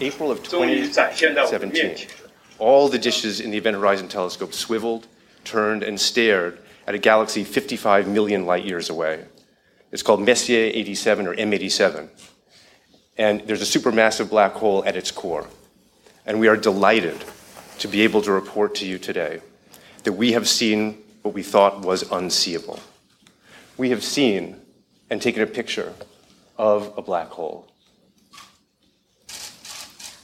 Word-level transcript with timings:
April 0.00 0.30
of 0.30 0.42
2017, 0.42 2.08
all 2.58 2.88
the 2.88 2.98
dishes 2.98 3.40
in 3.40 3.50
the 3.50 3.58
Event 3.58 3.76
Horizon 3.76 4.08
Telescope 4.08 4.52
swiveled, 4.52 5.06
turned, 5.44 5.82
and 5.82 6.00
stared 6.00 6.58
at 6.86 6.94
a 6.94 6.98
galaxy 6.98 7.44
55 7.44 8.08
million 8.08 8.46
light 8.46 8.64
years 8.64 8.90
away. 8.90 9.24
It's 9.92 10.02
called 10.02 10.20
Messier 10.20 10.70
87 10.72 11.26
or 11.26 11.34
M87. 11.34 12.08
And 13.18 13.40
there's 13.42 13.62
a 13.62 13.78
supermassive 13.78 14.30
black 14.30 14.52
hole 14.52 14.84
at 14.84 14.96
its 14.96 15.10
core. 15.10 15.46
And 16.26 16.38
we 16.38 16.48
are 16.48 16.56
delighted 16.56 17.24
to 17.78 17.88
be 17.88 18.02
able 18.02 18.22
to 18.22 18.32
report 18.32 18.74
to 18.76 18.86
you 18.86 18.98
today 18.98 19.40
that 20.04 20.12
we 20.12 20.32
have 20.32 20.48
seen 20.48 21.02
what 21.22 21.34
we 21.34 21.42
thought 21.42 21.80
was 21.84 22.10
unseeable. 22.10 22.80
We 23.76 23.90
have 23.90 24.02
seen 24.02 24.60
and 25.10 25.20
taken 25.20 25.42
a 25.42 25.46
picture 25.46 25.92
of 26.56 26.94
a 26.96 27.02
black 27.02 27.28
hole. 27.28 27.69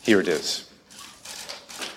Here 0.07 0.21
it 0.21 0.29
is. 0.29 0.65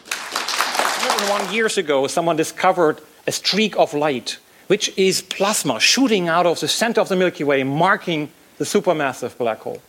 101 0.09 1.53
years 1.53 1.77
ago, 1.77 2.07
someone 2.07 2.35
discovered 2.35 3.01
a 3.27 3.31
streak 3.31 3.77
of 3.77 3.93
light, 3.93 4.39
which 4.65 4.91
is 4.97 5.21
plasma 5.21 5.79
shooting 5.79 6.27
out 6.27 6.47
of 6.47 6.59
the 6.59 6.67
center 6.67 7.01
of 7.01 7.09
the 7.09 7.15
Milky 7.15 7.43
Way, 7.43 7.61
marking 7.63 8.31
the 8.57 8.65
supermassive 8.65 9.37
black 9.37 9.59
hole. 9.59 9.79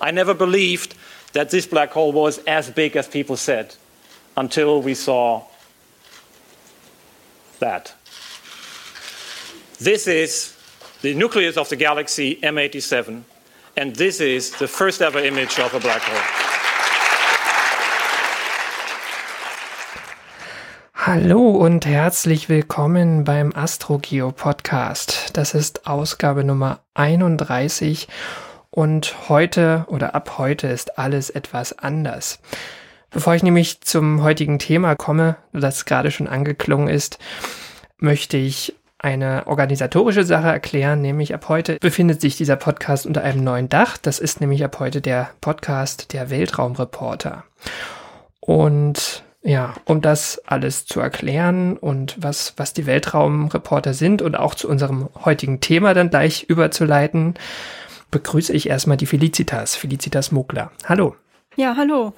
I 0.00 0.10
never 0.10 0.32
believed 0.32 0.94
that 1.34 1.50
this 1.50 1.66
black 1.66 1.90
hole 1.90 2.12
was 2.12 2.38
as 2.46 2.70
big 2.70 2.96
as 2.96 3.06
people 3.06 3.36
said 3.36 3.74
until 4.38 4.80
we 4.80 4.94
saw 4.94 5.42
that. 7.58 7.92
This 9.78 10.06
is 10.06 10.56
the 11.02 11.12
nucleus 11.12 11.58
of 11.58 11.68
the 11.68 11.76
galaxy 11.76 12.36
M87, 12.36 13.22
and 13.76 13.94
this 13.96 14.18
is 14.20 14.50
the 14.52 14.66
first 14.66 15.02
ever 15.02 15.18
image 15.18 15.58
of 15.58 15.74
a 15.74 15.80
black 15.80 16.00
hole. 16.00 16.49
Hallo 21.06 21.48
und 21.52 21.86
herzlich 21.86 22.50
willkommen 22.50 23.24
beim 23.24 23.54
AstroGeo 23.54 24.32
Podcast. 24.32 25.30
Das 25.32 25.54
ist 25.54 25.86
Ausgabe 25.86 26.44
Nummer 26.44 26.80
31 26.92 28.06
und 28.68 29.30
heute 29.30 29.86
oder 29.88 30.14
ab 30.14 30.36
heute 30.36 30.66
ist 30.66 30.98
alles 30.98 31.30
etwas 31.30 31.78
anders. 31.78 32.40
Bevor 33.08 33.34
ich 33.34 33.42
nämlich 33.42 33.80
zum 33.80 34.22
heutigen 34.22 34.58
Thema 34.58 34.94
komme, 34.94 35.36
das 35.54 35.86
gerade 35.86 36.10
schon 36.10 36.28
angeklungen 36.28 36.88
ist, 36.88 37.18
möchte 37.96 38.36
ich 38.36 38.76
eine 38.98 39.46
organisatorische 39.46 40.24
Sache 40.24 40.48
erklären, 40.48 41.00
nämlich 41.00 41.32
ab 41.32 41.48
heute 41.48 41.78
befindet 41.80 42.20
sich 42.20 42.36
dieser 42.36 42.56
Podcast 42.56 43.06
unter 43.06 43.22
einem 43.22 43.42
neuen 43.42 43.70
Dach. 43.70 43.96
Das 43.96 44.18
ist 44.18 44.42
nämlich 44.42 44.62
ab 44.64 44.78
heute 44.78 45.00
der 45.00 45.30
Podcast 45.40 46.12
der 46.12 46.28
Weltraumreporter. 46.28 47.44
Und 48.40 49.22
ja, 49.42 49.74
um 49.86 50.00
das 50.00 50.40
alles 50.46 50.84
zu 50.84 51.00
erklären 51.00 51.76
und 51.76 52.16
was, 52.18 52.54
was 52.56 52.72
die 52.72 52.86
Weltraumreporter 52.86 53.94
sind 53.94 54.22
und 54.22 54.36
auch 54.36 54.54
zu 54.54 54.68
unserem 54.68 55.08
heutigen 55.24 55.60
Thema 55.60 55.94
dann 55.94 56.10
gleich 56.10 56.44
überzuleiten, 56.44 57.34
begrüße 58.10 58.52
ich 58.52 58.68
erstmal 58.68 58.96
die 58.96 59.06
Felicitas, 59.06 59.76
Felicitas 59.76 60.30
Mugler. 60.32 60.72
Hallo. 60.84 61.16
Ja, 61.56 61.74
hallo. 61.76 62.12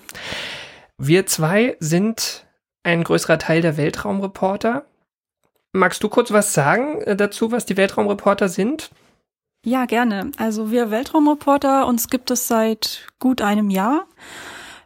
Wir 0.99 1.27
zwei 1.27 1.77
sind 1.79 2.47
ein 2.83 3.05
größerer 3.05 3.39
Teil 3.39 3.63
der 3.63 3.77
Weltraumreporter. 3.77 4.85
Magst 5.73 6.03
du 6.03 6.09
kurz 6.09 6.33
was 6.33 6.53
sagen 6.53 7.01
äh, 7.03 7.17
dazu, 7.17 7.53
was 7.53 7.65
die 7.67 7.77
Weltraumreporter 7.77 8.49
sind? 8.49 8.91
Ja, 9.65 9.85
gerne. 9.87 10.33
Also 10.39 10.73
wir 10.73 10.91
Weltraumreporter, 10.91 11.87
uns 11.87 12.09
gibt 12.09 12.33
es 12.33 12.49
seit 12.49 13.07
gut 13.21 13.41
einem 13.41 13.71
Jahr. 13.71 14.07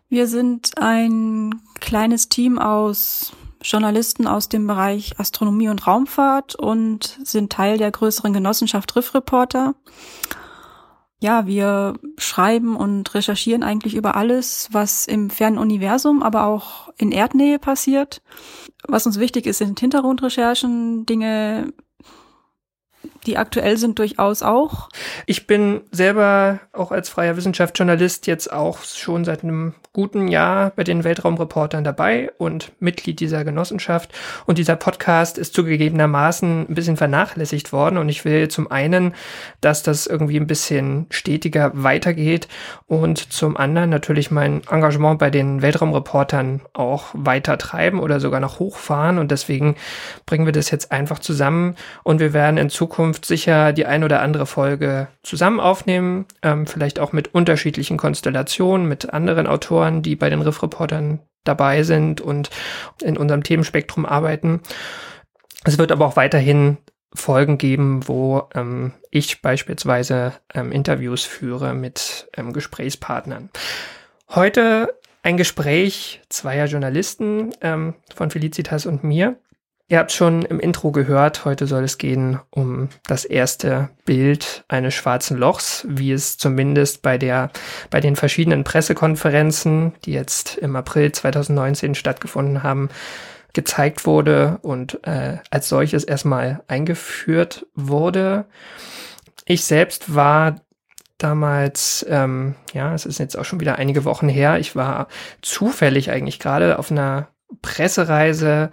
Wir 0.09 0.27
sind 0.27 0.79
ein 0.79 1.61
kleines 1.81 2.29
Team 2.29 2.59
aus 2.59 3.33
Journalisten 3.63 4.27
aus 4.27 4.49
dem 4.49 4.67
Bereich 4.67 5.19
Astronomie 5.19 5.69
und 5.69 5.87
Raumfahrt 5.87 6.55
und 6.55 7.19
sind 7.25 7.51
Teil 7.51 7.79
der 7.79 7.91
größeren 7.91 8.33
Genossenschaft 8.33 8.95
Riff 8.95 9.15
Reporter 9.15 9.75
ja, 11.19 11.47
wir 11.47 11.95
schreiben 12.19 12.77
und 12.77 13.15
recherchieren 13.15 13.63
eigentlich 13.63 13.95
über 13.95 14.17
alles, 14.17 14.69
was 14.73 15.07
im 15.07 15.31
fernen 15.31 15.59
Universum, 15.59 16.23
aber 16.23 16.45
auch 16.45 16.93
in 16.99 17.11
Erdnähe 17.11 17.59
passiert. 17.59 18.23
Was 18.87 19.07
uns 19.07 19.19
wichtig 19.19 19.47
ist, 19.47 19.59
sind 19.59 19.81
Hintergrundrecherchen, 19.81 21.07
Dinge 21.07 21.73
die 23.27 23.37
aktuell 23.37 23.77
sind 23.77 23.99
durchaus 23.99 24.43
auch. 24.43 24.89
Ich 25.27 25.47
bin 25.47 25.83
selber 25.91 26.61
auch 26.73 26.93
als 26.93 27.09
freier 27.09 27.37
Wissenschaftsjournalist 27.37 28.27
jetzt 28.27 28.53
auch 28.53 28.83
schon 28.83 29.25
seit 29.25 29.43
einem 29.43 29.75
guten 29.93 30.29
Jahr 30.29 30.73
bei 30.77 30.85
den 30.85 31.05
Weltraumreportern 31.05 31.83
dabei 31.83 32.31
und 32.37 32.73
Mitglied 32.81 33.19
dieser 33.19 33.45
Genossenschaft. 33.45 34.13
Und 34.45 34.59
dieser 34.59 34.77
Podcast 34.77 35.39
ist 35.39 35.55
zugegebenermaßen 35.55 36.67
ein 36.69 36.75
bisschen 36.75 36.99
vernachlässigt 36.99 37.73
worden. 37.73 37.97
Und 37.97 38.11
ich 38.11 38.27
will 38.27 38.49
zum 38.49 38.71
einen, 38.71 39.15
dass 39.63 39.83
das 39.83 40.07
irgendwie 40.07 40.37
ein 40.39 40.47
bisschen 40.47 41.07
stetiger 41.09 41.71
weitergeht 41.75 42.47
und 42.87 43.33
zum 43.33 43.57
anderen 43.57 43.89
natürlich 43.89 44.31
mein 44.31 44.61
Engagement 44.71 45.19
bei 45.19 45.31
den 45.31 45.63
Weltraumreportern 45.63 46.61
auch 46.75 47.07
weiter 47.15 47.57
treiben 47.57 48.01
oder 48.01 48.21
sogar 48.21 48.41
noch 48.41 48.59
hochfahren. 48.59 49.19
Und 49.19 49.31
deswegen 49.31 49.77
bringen 50.27 50.45
wir 50.45 50.53
das 50.53 50.71
jetzt 50.71 50.93
einfach 50.93 51.21
zusammen 51.21 51.75
und 52.03 52.21
wir 52.21 52.35
werden 52.35 52.59
in 52.59 52.69
Zukunft 52.69 52.96
Zukunft 52.97 53.27
sicher 53.27 53.75
die 53.75 53.85
ein 53.85 54.05
oder 54.05 54.23
andere 54.23 54.47
Folge 54.47 55.09
zusammen 55.23 55.61
aufnehmen, 55.61 56.25
ähm, 56.41 56.67
vielleicht 56.67 56.99
auch 56.99 57.13
mit 57.13 57.35
unterschiedlichen 57.35 57.99
Konstellationen, 57.99 58.89
mit 58.89 59.13
anderen 59.13 59.47
Autoren, 59.47 60.01
die 60.01 60.17
bei 60.17 60.31
den 60.31 60.41
Riff-Reportern 60.41 61.21
dabei 61.45 61.83
sind 61.83 62.23
und 62.23 62.49
in 63.03 63.19
unserem 63.19 63.43
Themenspektrum 63.43 64.07
arbeiten. 64.07 64.63
Es 65.65 65.77
wird 65.77 65.93
aber 65.93 66.07
auch 66.07 66.17
weiterhin 66.17 66.79
Folgen 67.13 67.59
geben, 67.59 68.09
wo 68.09 68.49
ähm, 68.55 68.95
ich 69.11 69.43
beispielsweise 69.43 70.33
ähm, 70.55 70.73
Interviews 70.73 71.23
führe 71.23 71.75
mit 71.75 72.31
ähm, 72.35 72.55
Gesprächspartnern. 72.55 73.51
Heute 74.31 74.95
ein 75.23 75.37
Gespräch 75.37 76.23
zweier 76.31 76.65
Journalisten 76.65 77.53
ähm, 77.61 77.93
von 78.15 78.31
Felicitas 78.31 78.87
und 78.87 79.05
mir. 79.05 79.37
Ihr 79.89 79.99
habt 79.99 80.11
schon 80.11 80.43
im 80.43 80.59
Intro 80.59 80.91
gehört, 80.91 81.45
heute 81.45 81.69
soll 81.69 81.85
es 81.85 81.97
gehen 81.97 82.41
um 82.51 82.89
das 83.07 83.25
erste 83.25 83.89
Bild 84.05 84.65
eines 84.67 84.95
schwarzen 84.95 85.37
Lochs, 85.37 85.87
wie 85.89 86.11
es 86.11 86.39
zumindest 86.39 87.03
bei 87.03 87.19
der, 87.19 87.51
bei 87.89 88.01
den 88.01 88.17
verschiedenen 88.17 88.65
Pressekonferenzen, 88.65 89.93
die 90.05 90.13
jetzt 90.13 90.57
im 90.57 90.75
April 90.75 91.13
2019 91.13 91.95
stattgefunden 91.95 92.65
haben, 92.65 92.89
gezeigt 93.53 94.07
wurde 94.07 94.59
und 94.63 95.07
äh, 95.07 95.39
als 95.51 95.69
solches 95.69 96.03
erstmal 96.03 96.65
eingeführt 96.67 97.67
wurde. 97.77 98.47
Ich 99.45 99.65
selbst 99.65 100.17
war 100.17 100.57
damals, 101.17 102.05
ähm, 102.09 102.57
ja, 102.73 102.93
es 102.93 103.07
ist 103.07 103.19
jetzt 103.19 103.39
auch 103.39 103.45
schon 103.45 103.61
wieder 103.61 103.77
einige 103.77 104.05
Wochen 104.05 104.29
her, 104.29 104.59
ich 104.59 104.75
war 104.75 105.07
zufällig 105.43 106.11
eigentlich 106.11 106.41
gerade 106.41 106.81
auf 106.81 106.91
einer 106.91 107.29
Pressereise 107.63 108.71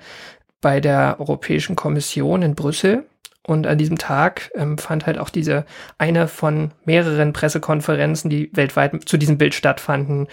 bei 0.63 0.79
der 0.79 1.17
Europäischen 1.19 1.75
Kommission 1.75 2.41
in 2.41 2.55
Brüssel. 2.55 3.05
Und 3.45 3.67
an 3.67 3.77
diesem 3.77 3.97
Tag 3.97 4.49
ähm, 4.55 4.77
fand 4.77 5.05
halt 5.05 5.17
auch 5.17 5.29
diese 5.29 5.65
eine 5.97 6.29
von 6.29 6.71
mehreren 6.85 7.33
Pressekonferenzen, 7.33 8.29
die 8.29 8.49
weltweit 8.53 8.97
zu 9.05 9.17
diesem 9.17 9.37
Bild 9.37 9.53
stattfanden, 9.53 10.27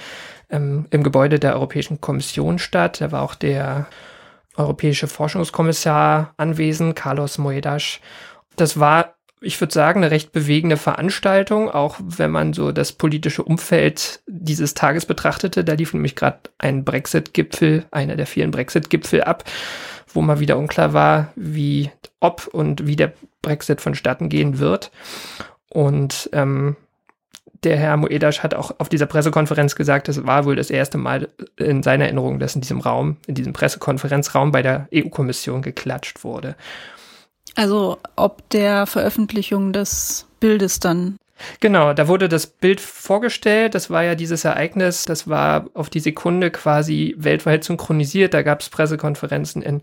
ähm, 0.49 0.87
im 0.91 1.03
Gebäude 1.03 1.41
der 1.41 1.55
Europäischen 1.55 2.01
Kommission 2.01 2.61
statt. 2.61 3.01
Da 3.01 3.11
war 3.11 3.23
auch 3.23 3.35
der 3.35 3.89
europäische 4.57 5.09
Forschungskommissar 5.09 6.33
anwesend, 6.37 6.95
Carlos 6.95 7.39
Moedas. 7.39 7.99
Das 8.55 8.79
war, 8.79 9.15
ich 9.41 9.61
würde 9.61 9.75
sagen, 9.75 10.05
eine 10.05 10.13
recht 10.13 10.31
bewegende 10.31 10.77
Veranstaltung, 10.77 11.69
auch 11.69 11.97
wenn 12.01 12.31
man 12.31 12.53
so 12.53 12.71
das 12.71 12.93
politische 12.93 13.43
Umfeld 13.43 14.21
dieses 14.29 14.75
Tages 14.75 15.05
betrachtete. 15.05 15.65
Da 15.65 15.73
lief 15.73 15.95
nämlich 15.95 16.15
gerade 16.15 16.39
ein 16.59 16.85
Brexit-Gipfel, 16.85 17.87
einer 17.91 18.15
der 18.15 18.27
vielen 18.29 18.53
Brexit-Gipfel 18.53 19.25
ab 19.25 19.43
wo 20.13 20.21
mal 20.23 20.41
wieder 20.41 20.59
unklar 20.59 20.93
war, 20.93 21.33
wie, 21.37 21.91
ob 22.21 22.47
und 22.49 22.87
wie 22.87 22.97
der 22.97 23.13
Brexit 23.43 23.81
vonstatten 23.81 24.29
gehen 24.29 24.59
wird. 24.59 24.91
Und 25.69 26.29
ähm, 26.33 26.77
der 27.63 27.77
Herr 27.77 27.97
Moedas 27.97 28.43
hat 28.43 28.55
auch 28.55 28.73
auf 28.79 28.89
dieser 28.89 29.07
Pressekonferenz 29.07 29.75
gesagt, 29.77 30.09
das 30.09 30.27
war 30.27 30.45
wohl 30.45 30.57
das 30.57 30.71
erste 30.71 30.99
Mal 30.99 31.29
in 31.57 31.83
seiner 31.83 32.05
Erinnerung, 32.05 32.39
dass 32.39 32.55
in 32.55 32.63
diesem 32.63 32.81
Raum, 32.81 33.19
in 33.27 33.35
diesem 33.35 33.53
Pressekonferenzraum 33.53 34.51
bei 34.51 34.63
der 34.63 34.89
EU-Kommission 34.95 35.63
geklatscht 35.63 36.25
wurde. 36.25 36.57
Also 37.57 37.99
ob 38.17 38.49
der 38.51 38.87
Veröffentlichung 38.87 39.73
des 39.73 40.27
Bildes 40.41 40.81
dann 40.81 41.17
Genau, 41.61 41.93
da 41.93 42.09
wurde 42.09 42.29
das 42.29 42.47
Bild 42.47 42.81
vorgestellt. 42.81 43.75
Das 43.75 43.91
war 43.91 44.05
ja 44.05 44.15
dieses 44.15 44.45
Ereignis, 44.45 45.05
das 45.05 45.29
war 45.29 45.67
auf 45.75 45.91
die 45.91 46.01
Sekunde 46.01 46.51
quasi 46.51 47.15
weltweit 47.19 47.65
synchronisiert. 47.65 48.35
Da 48.35 48.43
gab 48.43 48.61
es 48.61 48.69
Pressekonferenzen 48.69 49.63
in 49.63 49.83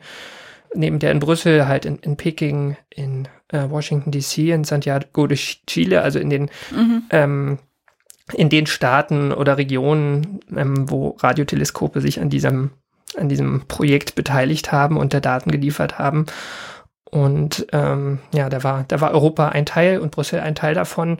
neben 0.74 1.00
der 1.00 1.12
in 1.12 1.20
Brüssel, 1.20 1.68
halt 1.68 1.86
in, 1.86 1.98
in 2.00 2.18
Peking, 2.18 2.78
in 2.90 3.28
äh, 3.50 3.70
Washington 3.70 4.12
DC, 4.12 4.50
in 4.50 4.64
Santiago 4.64 5.28
de 5.28 5.38
Chile, 5.38 6.02
also 6.02 6.20
in 6.20 6.30
den 6.30 6.50
mhm. 6.72 7.04
ähm, 7.12 7.60
in 8.34 8.50
den 8.50 8.66
Staaten 8.66 9.32
oder 9.32 9.58
Regionen, 9.58 10.42
ähm, 10.56 10.90
wo 10.90 11.16
Radioteleskope 11.20 12.02
sich 12.02 12.20
an 12.20 12.30
diesem, 12.30 12.72
an 13.16 13.30
diesem 13.30 13.68
Projekt 13.68 14.16
beteiligt 14.16 14.72
haben 14.72 14.98
und 14.98 15.14
der 15.14 15.22
Daten 15.22 15.52
geliefert 15.52 15.98
haben. 15.98 16.26
Und 17.12 17.68
ähm, 17.72 18.20
ja, 18.34 18.50
da 18.50 18.64
war, 18.64 18.86
da 18.88 19.02
war 19.02 19.12
Europa 19.12 19.50
ein 19.50 19.66
Teil 19.66 20.00
und 20.00 20.12
Brüssel 20.12 20.40
ein 20.40 20.56
Teil 20.56 20.74
davon. 20.74 21.20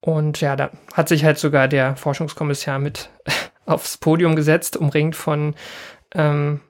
Und 0.00 0.40
ja, 0.40 0.56
da 0.56 0.70
hat 0.92 1.08
sich 1.08 1.24
halt 1.24 1.38
sogar 1.38 1.68
der 1.68 1.96
Forschungskommissar 1.96 2.78
mit 2.78 3.10
aufs 3.66 3.98
Podium 3.98 4.36
gesetzt, 4.36 4.76
umringt 4.76 5.16
von 5.16 5.54
ähm, 6.14 6.60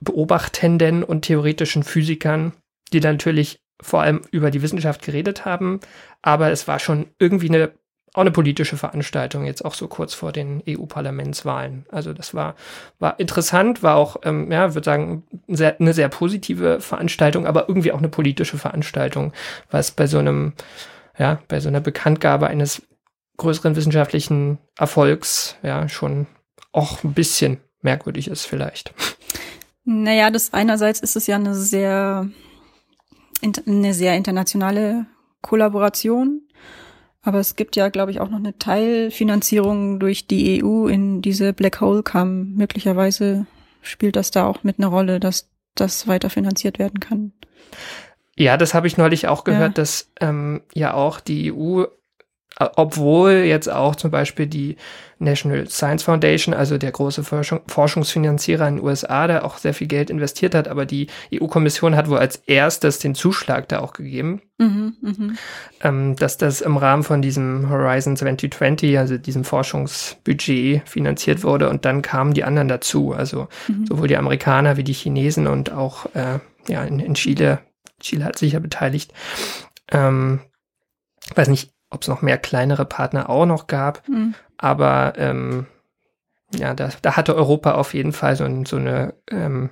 Beobachtenden 0.00 1.04
und 1.04 1.22
theoretischen 1.22 1.82
Physikern, 1.82 2.52
die 2.92 3.00
dann 3.00 3.14
natürlich 3.14 3.60
vor 3.82 4.02
allem 4.02 4.22
über 4.30 4.50
die 4.50 4.62
Wissenschaft 4.62 5.02
geredet 5.02 5.44
haben. 5.44 5.80
Aber 6.22 6.50
es 6.50 6.66
war 6.68 6.78
schon 6.78 7.06
irgendwie 7.18 7.48
eine 7.48 7.72
auch 8.12 8.22
eine 8.22 8.30
politische 8.30 8.76
Veranstaltung, 8.76 9.44
jetzt 9.44 9.64
auch 9.64 9.74
so 9.74 9.86
kurz 9.86 10.14
vor 10.14 10.32
den 10.32 10.62
EU-Parlamentswahlen. 10.68 11.86
Also 11.90 12.12
das 12.12 12.34
war, 12.34 12.56
war 12.98 13.20
interessant, 13.20 13.82
war 13.82 13.96
auch, 13.96 14.16
ähm, 14.24 14.50
ja, 14.50 14.74
würde 14.74 14.84
sagen, 14.84 15.22
sehr, 15.46 15.78
eine 15.80 15.94
sehr 15.94 16.08
positive 16.08 16.80
Veranstaltung, 16.80 17.46
aber 17.46 17.68
irgendwie 17.68 17.92
auch 17.92 17.98
eine 17.98 18.08
politische 18.08 18.58
Veranstaltung, 18.58 19.32
was 19.70 19.92
bei 19.92 20.06
so 20.06 20.18
einem, 20.18 20.54
ja, 21.18 21.38
bei 21.46 21.60
so 21.60 21.68
einer 21.68 21.80
Bekanntgabe 21.80 22.48
eines 22.48 22.82
größeren 23.36 23.76
wissenschaftlichen 23.76 24.58
Erfolgs, 24.76 25.56
ja, 25.62 25.88
schon 25.88 26.26
auch 26.72 27.02
ein 27.04 27.14
bisschen 27.14 27.58
merkwürdig 27.80 28.28
ist 28.28 28.44
vielleicht. 28.44 28.92
Naja, 29.84 30.30
das 30.30 30.52
einerseits 30.52 31.00
ist 31.00 31.16
es 31.16 31.26
ja 31.26 31.36
eine 31.36 31.54
sehr, 31.54 32.28
eine 33.66 33.94
sehr 33.94 34.14
internationale 34.16 35.06
Kollaboration. 35.42 36.42
Aber 37.22 37.38
es 37.38 37.56
gibt 37.56 37.76
ja, 37.76 37.88
glaube 37.88 38.10
ich, 38.12 38.20
auch 38.20 38.30
noch 38.30 38.38
eine 38.38 38.56
Teilfinanzierung 38.56 40.00
durch 40.00 40.26
die 40.26 40.62
EU 40.64 40.86
in 40.86 41.20
diese 41.20 41.52
Black 41.52 41.80
Hole 41.80 42.02
kam. 42.02 42.54
Möglicherweise 42.54 43.46
spielt 43.82 44.16
das 44.16 44.30
da 44.30 44.46
auch 44.46 44.64
mit 44.64 44.78
einer 44.78 44.88
Rolle, 44.88 45.20
dass 45.20 45.50
das 45.74 46.08
weiter 46.08 46.30
finanziert 46.30 46.78
werden 46.78 47.00
kann. 47.00 47.32
Ja, 48.36 48.56
das 48.56 48.72
habe 48.72 48.86
ich 48.86 48.96
neulich 48.96 49.28
auch 49.28 49.44
gehört, 49.44 49.76
ja. 49.76 49.82
dass 49.82 50.10
ähm, 50.20 50.62
ja 50.72 50.94
auch 50.94 51.20
die 51.20 51.52
EU 51.52 51.84
obwohl 52.76 53.32
jetzt 53.32 53.70
auch 53.70 53.96
zum 53.96 54.10
Beispiel 54.10 54.46
die 54.46 54.76
National 55.18 55.68
Science 55.68 56.02
Foundation, 56.02 56.54
also 56.54 56.78
der 56.78 56.92
große 56.92 57.24
Forschung, 57.24 57.60
Forschungsfinanzierer 57.66 58.66
in 58.68 58.76
den 58.76 58.84
USA, 58.84 59.26
da 59.26 59.42
auch 59.42 59.58
sehr 59.58 59.74
viel 59.74 59.86
Geld 59.86 60.10
investiert 60.10 60.54
hat, 60.54 60.68
aber 60.68 60.86
die 60.86 61.08
EU-Kommission 61.32 61.94
hat 61.94 62.08
wohl 62.08 62.18
als 62.18 62.36
erstes 62.36 62.98
den 62.98 63.14
Zuschlag 63.14 63.68
da 63.68 63.80
auch 63.80 63.92
gegeben, 63.92 64.40
mhm, 64.58 64.94
mh. 65.00 65.34
ähm, 65.82 66.16
dass 66.16 66.38
das 66.38 66.60
im 66.60 66.76
Rahmen 66.76 67.02
von 67.02 67.22
diesem 67.22 67.68
Horizon 67.68 68.16
2020, 68.16 68.98
also 68.98 69.18
diesem 69.18 69.44
Forschungsbudget 69.44 70.88
finanziert 70.88 71.42
wurde 71.44 71.68
und 71.68 71.84
dann 71.84 72.02
kamen 72.02 72.32
die 72.32 72.44
anderen 72.44 72.68
dazu, 72.68 73.12
also 73.12 73.48
mhm. 73.68 73.86
sowohl 73.86 74.08
die 74.08 74.16
Amerikaner 74.16 74.76
wie 74.78 74.84
die 74.84 74.94
Chinesen 74.94 75.46
und 75.46 75.70
auch 75.70 76.06
äh, 76.14 76.38
ja 76.68 76.82
in, 76.84 76.98
in 76.98 77.14
Chile, 77.14 77.60
Chile 78.00 78.24
hat 78.24 78.38
sich 78.38 78.52
ja 78.54 78.58
beteiligt. 78.58 79.12
Ähm, 79.92 80.40
weiß 81.34 81.48
nicht, 81.48 81.72
ob 81.90 82.02
es 82.02 82.08
noch 82.08 82.22
mehr 82.22 82.38
kleinere 82.38 82.84
Partner 82.84 83.28
auch 83.28 83.46
noch 83.46 83.66
gab. 83.66 84.08
Mhm. 84.08 84.34
Aber 84.56 85.14
ähm, 85.16 85.66
ja, 86.54 86.74
da, 86.74 86.90
da 87.02 87.16
hatte 87.16 87.36
Europa 87.36 87.72
auf 87.72 87.94
jeden 87.94 88.12
Fall 88.12 88.36
so, 88.36 88.46
so 88.64 88.76
eine, 88.76 89.14
ähm, 89.30 89.70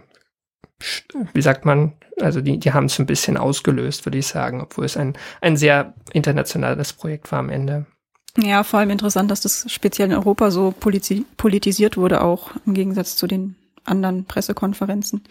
wie 1.33 1.43
sagt 1.43 1.65
man, 1.65 1.95
also 2.21 2.41
die, 2.41 2.59
die 2.59 2.73
haben 2.73 2.87
es 2.87 2.99
ein 2.99 3.07
bisschen 3.07 3.37
ausgelöst, 3.37 4.07
würde 4.07 4.19
ich 4.19 4.27
sagen, 4.27 4.61
obwohl 4.61 4.85
es 4.85 4.97
ein, 4.97 5.17
ein 5.41 5.57
sehr 5.57 5.95
internationales 6.13 6.93
Projekt 6.93 7.31
war 7.33 7.41
am 7.41 7.51
Ende. 7.51 7.87
Ja, 8.37 8.63
vor 8.63 8.79
allem 8.79 8.91
interessant, 8.91 9.31
dass 9.31 9.41
das 9.41 9.67
speziell 9.69 10.11
in 10.11 10.15
Europa 10.15 10.51
so 10.51 10.73
politisiert 10.73 11.97
wurde, 11.97 12.21
auch 12.21 12.53
im 12.67 12.75
Gegensatz 12.75 13.17
zu 13.17 13.27
den 13.27 13.57
anderen 13.85 14.27
Pressekonferenzen. 14.27 15.25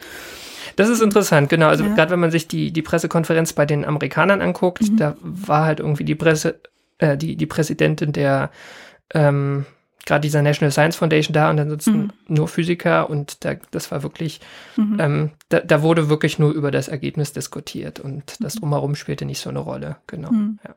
Das 0.75 0.89
ist 0.89 1.01
interessant, 1.01 1.49
genau. 1.49 1.67
Also 1.67 1.85
ja. 1.85 1.95
gerade 1.95 2.11
wenn 2.11 2.19
man 2.19 2.31
sich 2.31 2.47
die, 2.47 2.71
die 2.71 2.81
Pressekonferenz 2.81 3.53
bei 3.53 3.65
den 3.65 3.85
Amerikanern 3.85 4.41
anguckt, 4.41 4.81
mhm. 4.81 4.97
da 4.97 5.15
war 5.21 5.65
halt 5.65 5.79
irgendwie 5.79 6.03
die 6.03 6.15
Presse, 6.15 6.59
äh, 6.99 7.17
die, 7.17 7.35
die 7.35 7.45
Präsidentin 7.45 8.13
der 8.13 8.51
ähm, 9.13 9.65
gerade 10.07 10.21
dieser 10.21 10.41
National 10.41 10.71
Science 10.71 10.95
Foundation 10.95 11.33
da 11.33 11.49
und 11.49 11.59
ansonsten 11.59 11.97
mhm. 11.97 12.11
nur 12.27 12.47
Physiker 12.47 13.09
und 13.09 13.43
da, 13.45 13.55
das 13.71 13.91
war 13.91 14.01
wirklich, 14.01 14.39
mhm. 14.75 14.97
ähm, 14.99 15.31
da, 15.49 15.59
da 15.59 15.83
wurde 15.83 16.09
wirklich 16.09 16.39
nur 16.39 16.51
über 16.51 16.71
das 16.71 16.87
Ergebnis 16.87 17.33
diskutiert 17.33 17.99
und 17.99 18.37
das 18.39 18.55
mhm. 18.55 18.59
drumherum 18.61 18.95
spielte 18.95 19.25
nicht 19.25 19.39
so 19.39 19.49
eine 19.49 19.59
Rolle, 19.59 19.97
genau. 20.07 20.31
Mhm. 20.31 20.59
Ja. 20.65 20.75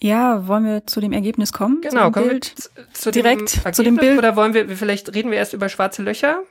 Ja, 0.00 0.46
wollen 0.46 0.64
wir 0.64 0.86
zu 0.86 1.00
dem 1.00 1.12
Ergebnis 1.12 1.52
kommen? 1.52 1.80
Genau, 1.80 2.12
kommen 2.12 2.28
Bild? 2.28 2.54
wir 2.76 2.84
zu 2.92 3.10
direkt 3.10 3.64
dem 3.64 3.72
zu 3.72 3.82
dem 3.82 3.96
Bild 3.96 4.16
oder 4.16 4.36
wollen 4.36 4.54
wir 4.54 4.68
vielleicht 4.76 5.12
reden 5.12 5.32
wir 5.32 5.38
erst 5.38 5.54
über 5.54 5.68
schwarze 5.68 6.02
Löcher? 6.02 6.44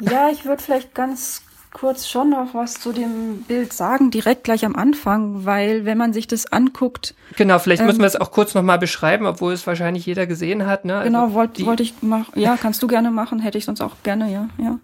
Ja, 0.00 0.30
ich 0.30 0.44
würde 0.44 0.62
vielleicht 0.62 0.94
ganz 0.94 1.42
kurz 1.72 2.08
schon 2.08 2.30
noch 2.30 2.54
was 2.54 2.74
zu 2.74 2.92
dem 2.92 3.42
Bild 3.46 3.72
sagen, 3.72 4.10
direkt 4.10 4.44
gleich 4.44 4.64
am 4.64 4.74
Anfang, 4.74 5.44
weil 5.44 5.84
wenn 5.84 5.98
man 5.98 6.12
sich 6.12 6.26
das 6.26 6.52
anguckt. 6.52 7.14
Genau, 7.36 7.58
vielleicht 7.58 7.80
ähm, 7.80 7.86
müssen 7.86 8.00
wir 8.00 8.06
es 8.06 8.16
auch 8.16 8.32
kurz 8.32 8.54
nochmal 8.54 8.78
beschreiben, 8.78 9.26
obwohl 9.26 9.52
es 9.52 9.66
wahrscheinlich 9.66 10.04
jeder 10.06 10.26
gesehen 10.26 10.66
hat. 10.66 10.84
Ne? 10.84 10.96
Also 10.96 11.06
genau, 11.06 11.32
wollte 11.32 11.64
wollt 11.66 11.80
ich 11.80 11.94
machen. 12.02 12.32
Ja, 12.34 12.56
kannst 12.56 12.82
du 12.82 12.86
gerne 12.86 13.10
machen, 13.10 13.38
hätte 13.38 13.58
ich 13.58 13.64
sonst 13.64 13.80
auch 13.80 13.96
gerne, 14.02 14.32
ja, 14.32 14.48
ja. 14.58 14.78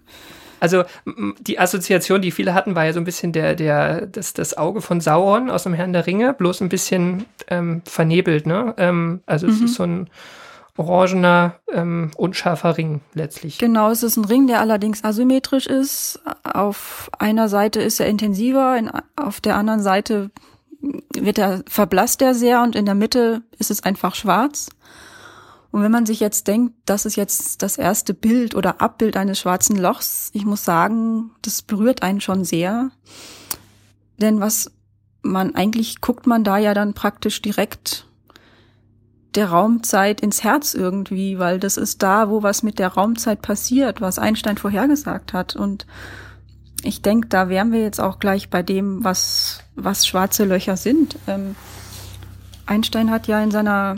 Also 0.58 0.84
die 1.40 1.58
Assoziation, 1.58 2.22
die 2.22 2.30
viele 2.30 2.54
hatten, 2.54 2.74
war 2.74 2.86
ja 2.86 2.92
so 2.92 3.00
ein 3.00 3.04
bisschen 3.04 3.32
der, 3.32 3.54
der, 3.54 4.06
das, 4.06 4.32
das 4.32 4.56
Auge 4.56 4.80
von 4.80 5.00
Sauron 5.00 5.50
aus 5.50 5.64
dem 5.64 5.74
Herrn 5.74 5.92
der 5.92 6.06
Ringe, 6.06 6.32
bloß 6.32 6.62
ein 6.62 6.70
bisschen 6.70 7.26
ähm, 7.48 7.82
vernebelt, 7.84 8.46
ne? 8.46 8.74
Ähm, 8.78 9.20
also 9.26 9.46
mhm. 9.46 9.52
es 9.52 9.60
ist 9.60 9.74
so 9.74 9.82
ein 9.82 10.08
orangener, 10.76 11.56
ähm, 11.72 12.10
unscharfer 12.16 12.76
Ring 12.76 13.00
letztlich. 13.14 13.58
Genau, 13.58 13.90
es 13.90 14.02
ist 14.02 14.16
ein 14.16 14.24
Ring, 14.24 14.46
der 14.46 14.60
allerdings 14.60 15.04
asymmetrisch 15.04 15.66
ist. 15.66 16.20
Auf 16.44 17.10
einer 17.18 17.48
Seite 17.48 17.80
ist 17.80 18.00
er 18.00 18.06
intensiver, 18.06 18.76
in, 18.76 18.90
auf 19.16 19.40
der 19.40 19.56
anderen 19.56 19.82
Seite 19.82 20.30
wird 21.14 21.38
er, 21.38 21.62
verblasst 21.68 22.22
er 22.22 22.34
sehr 22.34 22.62
und 22.62 22.76
in 22.76 22.86
der 22.86 22.94
Mitte 22.94 23.42
ist 23.58 23.70
es 23.70 23.82
einfach 23.82 24.14
schwarz. 24.14 24.68
Und 25.72 25.82
wenn 25.82 25.92
man 25.92 26.06
sich 26.06 26.20
jetzt 26.20 26.46
denkt, 26.46 26.74
das 26.86 27.04
ist 27.04 27.16
jetzt 27.16 27.62
das 27.62 27.76
erste 27.76 28.14
Bild 28.14 28.54
oder 28.54 28.80
Abbild 28.80 29.16
eines 29.16 29.38
schwarzen 29.38 29.76
Lochs, 29.76 30.30
ich 30.32 30.46
muss 30.46 30.64
sagen, 30.64 31.32
das 31.42 31.62
berührt 31.62 32.02
einen 32.02 32.20
schon 32.20 32.44
sehr. 32.44 32.90
Denn 34.18 34.40
was 34.40 34.70
man 35.22 35.54
eigentlich 35.54 36.00
guckt 36.00 36.26
man 36.26 36.44
da 36.44 36.56
ja 36.56 36.72
dann 36.72 36.94
praktisch 36.94 37.42
direkt 37.42 38.05
der 39.36 39.50
Raumzeit 39.50 40.20
ins 40.20 40.42
Herz 40.42 40.74
irgendwie, 40.74 41.38
weil 41.38 41.58
das 41.58 41.76
ist 41.76 42.02
da, 42.02 42.30
wo 42.30 42.42
was 42.42 42.62
mit 42.62 42.78
der 42.78 42.88
Raumzeit 42.88 43.42
passiert, 43.42 44.00
was 44.00 44.18
Einstein 44.18 44.56
vorhergesagt 44.56 45.32
hat. 45.32 45.54
Und 45.54 45.86
ich 46.82 47.02
denke, 47.02 47.28
da 47.28 47.48
wären 47.48 47.72
wir 47.72 47.82
jetzt 47.82 48.00
auch 48.00 48.18
gleich 48.18 48.50
bei 48.50 48.62
dem, 48.62 49.04
was, 49.04 49.60
was 49.74 50.06
schwarze 50.06 50.44
Löcher 50.44 50.76
sind. 50.76 51.16
Ähm, 51.26 51.54
Einstein 52.64 53.10
hat 53.10 53.26
ja 53.26 53.42
in 53.42 53.50
seiner 53.50 53.96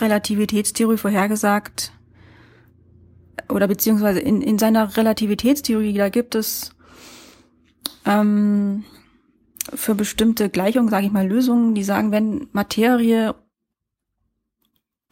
Relativitätstheorie 0.00 0.96
vorhergesagt, 0.96 1.92
oder 3.48 3.68
beziehungsweise 3.68 4.20
in, 4.20 4.42
in 4.42 4.58
seiner 4.58 4.96
Relativitätstheorie, 4.96 5.94
da 5.94 6.08
gibt 6.10 6.34
es 6.34 6.74
ähm, 8.04 8.84
für 9.72 9.94
bestimmte 9.94 10.48
Gleichungen, 10.50 10.90
sage 10.90 11.06
ich 11.06 11.12
mal, 11.12 11.26
Lösungen, 11.26 11.74
die 11.74 11.84
sagen, 11.84 12.10
wenn 12.10 12.48
Materie 12.52 13.34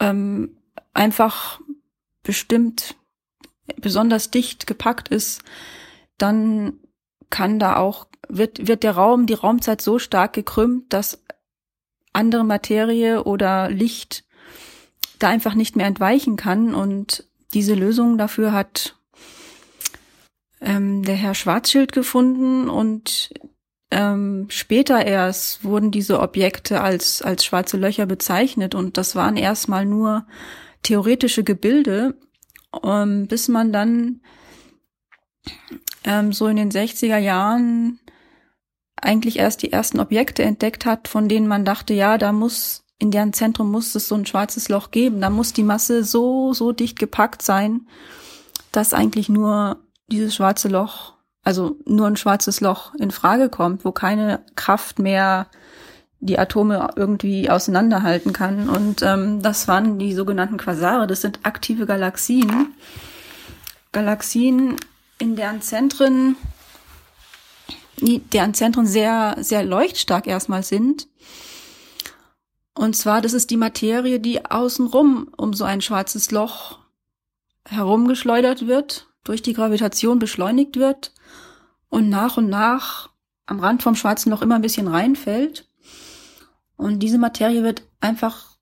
ähm, 0.01 0.57
einfach 0.93 1.61
bestimmt 2.23 2.97
besonders 3.77 4.31
dicht 4.31 4.67
gepackt 4.67 5.09
ist, 5.09 5.43
dann 6.19 6.81
kann 7.31 7.59
da 7.59 7.77
auch, 7.77 8.07
wird, 8.29 8.69
wird 8.69 8.83
der 8.83 8.93
Raum, 8.93 9.27
die 9.27 9.35
Raumzeit 9.35 9.81
so 9.81 9.99
stark 9.99 10.33
gekrümmt, 10.33 10.93
dass 10.93 11.23
andere 12.13 12.45
Materie 12.45 13.25
oder 13.25 13.69
Licht 13.71 14.25
da 15.19 15.29
einfach 15.29 15.55
nicht 15.55 15.77
mehr 15.77 15.87
entweichen 15.87 16.37
kann. 16.37 16.75
Und 16.75 17.29
diese 17.55 17.75
Lösung 17.75 18.19
dafür 18.19 18.53
hat 18.53 18.97
ähm, 20.61 21.03
der 21.03 21.15
Herr 21.15 21.35
Schwarzschild 21.35 21.93
gefunden 21.93 22.69
und 22.69 23.31
ähm, 23.97 24.47
später 24.51 25.07
erst 25.07 25.65
wurden 25.65 25.91
diese 25.91 26.21
Objekte 26.21 26.83
als, 26.83 27.23
als 27.23 27.47
schwarze 27.47 27.79
Löcher 27.79 28.05
bezeichnet 28.05 28.75
und 28.75 28.99
das 28.99 29.17
waren 29.17 29.39
erstmal 29.39 29.87
nur 29.87 30.27
theoretische 30.83 31.45
Gebilde, 31.45 32.15
ähm, 32.85 33.27
bis 33.27 33.49
man 33.49 33.73
dann 33.73 34.21
ähm, 36.05 36.35
so 36.35 36.47
in 36.47 36.57
den 36.57 36.71
60er 36.71 37.17
Jahren 37.17 37.99
eigentlich 38.97 39.39
erst 39.39 39.63
die 39.63 39.73
ersten 39.73 39.99
Objekte 39.99 40.43
entdeckt 40.43 40.85
hat, 40.85 41.09
von 41.09 41.27
denen 41.27 41.49
man 41.49 41.65
dachte, 41.65 41.95
ja, 41.95 42.19
da 42.19 42.33
muss, 42.33 42.85
in 42.99 43.11
deren 43.11 43.33
Zentrum 43.33 43.71
muss 43.71 43.95
es 43.95 44.09
so 44.09 44.15
ein 44.15 44.27
schwarzes 44.27 44.69
Loch 44.69 44.91
geben. 44.91 45.23
Da 45.23 45.31
muss 45.31 45.55
die 45.55 45.63
Masse 45.63 46.05
so, 46.05 46.53
so 46.53 46.73
dicht 46.73 46.99
gepackt 46.99 47.41
sein, 47.41 47.89
dass 48.73 48.93
eigentlich 48.93 49.31
nur 49.31 49.79
dieses 50.09 50.35
schwarze 50.35 50.69
Loch 50.69 51.16
also 51.47 51.77
nur 51.85 52.09
ein 52.09 52.17
schwarzes 52.17 52.61
Loch 52.61 52.93
in 52.97 53.13
Frage 53.13 53.49
kommt, 53.49 53.85
wo 53.85 53.93
keine 53.93 54.41
Kraft 54.57 54.99
mehr 54.99 55.47
die 56.19 56.41
Atome 56.41 56.89
irgendwie 56.97 57.49
auseinanderhalten 57.49 58.33
kann. 58.33 58.69
Und 58.69 59.03
ähm, 59.03 59.43
das 59.43 59.69
waren 59.69 60.01
die 60.01 60.13
sogenannten 60.13 60.57
Quasare. 60.57 61.07
Das 61.07 61.21
sind 61.21 61.39
aktive 61.45 61.87
Galaxien. 61.87 62.75
Galaxien, 63.93 64.75
in 65.21 65.37
deren 65.37 65.63
Zentren, 65.63 66.35
deren 68.01 68.55
Zentren 68.55 68.87
sehr, 68.87 69.37
sehr 69.39 69.63
leuchtstark 69.63 70.27
erstmal 70.27 70.65
sind. 70.65 71.07
Und 72.75 72.97
zwar, 72.97 73.21
das 73.21 73.35
ist 73.35 73.51
die 73.51 73.57
Materie, 73.57 74.19
die 74.19 74.45
außenrum 74.45 75.29
um 75.37 75.55
so 75.55 75.63
ein 75.63 75.81
schwarzes 75.81 76.33
Loch 76.33 76.81
herumgeschleudert 77.69 78.67
wird, 78.67 79.07
durch 79.23 79.43
die 79.43 79.53
Gravitation 79.53 80.19
beschleunigt 80.19 80.77
wird 80.77 81.13
und 81.89 82.09
nach 82.09 82.37
und 82.37 82.49
nach 82.49 83.11
am 83.47 83.61
Rand 83.61 83.83
vom 83.83 83.95
schwarzen 83.95 84.31
Loch 84.31 84.43
immer 84.43 84.57
ein 84.57 84.63
bisschen 84.63 84.89
reinfällt. 84.89 85.69
Und 86.77 86.99
diese 86.99 87.19
Materie 87.19 87.63
wird 87.63 87.83
einfach 88.01 88.57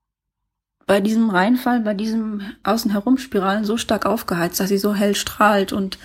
bei 0.86 1.00
diesem 1.00 1.30
Reinfall, 1.30 1.80
bei 1.80 1.94
diesem 1.94 2.42
außen 2.62 2.90
herumspiralen 2.90 3.64
so 3.64 3.76
stark 3.76 4.06
aufgeheizt, 4.06 4.60
dass 4.60 4.68
sie 4.68 4.78
so 4.78 4.94
hell 4.94 5.14
strahlt. 5.14 5.72
Und 5.72 5.98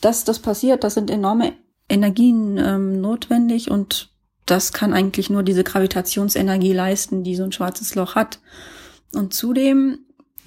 dass 0.00 0.24
das 0.24 0.38
passiert, 0.38 0.82
das 0.84 0.94
sind 0.94 1.10
enorme 1.10 1.52
Energien 1.88 2.56
ähm, 2.56 3.00
notwendig 3.00 3.70
und 3.70 4.10
das 4.46 4.72
kann 4.72 4.92
eigentlich 4.92 5.30
nur 5.30 5.42
diese 5.42 5.64
Gravitationsenergie 5.64 6.72
leisten, 6.72 7.24
die 7.24 7.36
so 7.36 7.44
ein 7.44 7.52
schwarzes 7.52 7.94
Loch 7.94 8.14
hat. 8.14 8.40
Und 9.14 9.32
zudem 9.32 10.00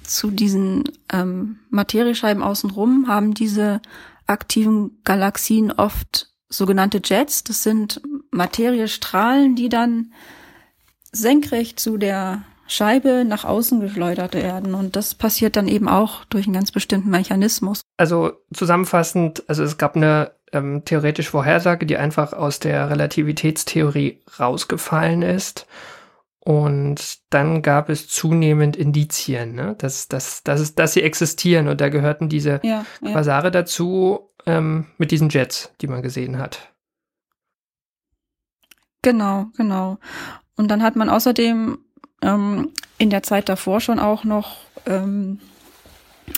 zu 0.03 0.31
diesen 0.31 0.83
ähm, 1.11 1.59
Materiescheiben 1.69 2.43
außenrum 2.43 3.07
haben 3.07 3.33
diese 3.33 3.81
aktiven 4.27 4.99
Galaxien 5.03 5.71
oft 5.71 6.29
sogenannte 6.49 7.01
Jets. 7.03 7.43
Das 7.43 7.63
sind 7.63 8.01
Materiestrahlen, 8.31 9.55
die 9.55 9.69
dann 9.69 10.13
senkrecht 11.11 11.79
zu 11.79 11.97
der 11.97 12.43
Scheibe 12.67 13.23
nach 13.25 13.45
außen 13.45 13.79
geschleudert 13.79 14.35
werden. 14.35 14.75
Und 14.75 14.95
das 14.95 15.15
passiert 15.15 15.55
dann 15.55 15.67
eben 15.67 15.87
auch 15.87 16.25
durch 16.25 16.45
einen 16.45 16.53
ganz 16.53 16.71
bestimmten 16.71 17.09
Mechanismus. 17.09 17.81
Also 17.97 18.33
zusammenfassend, 18.53 19.43
also 19.47 19.63
es 19.63 19.77
gab 19.77 19.95
eine 19.95 20.31
ähm, 20.51 20.83
theoretische 20.85 21.31
Vorhersage, 21.31 21.85
die 21.85 21.97
einfach 21.97 22.33
aus 22.33 22.59
der 22.59 22.89
Relativitätstheorie 22.89 24.21
rausgefallen 24.39 25.21
ist. 25.21 25.65
Und 26.47 27.19
dann 27.29 27.61
gab 27.61 27.89
es 27.89 28.07
zunehmend 28.07 28.77
Indizien, 28.77 29.53
ne? 29.53 29.75
dass, 29.79 30.07
dass, 30.07 30.43
dass, 30.43 30.75
dass 30.75 30.93
sie 30.93 31.03
existieren. 31.03 31.67
Und 31.67 31.81
da 31.81 31.89
gehörten 31.89 32.29
diese 32.29 32.61
ja, 32.63 32.85
ja. 33.01 33.11
Quasare 33.11 33.51
dazu 33.51 34.29
ähm, 34.45 34.85
mit 34.97 35.11
diesen 35.11 35.27
Jets, 35.27 35.73
die 35.81 35.87
man 35.87 36.01
gesehen 36.01 36.37
hat. 36.37 36.71
Genau, 39.01 39.47
genau. 39.57 39.97
Und 40.55 40.71
dann 40.71 40.83
hat 40.83 40.95
man 40.95 41.09
außerdem 41.09 41.79
ähm, 42.21 42.71
in 42.97 43.09
der 43.09 43.23
Zeit 43.23 43.49
davor 43.49 43.81
schon 43.81 43.99
auch 43.99 44.23
noch 44.23 44.55
ähm, 44.85 45.41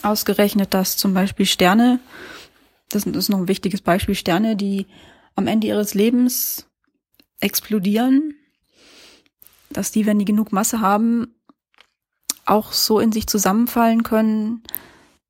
ausgerechnet, 0.02 0.74
dass 0.74 0.98
zum 0.98 1.14
Beispiel 1.14 1.46
Sterne, 1.46 2.00
das 2.90 3.06
ist 3.06 3.30
noch 3.30 3.38
ein 3.38 3.48
wichtiges 3.48 3.82
Beispiel, 3.82 4.16
Sterne, 4.16 4.56
die 4.56 4.88
am 5.36 5.46
Ende 5.46 5.68
ihres 5.68 5.94
Lebens 5.94 6.68
explodieren, 7.40 8.34
dass 9.70 9.92
die, 9.92 10.06
wenn 10.06 10.20
die 10.20 10.26
genug 10.26 10.52
Masse 10.52 10.82
haben, 10.82 11.36
auch 12.46 12.72
so 12.72 13.00
in 13.00 13.12
sich 13.12 13.28
zusammenfallen 13.28 14.04
können, 14.04 14.64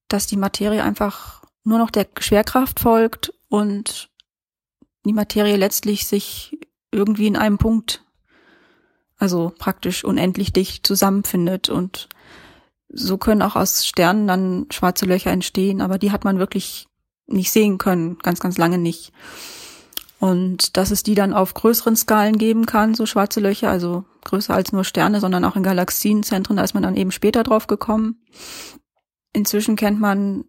dass 0.07 0.27
die 0.27 0.37
Materie 0.37 0.83
einfach 0.83 1.43
nur 1.63 1.77
noch 1.77 1.91
der 1.91 2.07
Schwerkraft 2.19 2.79
folgt 2.79 3.33
und 3.49 4.09
die 5.05 5.13
Materie 5.13 5.55
letztlich 5.55 6.07
sich 6.07 6.57
irgendwie 6.91 7.27
in 7.27 7.35
einem 7.35 7.57
Punkt, 7.57 8.03
also 9.17 9.53
praktisch 9.57 10.03
unendlich 10.03 10.53
dicht 10.53 10.87
zusammenfindet 10.87 11.69
und 11.69 12.09
so 12.91 13.17
können 13.17 13.43
auch 13.43 13.55
aus 13.55 13.85
Sternen 13.85 14.27
dann 14.27 14.65
schwarze 14.71 15.05
Löcher 15.05 15.31
entstehen, 15.31 15.81
aber 15.81 15.99
die 15.99 16.11
hat 16.11 16.23
man 16.23 16.39
wirklich 16.39 16.87
nicht 17.27 17.51
sehen 17.51 17.77
können, 17.77 18.17
ganz, 18.19 18.39
ganz 18.39 18.57
lange 18.57 18.79
nicht. 18.79 19.11
Und 20.19 20.75
dass 20.75 20.91
es 20.91 21.03
die 21.03 21.15
dann 21.15 21.33
auf 21.33 21.53
größeren 21.53 21.95
Skalen 21.95 22.37
geben 22.37 22.65
kann, 22.65 22.93
so 22.93 23.05
schwarze 23.05 23.39
Löcher, 23.39 23.69
also 23.69 24.03
größer 24.25 24.53
als 24.53 24.73
nur 24.73 24.83
Sterne, 24.83 25.21
sondern 25.21 25.45
auch 25.45 25.55
in 25.55 25.63
Galaxienzentren, 25.63 26.57
da 26.57 26.63
ist 26.63 26.73
man 26.73 26.83
dann 26.83 26.97
eben 26.97 27.11
später 27.11 27.43
drauf 27.43 27.67
gekommen. 27.67 28.21
Inzwischen 29.31 29.77
kennt 29.77 29.99
man 29.99 30.43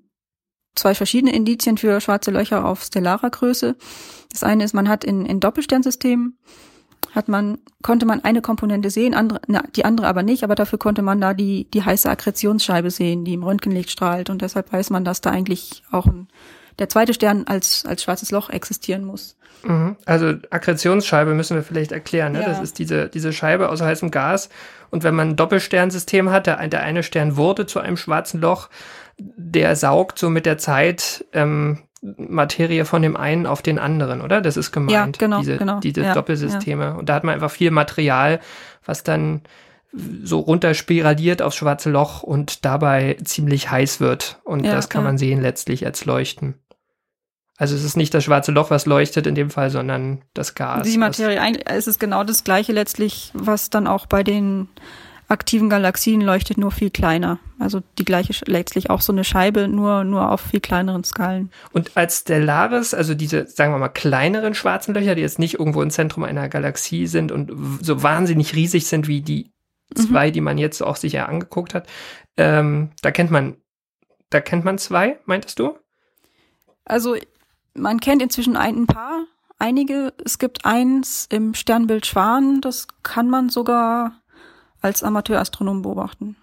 zwei 0.74 0.94
verschiedene 0.94 1.34
Indizien 1.34 1.78
für 1.78 2.00
schwarze 2.00 2.32
Löcher 2.32 2.64
auf 2.64 2.82
stellarer 2.82 3.30
Größe. 3.30 3.76
Das 4.32 4.42
eine 4.42 4.64
ist, 4.64 4.74
man 4.74 4.88
hat 4.88 5.04
in, 5.04 5.24
in 5.24 5.38
Doppelsternsystemen 5.38 6.38
hat 7.14 7.28
man, 7.28 7.58
konnte 7.82 8.06
man 8.06 8.22
eine 8.22 8.42
Komponente 8.42 8.90
sehen, 8.90 9.14
andere, 9.14 9.40
na, 9.48 9.62
die 9.74 9.84
andere 9.84 10.06
aber 10.06 10.22
nicht, 10.22 10.44
aber 10.44 10.54
dafür 10.54 10.78
konnte 10.78 11.02
man 11.02 11.20
da 11.20 11.34
die, 11.34 11.68
die 11.70 11.82
heiße 11.82 12.08
Akkretionsscheibe 12.08 12.90
sehen, 12.90 13.24
die 13.24 13.34
im 13.34 13.42
Röntgenlicht 13.42 13.90
strahlt 13.90 14.30
und 14.30 14.42
deshalb 14.42 14.72
weiß 14.72 14.90
man, 14.90 15.04
dass 15.04 15.20
da 15.20 15.30
eigentlich 15.30 15.82
auch 15.90 16.06
ein, 16.06 16.28
der 16.80 16.88
zweite 16.88 17.14
Stern 17.14 17.44
als, 17.46 17.84
als 17.87 18.02
schwarzes 18.02 18.32
Loch 18.32 18.50
existieren 18.50 19.04
muss. 19.04 19.37
Mhm. 19.62 19.96
Also 20.06 20.34
Akkretionsscheibe 20.50 21.34
müssen 21.34 21.54
wir 21.54 21.62
vielleicht 21.62 21.92
erklären. 21.92 22.32
Ne? 22.32 22.40
Ja. 22.40 22.49
Das 22.49 22.60
ist 22.60 22.78
diese, 22.78 23.08
diese 23.08 23.32
Scheibe 23.32 23.68
aus 23.68 23.80
heißem 23.80 24.10
Gas. 24.10 24.49
Und 24.90 25.04
wenn 25.04 25.14
man 25.14 25.30
ein 25.30 25.37
Doppelsternsystem 25.37 26.30
hat, 26.30 26.46
der, 26.46 26.66
der 26.66 26.82
eine 26.82 27.02
Stern 27.02 27.37
wurde 27.37 27.66
zu 27.66 27.78
einem 27.78 27.96
schwarzen 27.96 28.40
Loch, 28.40 28.70
der 29.18 29.76
saugt 29.76 30.18
so 30.18 30.30
mit 30.30 30.46
der 30.46 30.58
Zeit 30.58 31.25
ähm, 31.32 31.80
Materie 32.00 32.87
von 32.87 33.02
dem 33.02 33.16
einen 33.16 33.46
auf 33.46 33.60
den 33.60 33.78
anderen, 33.78 34.22
oder? 34.22 34.40
Das 34.40 34.56
ist 34.56 34.72
gemeint, 34.72 34.92
ja, 34.92 35.26
genau, 35.26 35.40
diese, 35.40 35.58
genau. 35.58 35.80
diese 35.80 36.00
ja, 36.00 36.14
Doppelsysteme. 36.14 36.84
Ja. 36.84 36.92
Und 36.92 37.10
da 37.10 37.14
hat 37.14 37.25
man 37.25 37.34
einfach 37.34 37.50
viel 37.50 37.70
Material, 37.70 38.40
was 38.84 39.02
dann 39.02 39.42
so 40.22 40.38
runterspiraliert 40.38 41.42
aufs 41.42 41.56
schwarze 41.56 41.90
Loch 41.90 42.22
und 42.22 42.64
dabei 42.64 43.18
ziemlich 43.25 43.70
heiß 43.70 44.00
wird. 44.00 44.40
Und 44.44 44.64
das 44.64 44.88
kann 44.88 45.04
man 45.04 45.18
sehen 45.18 45.42
letztlich 45.42 45.84
als 45.84 46.04
Leuchten. 46.04 46.54
Also 47.61 47.76
es 47.76 47.85
ist 47.85 47.95
nicht 47.95 48.14
das 48.14 48.25
schwarze 48.25 48.52
Loch, 48.52 48.71
was 48.71 48.87
leuchtet 48.87 49.26
in 49.26 49.35
dem 49.35 49.50
Fall, 49.50 49.69
sondern 49.69 50.23
das 50.33 50.55
Gas. 50.55 50.88
Die 50.88 50.97
Materie, 50.97 51.38
eigentlich 51.38 51.69
es 51.69 51.87
ist 51.87 52.00
genau 52.00 52.25
das 52.25 52.43
gleiche 52.43 52.73
letztlich, 52.73 53.33
was 53.35 53.69
dann 53.69 53.87
auch 53.87 54.07
bei 54.07 54.23
den 54.23 54.69
aktiven 55.29 55.69
Galaxien 55.69 56.23
leuchtet, 56.23 56.57
nur 56.57 56.73
viel 56.73 56.88
kleiner. 56.88 57.38
Also 57.59 57.83
die 57.99 58.07
gleiche, 58.07 58.33
letztlich 58.47 58.88
auch 58.88 59.02
so 59.02 59.12
eine 59.12 59.25
Scheibe, 59.25 59.69
nur, 59.69 60.05
nur 60.05 60.33
auf 60.33 60.40
viel 60.40 60.61
kleineren 60.61 61.05
Skalen. 61.05 61.50
Und 61.73 61.99
als 61.99 62.21
Stellaris, 62.21 62.95
also 62.95 63.12
diese, 63.12 63.47
sagen 63.47 63.75
wir 63.75 63.79
mal, 63.79 63.90
kleineren 63.90 64.55
schwarzen 64.55 64.95
Löcher, 64.95 65.14
die 65.14 65.21
jetzt 65.21 65.38
nicht 65.38 65.59
irgendwo 65.59 65.83
im 65.83 65.90
Zentrum 65.90 66.25
einer 66.25 66.49
Galaxie 66.49 67.07
sind 67.07 67.31
und 67.31 67.52
so 67.83 68.02
wahnsinnig 68.02 68.55
riesig 68.55 68.87
sind 68.87 69.07
wie 69.07 69.21
die 69.21 69.52
zwei, 69.95 70.29
mhm. 70.29 70.33
die 70.33 70.40
man 70.40 70.57
jetzt 70.57 70.83
auch 70.83 70.97
sicher 70.97 71.29
angeguckt 71.29 71.75
hat, 71.75 71.87
ähm, 72.38 72.93
da 73.02 73.11
kennt 73.11 73.31
man, 73.31 73.59
da 74.31 74.40
kennt 74.40 74.64
man 74.64 74.79
zwei, 74.79 75.19
meintest 75.26 75.59
du? 75.59 75.76
Also 76.87 77.17
man 77.80 78.00
kennt 78.00 78.22
inzwischen 78.22 78.56
ein, 78.56 78.87
paar, 78.87 79.25
einige. 79.58 80.12
Es 80.25 80.38
gibt 80.38 80.64
eins 80.64 81.26
im 81.30 81.54
Sternbild 81.54 82.06
Schwan, 82.06 82.60
das 82.60 82.87
kann 83.02 83.28
man 83.28 83.49
sogar 83.49 84.12
als 84.80 85.02
Amateurastronom 85.02 85.82
beobachten. 85.82 86.37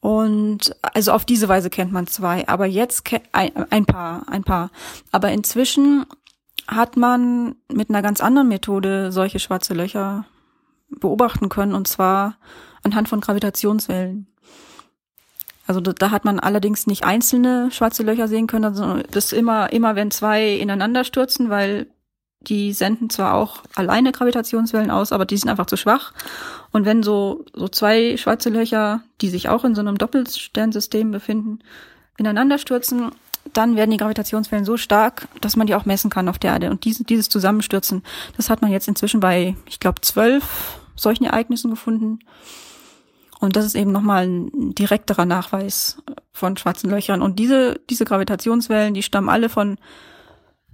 Und 0.00 0.76
also 0.82 1.12
auf 1.12 1.24
diese 1.24 1.48
Weise 1.48 1.70
kennt 1.70 1.92
man 1.92 2.06
zwei, 2.06 2.46
aber 2.46 2.66
jetzt 2.66 3.04
ein, 3.32 3.52
ein 3.70 3.86
paar, 3.86 4.28
ein 4.28 4.44
paar. 4.44 4.70
Aber 5.12 5.30
inzwischen 5.32 6.04
hat 6.66 6.96
man 6.96 7.56
mit 7.72 7.88
einer 7.88 8.02
ganz 8.02 8.20
anderen 8.20 8.48
Methode 8.48 9.12
solche 9.12 9.38
schwarze 9.38 9.74
Löcher 9.74 10.26
beobachten 10.90 11.48
können, 11.48 11.74
und 11.74 11.88
zwar 11.88 12.36
anhand 12.82 13.08
von 13.08 13.20
Gravitationswellen. 13.20 14.26
Also 15.66 15.80
da, 15.80 16.10
hat 16.10 16.24
man 16.24 16.40
allerdings 16.40 16.86
nicht 16.86 17.04
einzelne 17.04 17.70
schwarze 17.70 18.02
Löcher 18.02 18.28
sehen 18.28 18.46
können, 18.46 18.74
sondern 18.74 19.04
das 19.10 19.32
immer, 19.32 19.72
immer 19.72 19.96
wenn 19.96 20.10
zwei 20.10 20.54
ineinander 20.54 21.04
stürzen, 21.04 21.48
weil 21.48 21.86
die 22.40 22.72
senden 22.74 23.08
zwar 23.08 23.34
auch 23.34 23.62
alleine 23.74 24.12
Gravitationswellen 24.12 24.90
aus, 24.90 25.12
aber 25.12 25.24
die 25.24 25.36
sind 25.36 25.48
einfach 25.48 25.66
zu 25.66 25.76
schwach. 25.76 26.12
Und 26.72 26.84
wenn 26.84 27.02
so, 27.02 27.44
so 27.54 27.68
zwei 27.68 28.18
schwarze 28.18 28.50
Löcher, 28.50 29.02
die 29.22 29.30
sich 29.30 29.48
auch 29.48 29.64
in 29.64 29.74
so 29.74 29.80
einem 29.80 29.96
Doppelsternsystem 29.96 31.10
befinden, 31.10 31.60
ineinander 32.18 32.58
stürzen, 32.58 33.10
dann 33.52 33.76
werden 33.76 33.90
die 33.90 33.96
Gravitationswellen 33.96 34.64
so 34.64 34.76
stark, 34.76 35.28
dass 35.40 35.56
man 35.56 35.66
die 35.66 35.74
auch 35.74 35.84
messen 35.84 36.10
kann 36.10 36.28
auf 36.28 36.38
der 36.38 36.52
Erde. 36.52 36.70
Und 36.70 36.84
diese, 36.84 37.04
dieses 37.04 37.28
Zusammenstürzen, 37.28 38.02
das 38.36 38.50
hat 38.50 38.62
man 38.62 38.70
jetzt 38.70 38.88
inzwischen 38.88 39.20
bei, 39.20 39.56
ich 39.66 39.80
glaube, 39.80 40.00
zwölf 40.00 40.78
solchen 40.96 41.24
Ereignissen 41.24 41.70
gefunden. 41.70 42.20
Und 43.44 43.56
das 43.56 43.64
ist 43.64 43.74
eben 43.74 43.92
nochmal 43.92 44.26
ein 44.26 44.74
direkterer 44.74 45.26
Nachweis 45.26 46.02
von 46.32 46.56
schwarzen 46.56 46.90
Löchern. 46.90 47.22
Und 47.22 47.38
diese, 47.38 47.80
diese 47.90 48.04
Gravitationswellen, 48.04 48.94
die 48.94 49.02
stammen 49.02 49.28
alle 49.28 49.48
von 49.48 49.76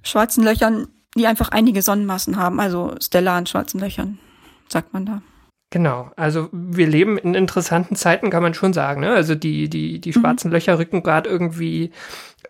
schwarzen 0.03 0.45
Löchern, 0.45 0.89
die 1.17 1.27
einfach 1.27 1.50
einige 1.50 1.83
Sonnenmassen 1.83 2.37
haben, 2.37 2.61
also 2.61 2.95
stellaren 3.00 3.47
schwarzen 3.47 3.81
Löchern, 3.81 4.19
sagt 4.69 4.93
man 4.93 5.07
da. 5.07 5.23
Genau, 5.71 6.11
also 6.17 6.49
wir 6.53 6.89
leben 6.89 7.17
in 7.17 7.35
interessanten 7.35 7.95
Zeiten, 7.95 8.31
kann 8.31 8.43
man 8.43 8.55
schon 8.55 8.73
sagen. 8.73 9.03
Ne? 9.03 9.12
Also 9.12 9.37
die, 9.37 9.69
die, 9.69 10.00
die 10.00 10.09
mhm. 10.11 10.21
schwarzen 10.21 10.49
mhm. 10.49 10.55
Löcher 10.55 10.79
rücken 10.79 11.03
gerade 11.03 11.31
irgendwie 11.31 11.93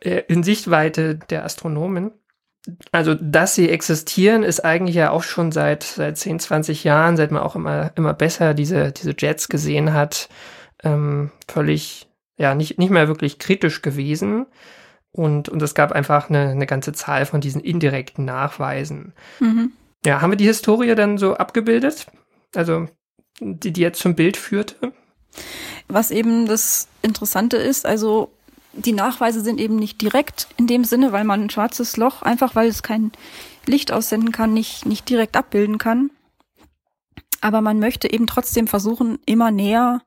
äh, 0.01 0.23
in 0.29 0.43
Sichtweite 0.43 1.17
der 1.17 1.45
Astronomen. 1.45 2.13
Also, 2.93 3.15
dass 3.15 3.55
sie 3.55 3.71
existieren, 3.71 4.43
ist 4.43 4.65
eigentlich 4.65 4.97
ja 4.97 5.11
auch 5.11 5.23
schon 5.23 5.51
seit, 5.51 5.83
seit 5.83 6.19
10, 6.19 6.41
20 6.41 6.85
Jahren, 6.85 7.17
seit 7.17 7.31
man 7.31 7.43
auch 7.43 7.57
immer, 7.57 7.93
immer 7.97 8.13
besser 8.13 8.55
diese, 8.55 8.93
diese 8.93 9.15
Jets 9.17 9.49
gesehen 9.49 9.95
hat, 9.95 10.29
ähm, 10.83 11.31
völlig, 11.49 12.09
ja, 12.37 12.55
nicht, 12.55 12.79
nicht 12.79 12.91
mehr 12.91 13.09
wirklich 13.09 13.39
kritisch 13.39 13.83
gewesen. 13.83 14.47
Und, 15.13 15.49
und 15.49 15.61
es 15.63 15.75
gab 15.75 15.93
einfach 15.93 16.29
eine, 16.29 16.51
eine 16.51 16.67
ganze 16.67 16.93
Zahl 16.93 17.27
von 17.27 17.41
diesen 17.41 17.61
indirekten 17.61 18.25
Nachweisen. 18.25 19.15
Mhm. 19.41 19.73
Ja, 20.05 20.21
haben 20.21 20.31
wir 20.31 20.37
die 20.37 20.47
Historie 20.47 20.95
dann 20.95 21.19
so 21.19 21.35
abgebildet? 21.35 22.07
Also, 22.55 22.89
die, 23.41 23.73
die 23.73 23.81
jetzt 23.81 24.01
zum 24.01 24.15
Bild 24.15 24.37
führte? 24.37 24.93
Was 25.89 26.11
eben 26.11 26.47
das 26.47 26.89
Interessante 27.03 27.57
ist, 27.57 27.87
also 27.87 28.31
die 28.73 28.93
Nachweise 28.93 29.41
sind 29.41 29.61
eben 29.61 29.77
nicht 29.77 30.01
direkt 30.01 30.49
in 30.57 30.67
dem 30.67 30.85
Sinne, 30.85 31.13
weil 31.13 31.25
man 31.25 31.43
ein 31.43 31.51
schwarzes 31.51 31.97
Loch, 31.97 32.23
einfach 32.23 32.55
weil 32.55 32.69
es 32.69 32.83
kein 32.83 33.13
Licht 33.67 33.93
aussenden 33.93 34.33
kann, 34.33 34.55
nicht, 34.55 34.87
nicht 34.87 35.09
direkt 35.09 35.37
abbilden 35.37 35.79
kann. 35.79 36.11
Aber 37.41 37.61
man 37.61 37.79
möchte 37.79 38.13
eben 38.13 38.27
trotzdem 38.27 38.67
versuchen, 38.67 39.19
immer 39.27 39.51
näher 39.51 40.03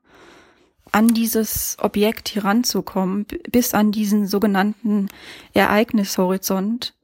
an 0.92 1.08
dieses 1.08 1.76
Objekt 1.80 2.28
hier 2.28 2.44
ranzukommen, 2.44 3.26
bis 3.50 3.74
an 3.74 3.90
diesen 3.90 4.26
sogenannten 4.26 5.08
Ereignishorizont. 5.52 6.94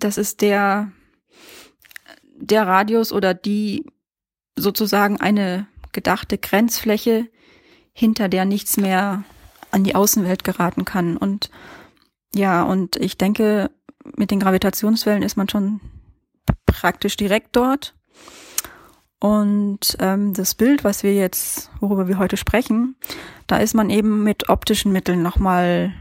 Das 0.00 0.18
ist 0.18 0.40
der, 0.40 0.90
der 2.34 2.66
Radius 2.66 3.12
oder 3.12 3.34
die 3.34 3.86
sozusagen 4.56 5.20
eine 5.20 5.66
gedachte 5.92 6.38
Grenzfläche, 6.38 7.28
hinter 7.92 8.28
der 8.28 8.44
nichts 8.44 8.76
mehr 8.76 9.24
an 9.70 9.84
die 9.84 9.94
Außenwelt 9.94 10.44
geraten 10.44 10.84
kann. 10.84 11.16
Und 11.16 11.50
ja, 12.34 12.62
und 12.62 12.96
ich 12.96 13.18
denke, 13.18 13.70
mit 14.16 14.30
den 14.30 14.40
Gravitationswellen 14.40 15.22
ist 15.22 15.36
man 15.36 15.48
schon 15.48 15.80
praktisch 16.66 17.16
direkt 17.16 17.56
dort. 17.56 17.94
Und 19.18 19.96
ähm, 19.98 20.34
das 20.34 20.54
Bild, 20.54 20.84
was 20.84 21.02
wir 21.02 21.14
jetzt, 21.14 21.70
worüber 21.80 22.06
wir 22.06 22.18
heute 22.18 22.36
sprechen, 22.36 22.96
da 23.46 23.56
ist 23.56 23.74
man 23.74 23.90
eben 23.90 24.22
mit 24.22 24.48
optischen 24.48 24.92
Mitteln 24.92 25.22
nochmal 25.22 25.94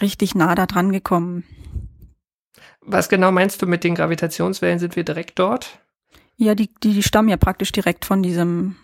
richtig 0.00 0.34
nah 0.34 0.54
da 0.54 0.66
dran 0.66 0.92
gekommen. 0.92 1.44
Was 2.80 3.08
genau 3.08 3.32
meinst 3.32 3.62
du 3.62 3.66
mit 3.66 3.84
den 3.84 3.94
Gravitationswellen? 3.94 4.78
Sind 4.78 4.96
wir 4.96 5.04
direkt 5.04 5.38
dort? 5.38 5.80
Ja, 6.36 6.54
die, 6.54 6.68
die, 6.82 6.92
die 6.92 7.02
stammen 7.02 7.28
ja 7.28 7.36
praktisch 7.36 7.72
direkt 7.72 8.04
von 8.04 8.22
diesem 8.22 8.76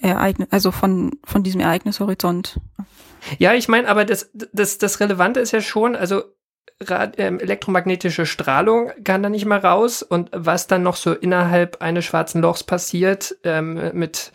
Ereignis, 0.00 0.48
also 0.50 0.70
von, 0.70 1.18
von 1.24 1.42
diesem 1.42 1.60
Ereignishorizont. 1.60 2.60
Ja, 3.38 3.54
ich 3.54 3.68
meine, 3.68 3.88
aber 3.88 4.04
das, 4.04 4.30
das, 4.32 4.78
das 4.78 5.00
Relevante 5.00 5.40
ist 5.40 5.50
ja 5.52 5.60
schon, 5.60 5.96
also 5.96 6.22
ähm, 7.16 7.40
elektromagnetische 7.40 8.26
Strahlung 8.26 8.92
kann 9.02 9.22
da 9.22 9.30
nicht 9.30 9.46
mehr 9.46 9.64
raus 9.64 10.02
und 10.02 10.28
was 10.32 10.66
dann 10.66 10.82
noch 10.82 10.96
so 10.96 11.14
innerhalb 11.14 11.80
eines 11.80 12.04
schwarzen 12.04 12.42
Lochs 12.42 12.64
passiert 12.64 13.34
ähm, 13.44 13.92
mit 13.94 14.30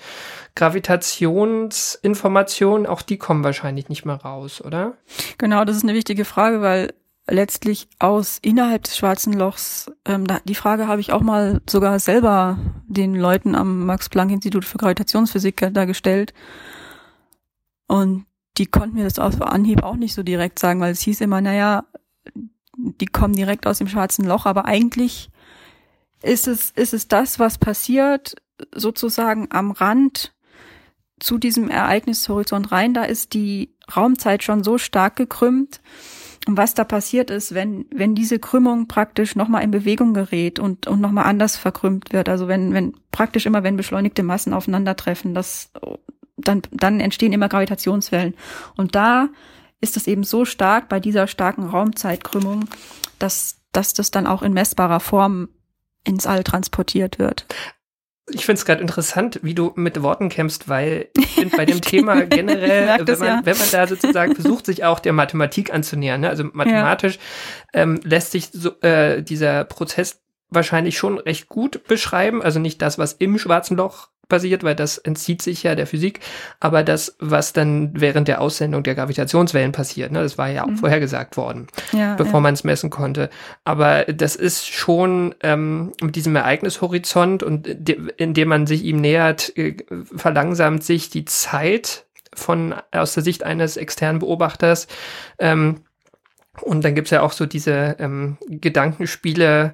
Gravitationsinformationen, 0.56 2.88
auch 2.88 3.03
die 3.03 3.18
kommen 3.18 3.44
wahrscheinlich 3.44 3.89
nicht 3.89 4.06
mehr 4.06 4.15
raus, 4.15 4.62
oder? 4.62 4.94
Genau, 5.38 5.65
das 5.65 5.75
ist 5.77 5.84
eine 5.84 5.94
wichtige 5.94 6.25
Frage, 6.25 6.62
weil 6.62 6.94
letztlich 7.27 7.87
aus 7.99 8.39
innerhalb 8.41 8.83
des 8.83 8.97
schwarzen 8.97 9.33
Lochs, 9.33 9.91
ähm, 10.05 10.25
da, 10.25 10.39
die 10.43 10.55
Frage 10.55 10.87
habe 10.87 11.01
ich 11.01 11.11
auch 11.11 11.21
mal 11.21 11.61
sogar 11.69 11.99
selber 11.99 12.57
den 12.87 13.15
Leuten 13.15 13.55
am 13.55 13.85
Max-Planck-Institut 13.85 14.65
für 14.65 14.77
Gravitationsphysik 14.77 15.69
da 15.73 15.85
gestellt. 15.85 16.33
Und 17.87 18.25
die 18.57 18.65
konnten 18.65 18.95
mir 18.95 19.03
das 19.03 19.19
auf 19.19 19.41
Anhieb 19.41 19.83
auch 19.83 19.95
nicht 19.95 20.13
so 20.13 20.23
direkt 20.23 20.59
sagen, 20.59 20.81
weil 20.81 20.91
es 20.91 21.01
hieß 21.01 21.21
immer, 21.21 21.41
naja, 21.41 21.85
die 22.75 23.05
kommen 23.05 23.35
direkt 23.35 23.67
aus 23.67 23.77
dem 23.77 23.87
schwarzen 23.87 24.25
Loch, 24.25 24.45
aber 24.45 24.65
eigentlich 24.65 25.29
ist 26.21 26.47
es, 26.47 26.71
ist 26.71 26.93
es 26.93 27.07
das, 27.07 27.39
was 27.39 27.57
passiert, 27.57 28.36
sozusagen 28.73 29.47
am 29.51 29.71
Rand 29.71 30.34
zu 31.19 31.38
diesem 31.38 31.69
Ereignishorizont 31.69 32.71
rein. 32.71 32.93
Da 32.93 33.03
ist 33.03 33.34
die 33.34 33.73
Raumzeit 33.95 34.43
schon 34.43 34.63
so 34.63 34.77
stark 34.77 35.15
gekrümmt, 35.15 35.81
was 36.47 36.73
da 36.73 36.84
passiert 36.84 37.30
ist, 37.30 37.54
wenn, 37.54 37.86
wenn 37.93 38.15
diese 38.15 38.39
Krümmung 38.39 38.88
praktisch 38.88 39.36
nochmal 39.36 39.63
in 39.63 39.71
Bewegung 39.71 40.13
gerät 40.13 40.60
und, 40.60 40.88
und 40.88 40.99
nochmal 40.99 41.25
anders 41.25 41.56
verkrümmt 41.56 42.13
wird, 42.13 42.30
also 42.30 42.47
wenn, 42.47 42.73
wenn 42.73 42.93
praktisch 43.12 43.45
immer, 43.45 43.63
wenn 43.63 43.77
beschleunigte 43.77 44.23
Massen 44.23 44.54
aufeinandertreffen, 44.54 45.36
das, 45.36 45.71
dann, 46.38 46.63
dann 46.71 46.99
entstehen 46.99 47.34
immer 47.34 47.49
Gravitationswellen. 47.49 48.34
Und 48.75 48.95
da 48.95 49.30
ist 49.82 49.97
es 49.97 50.08
eben 50.08 50.23
so 50.23 50.45
stark 50.45 50.89
bei 50.89 50.99
dieser 50.99 51.27
starken 51.27 51.65
Raumzeitkrümmung, 51.65 52.65
dass, 53.19 53.58
dass 53.71 53.93
das 53.93 54.10
dann 54.10 54.25
auch 54.25 54.41
in 54.41 54.54
messbarer 54.54 54.99
Form 54.99 55.49
ins 56.04 56.25
All 56.25 56.43
transportiert 56.43 57.19
wird 57.19 57.45
ich 58.29 58.45
finde 58.45 58.60
es 58.60 58.65
gerade 58.65 58.81
interessant, 58.81 59.39
wie 59.43 59.55
du 59.55 59.73
mit 59.75 60.01
Worten 60.03 60.29
kämpfst, 60.29 60.69
weil 60.69 61.10
ich 61.17 61.27
finde 61.27 61.57
bei 61.57 61.65
dem 61.65 61.81
Thema 61.81 62.21
generell, 62.25 63.05
wenn, 63.05 63.19
man, 63.19 63.27
ja. 63.27 63.41
wenn 63.43 63.57
man 63.57 63.71
da 63.71 63.88
sozusagen 63.88 64.36
versucht, 64.36 64.65
sich 64.65 64.84
auch 64.84 64.99
der 64.99 65.13
Mathematik 65.13 65.73
anzunähern, 65.73 66.21
ne? 66.21 66.29
also 66.29 66.45
mathematisch 66.53 67.19
ja. 67.73 67.81
ähm, 67.81 67.99
lässt 68.03 68.31
sich 68.31 68.49
so, 68.51 68.79
äh, 68.81 69.21
dieser 69.21 69.63
Prozess 69.63 70.21
wahrscheinlich 70.49 70.97
schon 70.97 71.17
recht 71.17 71.47
gut 71.47 71.86
beschreiben. 71.88 72.41
Also 72.43 72.60
nicht 72.60 72.81
das, 72.81 72.99
was 72.99 73.13
im 73.13 73.39
schwarzen 73.39 73.77
Loch 73.77 74.10
passiert, 74.32 74.63
weil 74.63 74.76
das 74.76 74.98
entzieht 74.98 75.44
sich 75.44 75.62
ja 75.62 75.76
der 75.76 75.86
Physik, 75.86 76.22
aber 76.60 76.84
das, 76.84 77.15
was 77.20 77.54
dann 77.54 77.91
während 77.94 78.28
der 78.28 78.41
Aussendung 78.41 78.82
der 78.82 78.96
Gravitationswellen 78.96 79.74
passiert, 79.74 80.12
ne, 80.12 80.24
das 80.24 80.39
war 80.39 80.50
ja 80.50 80.63
auch 80.63 80.70
mhm. 80.70 80.78
vorhergesagt 80.78 81.38
worden, 81.38 81.67
ja, 81.91 82.15
bevor 82.15 82.36
ja. 82.36 82.39
man 82.39 82.54
es 82.56 82.63
messen 82.63 82.89
konnte. 82.89 83.30
Aber 83.63 84.06
das 84.06 84.36
ist 84.36 84.67
schon 84.67 85.36
ähm, 85.44 85.91
mit 86.02 86.15
diesem 86.15 86.36
Ereignishorizont 86.36 87.44
und 87.44 87.67
de 87.67 88.00
indem 88.17 88.48
man 88.48 88.65
sich 88.65 88.84
ihm 88.84 89.02
nähert, 89.02 89.56
äh, 89.58 89.78
verlangsamt 90.15 90.84
sich 90.84 91.10
die 91.10 91.26
Zeit 91.26 92.06
von 92.34 92.74
aus 92.91 93.13
der 93.13 93.24
Sicht 93.24 93.44
eines 93.44 93.78
externen 93.78 94.20
Beobachters. 94.20 94.88
Ähm, 95.38 95.82
und 96.62 96.84
dann 96.84 96.96
gibt's 96.96 97.12
ja 97.12 97.22
auch 97.22 97.34
so 97.34 97.46
diese 97.46 97.98
ähm, 98.00 98.38
Gedankenspiele, 98.48 99.74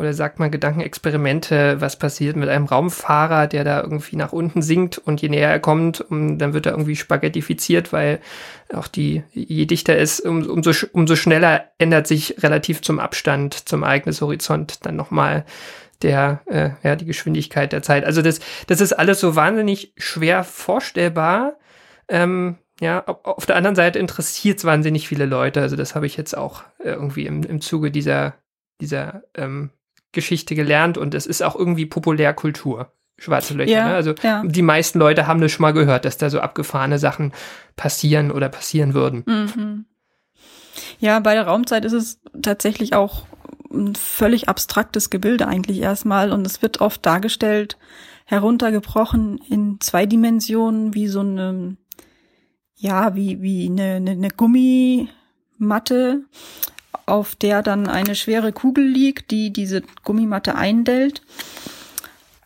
oder 0.00 0.14
sagt 0.14 0.38
man 0.38 0.50
Gedankenexperimente, 0.50 1.82
was 1.82 1.98
passiert 1.98 2.34
mit 2.34 2.48
einem 2.48 2.64
Raumfahrer, 2.64 3.46
der 3.46 3.64
da 3.64 3.82
irgendwie 3.82 4.16
nach 4.16 4.32
unten 4.32 4.62
sinkt 4.62 4.96
und 4.96 5.20
je 5.20 5.28
näher 5.28 5.50
er 5.50 5.60
kommt, 5.60 6.00
um, 6.00 6.38
dann 6.38 6.54
wird 6.54 6.64
er 6.64 6.72
irgendwie 6.72 6.96
spaghettifiziert, 6.96 7.92
weil 7.92 8.18
auch 8.72 8.88
die, 8.88 9.24
je 9.34 9.66
dichter 9.66 9.98
ist, 9.98 10.20
um, 10.20 10.46
umso, 10.46 10.72
umso 10.92 11.16
schneller 11.16 11.66
ändert 11.76 12.06
sich 12.06 12.42
relativ 12.42 12.80
zum 12.80 12.98
Abstand, 12.98 13.68
zum 13.68 13.82
Ereignishorizont 13.82 14.86
dann 14.86 14.96
nochmal 14.96 15.44
der, 16.00 16.40
äh, 16.46 16.70
ja, 16.82 16.96
die 16.96 17.04
Geschwindigkeit 17.04 17.70
der 17.70 17.82
Zeit. 17.82 18.06
Also 18.06 18.22
das, 18.22 18.40
das 18.68 18.80
ist 18.80 18.94
alles 18.94 19.20
so 19.20 19.36
wahnsinnig 19.36 19.92
schwer 19.98 20.44
vorstellbar. 20.44 21.58
Ähm, 22.08 22.56
ja, 22.80 23.04
auf 23.04 23.44
der 23.44 23.56
anderen 23.56 23.76
Seite 23.76 23.98
interessiert 23.98 24.56
es 24.56 24.64
wahnsinnig 24.64 25.08
viele 25.08 25.26
Leute. 25.26 25.60
Also 25.60 25.76
das 25.76 25.94
habe 25.94 26.06
ich 26.06 26.16
jetzt 26.16 26.34
auch 26.34 26.64
irgendwie 26.82 27.26
im, 27.26 27.42
im 27.42 27.60
Zuge 27.60 27.90
dieser, 27.90 28.36
dieser 28.80 29.24
ähm, 29.34 29.72
Geschichte 30.12 30.54
gelernt 30.54 30.98
und 30.98 31.14
es 31.14 31.26
ist 31.26 31.42
auch 31.42 31.56
irgendwie 31.56 31.86
Populärkultur. 31.86 32.92
Schwarze 33.18 33.54
Löcher. 33.54 33.70
Ja, 33.70 33.88
ne? 33.88 33.94
Also 33.94 34.14
ja. 34.22 34.42
die 34.44 34.62
meisten 34.62 34.98
Leute 34.98 35.26
haben 35.26 35.40
das 35.40 35.52
schon 35.52 35.62
mal 35.62 35.72
gehört, 35.72 36.06
dass 36.06 36.16
da 36.16 36.30
so 36.30 36.40
abgefahrene 36.40 36.98
Sachen 36.98 37.32
passieren 37.76 38.30
oder 38.30 38.48
passieren 38.48 38.94
würden. 38.94 39.24
Mhm. 39.26 39.84
Ja, 40.98 41.20
bei 41.20 41.34
der 41.34 41.46
Raumzeit 41.46 41.84
ist 41.84 41.92
es 41.92 42.20
tatsächlich 42.42 42.94
auch 42.94 43.26
ein 43.70 43.94
völlig 43.94 44.48
abstraktes 44.48 45.10
Gebilde 45.10 45.46
eigentlich 45.46 45.80
erstmal 45.80 46.32
und 46.32 46.46
es 46.46 46.62
wird 46.62 46.80
oft 46.80 47.04
dargestellt, 47.04 47.78
heruntergebrochen 48.24 49.38
in 49.48 49.80
zwei 49.80 50.06
Dimensionen, 50.06 50.94
wie 50.94 51.08
so 51.08 51.20
eine, 51.20 51.76
ja, 52.76 53.14
wie, 53.14 53.42
wie 53.42 53.66
eine, 53.66 53.96
eine, 53.96 54.10
eine 54.12 54.30
Gummimatte, 54.30 56.24
auf 57.06 57.34
der 57.34 57.62
dann 57.62 57.88
eine 57.88 58.14
schwere 58.14 58.52
Kugel 58.52 58.84
liegt, 58.84 59.30
die 59.30 59.52
diese 59.52 59.82
Gummimatte 60.04 60.54
eindellt. 60.54 61.22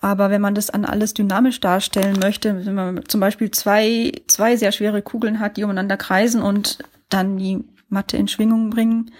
Aber 0.00 0.28
wenn 0.30 0.42
man 0.42 0.54
das 0.54 0.70
an 0.70 0.84
alles 0.84 1.14
dynamisch 1.14 1.60
darstellen 1.60 2.18
möchte, 2.18 2.66
wenn 2.66 2.74
man 2.74 3.08
zum 3.08 3.20
Beispiel 3.20 3.50
zwei, 3.50 4.12
zwei 4.26 4.56
sehr 4.56 4.72
schwere 4.72 5.00
Kugeln 5.00 5.40
hat, 5.40 5.56
die 5.56 5.64
umeinander 5.64 5.96
kreisen 5.96 6.42
und 6.42 6.78
dann 7.08 7.38
die 7.38 7.64
Matte 7.88 8.16
in 8.16 8.28
Schwingung 8.28 8.70
bringen, 8.70 9.10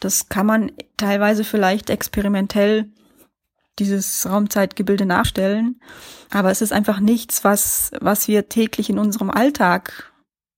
das 0.00 0.28
kann 0.30 0.46
man 0.46 0.72
teilweise 0.96 1.44
vielleicht 1.44 1.90
experimentell 1.90 2.90
dieses 3.78 4.28
Raumzeitgebilde 4.28 5.06
nachstellen. 5.06 5.80
Aber 6.30 6.50
es 6.50 6.62
ist 6.62 6.72
einfach 6.72 7.00
nichts, 7.00 7.44
was, 7.44 7.90
was 8.00 8.28
wir 8.28 8.48
täglich 8.48 8.88
in 8.90 8.98
unserem 8.98 9.30
Alltag 9.30 10.12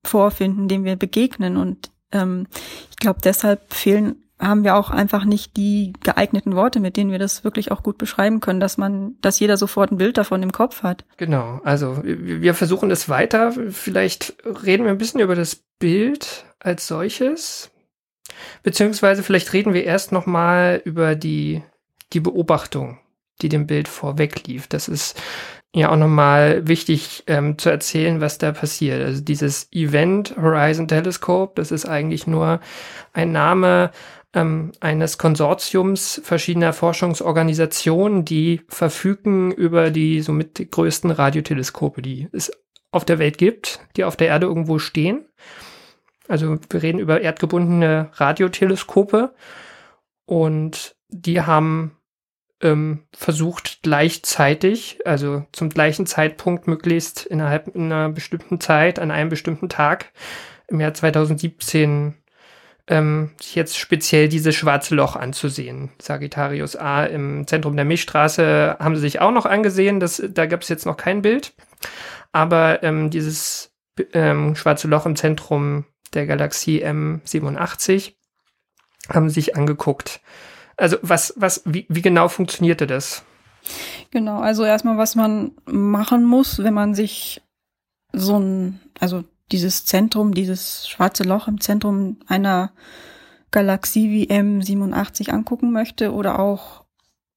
vorfinden, 0.04 0.68
dem 0.68 0.84
wir 0.84 0.96
begegnen. 0.96 1.56
Und 1.56 1.90
ähm, 2.12 2.46
ich 2.90 2.96
glaube, 2.96 3.20
deshalb 3.22 3.72
fehlen 3.72 4.16
haben 4.42 4.64
wir 4.64 4.74
auch 4.74 4.90
einfach 4.90 5.24
nicht 5.24 5.56
die 5.56 5.92
geeigneten 6.02 6.56
Worte, 6.56 6.80
mit 6.80 6.96
denen 6.96 7.12
wir 7.12 7.20
das 7.20 7.44
wirklich 7.44 7.70
auch 7.70 7.82
gut 7.82 7.96
beschreiben 7.96 8.40
können, 8.40 8.58
dass 8.58 8.76
man, 8.76 9.14
dass 9.20 9.38
jeder 9.38 9.56
sofort 9.56 9.92
ein 9.92 9.98
Bild 9.98 10.18
davon 10.18 10.42
im 10.42 10.50
Kopf 10.50 10.82
hat. 10.82 11.04
Genau, 11.16 11.60
also 11.62 12.02
wir 12.02 12.54
versuchen 12.54 12.90
es 12.90 13.08
weiter. 13.08 13.52
Vielleicht 13.70 14.34
reden 14.44 14.84
wir 14.84 14.90
ein 14.90 14.98
bisschen 14.98 15.20
über 15.20 15.36
das 15.36 15.62
Bild 15.78 16.44
als 16.58 16.88
solches. 16.88 17.70
Beziehungsweise 18.64 19.22
vielleicht 19.22 19.52
reden 19.52 19.74
wir 19.74 19.84
erst 19.84 20.10
noch 20.10 20.26
mal 20.26 20.82
über 20.84 21.14
die, 21.14 21.62
die 22.12 22.20
Beobachtung, 22.20 22.98
die 23.42 23.48
dem 23.48 23.66
Bild 23.68 23.86
vorweg 23.86 24.46
lief. 24.48 24.66
Das 24.66 24.88
ist 24.88 25.20
ja 25.74 25.90
auch 25.90 25.96
nochmal 25.96 26.66
wichtig 26.68 27.24
ähm, 27.26 27.56
zu 27.58 27.70
erzählen, 27.70 28.20
was 28.20 28.38
da 28.38 28.52
passiert. 28.52 29.02
Also 29.02 29.22
dieses 29.22 29.68
Event 29.72 30.36
Horizon 30.36 30.86
Telescope, 30.86 31.52
das 31.56 31.70
ist 31.70 31.86
eigentlich 31.86 32.26
nur 32.26 32.60
ein 33.12 33.32
Name 33.32 33.90
ähm, 34.34 34.72
eines 34.80 35.18
Konsortiums 35.18 36.20
verschiedener 36.24 36.72
Forschungsorganisationen, 36.72 38.24
die 38.24 38.60
verfügen 38.68 39.50
über 39.50 39.90
die 39.90 40.20
somit 40.20 40.70
größten 40.70 41.10
Radioteleskope, 41.10 42.02
die 42.02 42.28
es 42.32 42.52
auf 42.90 43.04
der 43.06 43.18
Welt 43.18 43.38
gibt, 43.38 43.80
die 43.96 44.04
auf 44.04 44.16
der 44.16 44.28
Erde 44.28 44.46
irgendwo 44.46 44.78
stehen. 44.78 45.26
Also 46.28 46.58
wir 46.70 46.82
reden 46.82 46.98
über 46.98 47.20
erdgebundene 47.20 48.10
Radioteleskope 48.12 49.34
und 50.26 50.96
die 51.08 51.40
haben 51.40 51.96
ähm, 52.62 53.04
versucht 53.12 53.80
gleichzeitig, 53.82 55.00
also 55.04 55.44
zum 55.52 55.68
gleichen 55.68 56.06
Zeitpunkt 56.06 56.66
möglichst 56.66 57.26
innerhalb 57.26 57.74
einer 57.74 58.08
bestimmten 58.08 58.60
Zeit, 58.60 58.98
an 58.98 59.10
einem 59.10 59.28
bestimmten 59.28 59.68
Tag 59.68 60.12
im 60.68 60.80
Jahr 60.80 60.94
2017 60.94 62.14
ähm, 62.88 63.30
sich 63.40 63.54
jetzt 63.54 63.78
speziell 63.78 64.28
dieses 64.28 64.54
schwarze 64.54 64.94
Loch 64.94 65.16
anzusehen. 65.16 65.90
Sagittarius 66.00 66.76
A 66.76 67.04
im 67.04 67.46
Zentrum 67.46 67.76
der 67.76 67.84
Milchstraße 67.84 68.76
haben 68.78 68.96
sie 68.96 69.00
sich 69.02 69.20
auch 69.20 69.30
noch 69.30 69.46
angesehen. 69.46 70.00
Das, 70.00 70.22
da 70.30 70.46
gab 70.46 70.62
es 70.62 70.68
jetzt 70.68 70.86
noch 70.86 70.96
kein 70.96 71.22
Bild. 71.22 71.54
Aber 72.32 72.82
ähm, 72.82 73.10
dieses 73.10 73.72
ähm, 74.12 74.56
schwarze 74.56 74.88
Loch 74.88 75.06
im 75.06 75.16
Zentrum 75.16 75.84
der 76.14 76.26
Galaxie 76.26 76.84
M87 76.84 78.14
haben 79.08 79.28
sie 79.28 79.34
sich 79.34 79.56
angeguckt. 79.56 80.20
Also 80.76 80.96
was, 81.02 81.34
was, 81.36 81.62
wie, 81.64 81.86
wie 81.88 82.02
genau 82.02 82.28
funktionierte 82.28 82.86
das? 82.86 83.24
Genau, 84.10 84.40
also 84.40 84.64
erstmal, 84.64 84.98
was 84.98 85.14
man 85.14 85.52
machen 85.64 86.24
muss, 86.24 86.58
wenn 86.58 86.74
man 86.74 86.94
sich 86.94 87.40
so 88.12 88.38
ein, 88.38 88.80
also 88.98 89.24
dieses 89.50 89.84
Zentrum, 89.84 90.34
dieses 90.34 90.88
schwarze 90.88 91.24
Loch 91.24 91.48
im 91.48 91.60
Zentrum 91.60 92.18
einer 92.26 92.72
Galaxie 93.50 94.10
wie 94.10 94.30
M87 94.30 95.30
angucken 95.30 95.72
möchte 95.72 96.12
oder 96.12 96.38
auch 96.38 96.84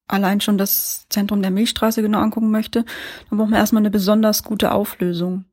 allein 0.08 0.40
schon 0.42 0.58
das 0.58 1.08
Zentrum 1.10 1.42
der 1.42 1.52
Milchstraße 1.52 2.02
genau 2.02 2.20
angucken 2.20 2.52
möchte, 2.52 2.86
dann 3.30 3.38
braucht 3.38 3.50
man 3.50 3.60
erstmal 3.60 3.82
eine 3.82 3.92
besonders 3.92 4.44
gute 4.44 4.72
Auflösung. 4.72 5.46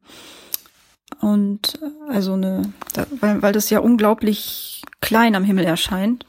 Und 1.20 1.78
also 2.08 2.34
eine, 2.34 2.72
weil, 3.20 3.42
weil 3.42 3.52
das 3.52 3.70
ja 3.70 3.80
unglaublich 3.80 4.82
klein 5.00 5.34
am 5.34 5.44
Himmel 5.44 5.64
erscheint. 5.64 6.26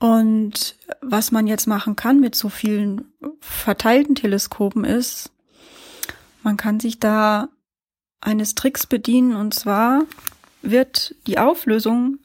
Und 0.00 0.76
was 1.02 1.30
man 1.30 1.46
jetzt 1.46 1.66
machen 1.66 1.94
kann 1.94 2.20
mit 2.20 2.34
so 2.34 2.48
vielen 2.48 3.12
verteilten 3.40 4.14
Teleskopen 4.14 4.84
ist, 4.84 5.30
man 6.42 6.56
kann 6.56 6.80
sich 6.80 6.98
da 6.98 7.50
eines 8.22 8.54
Tricks 8.54 8.86
bedienen 8.86 9.36
und 9.36 9.54
zwar 9.54 10.04
wird 10.62 11.14
die 11.26 11.38
Auflösung 11.38 12.18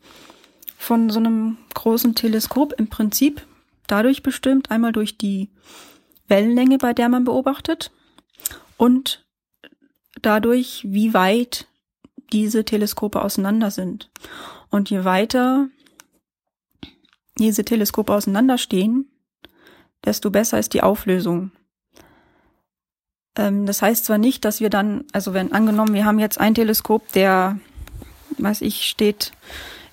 von 0.78 1.10
so 1.10 1.20
einem 1.20 1.58
großen 1.74 2.16
Teleskop 2.16 2.74
im 2.78 2.88
Prinzip 2.88 3.46
dadurch 3.88 4.24
bestimmt, 4.24 4.72
einmal 4.72 4.94
durch 4.94 5.18
die 5.18 5.50
Wellenlänge, 6.28 6.78
bei 6.78 6.94
der 6.94 7.10
man 7.10 7.26
beobachtet 7.26 7.92
und 8.78 9.26
dadurch, 10.22 10.86
wie 10.88 11.14
weit 11.14 11.68
diese 12.32 12.64
Teleskope 12.64 13.22
auseinander 13.22 13.70
sind. 13.70 14.10
Und 14.70 14.90
je 14.90 15.04
weiter 15.04 15.68
diese 17.38 17.66
Teleskope 17.66 18.14
auseinanderstehen, 18.14 19.10
desto 20.04 20.30
besser 20.32 20.60
ist 20.60 20.74
die 20.74 20.84
Auflösung. 20.84 21.52
Ähm, 23.38 23.66
das 23.66 23.82
heißt 23.82 24.06
zwar 24.06 24.18
nicht, 24.18 24.46
dass 24.46 24.62
wir 24.62 24.70
dann, 24.70 25.06
also 25.12 25.34
wenn 25.34 25.52
angenommen, 25.52 25.94
wir 25.94 26.06
haben 26.06 26.20
jetzt 26.20 26.40
ein 26.40 26.56
Teleskop, 26.56 27.12
der, 27.12 27.60
weiß 28.38 28.62
ich, 28.62 28.86
steht 28.86 29.32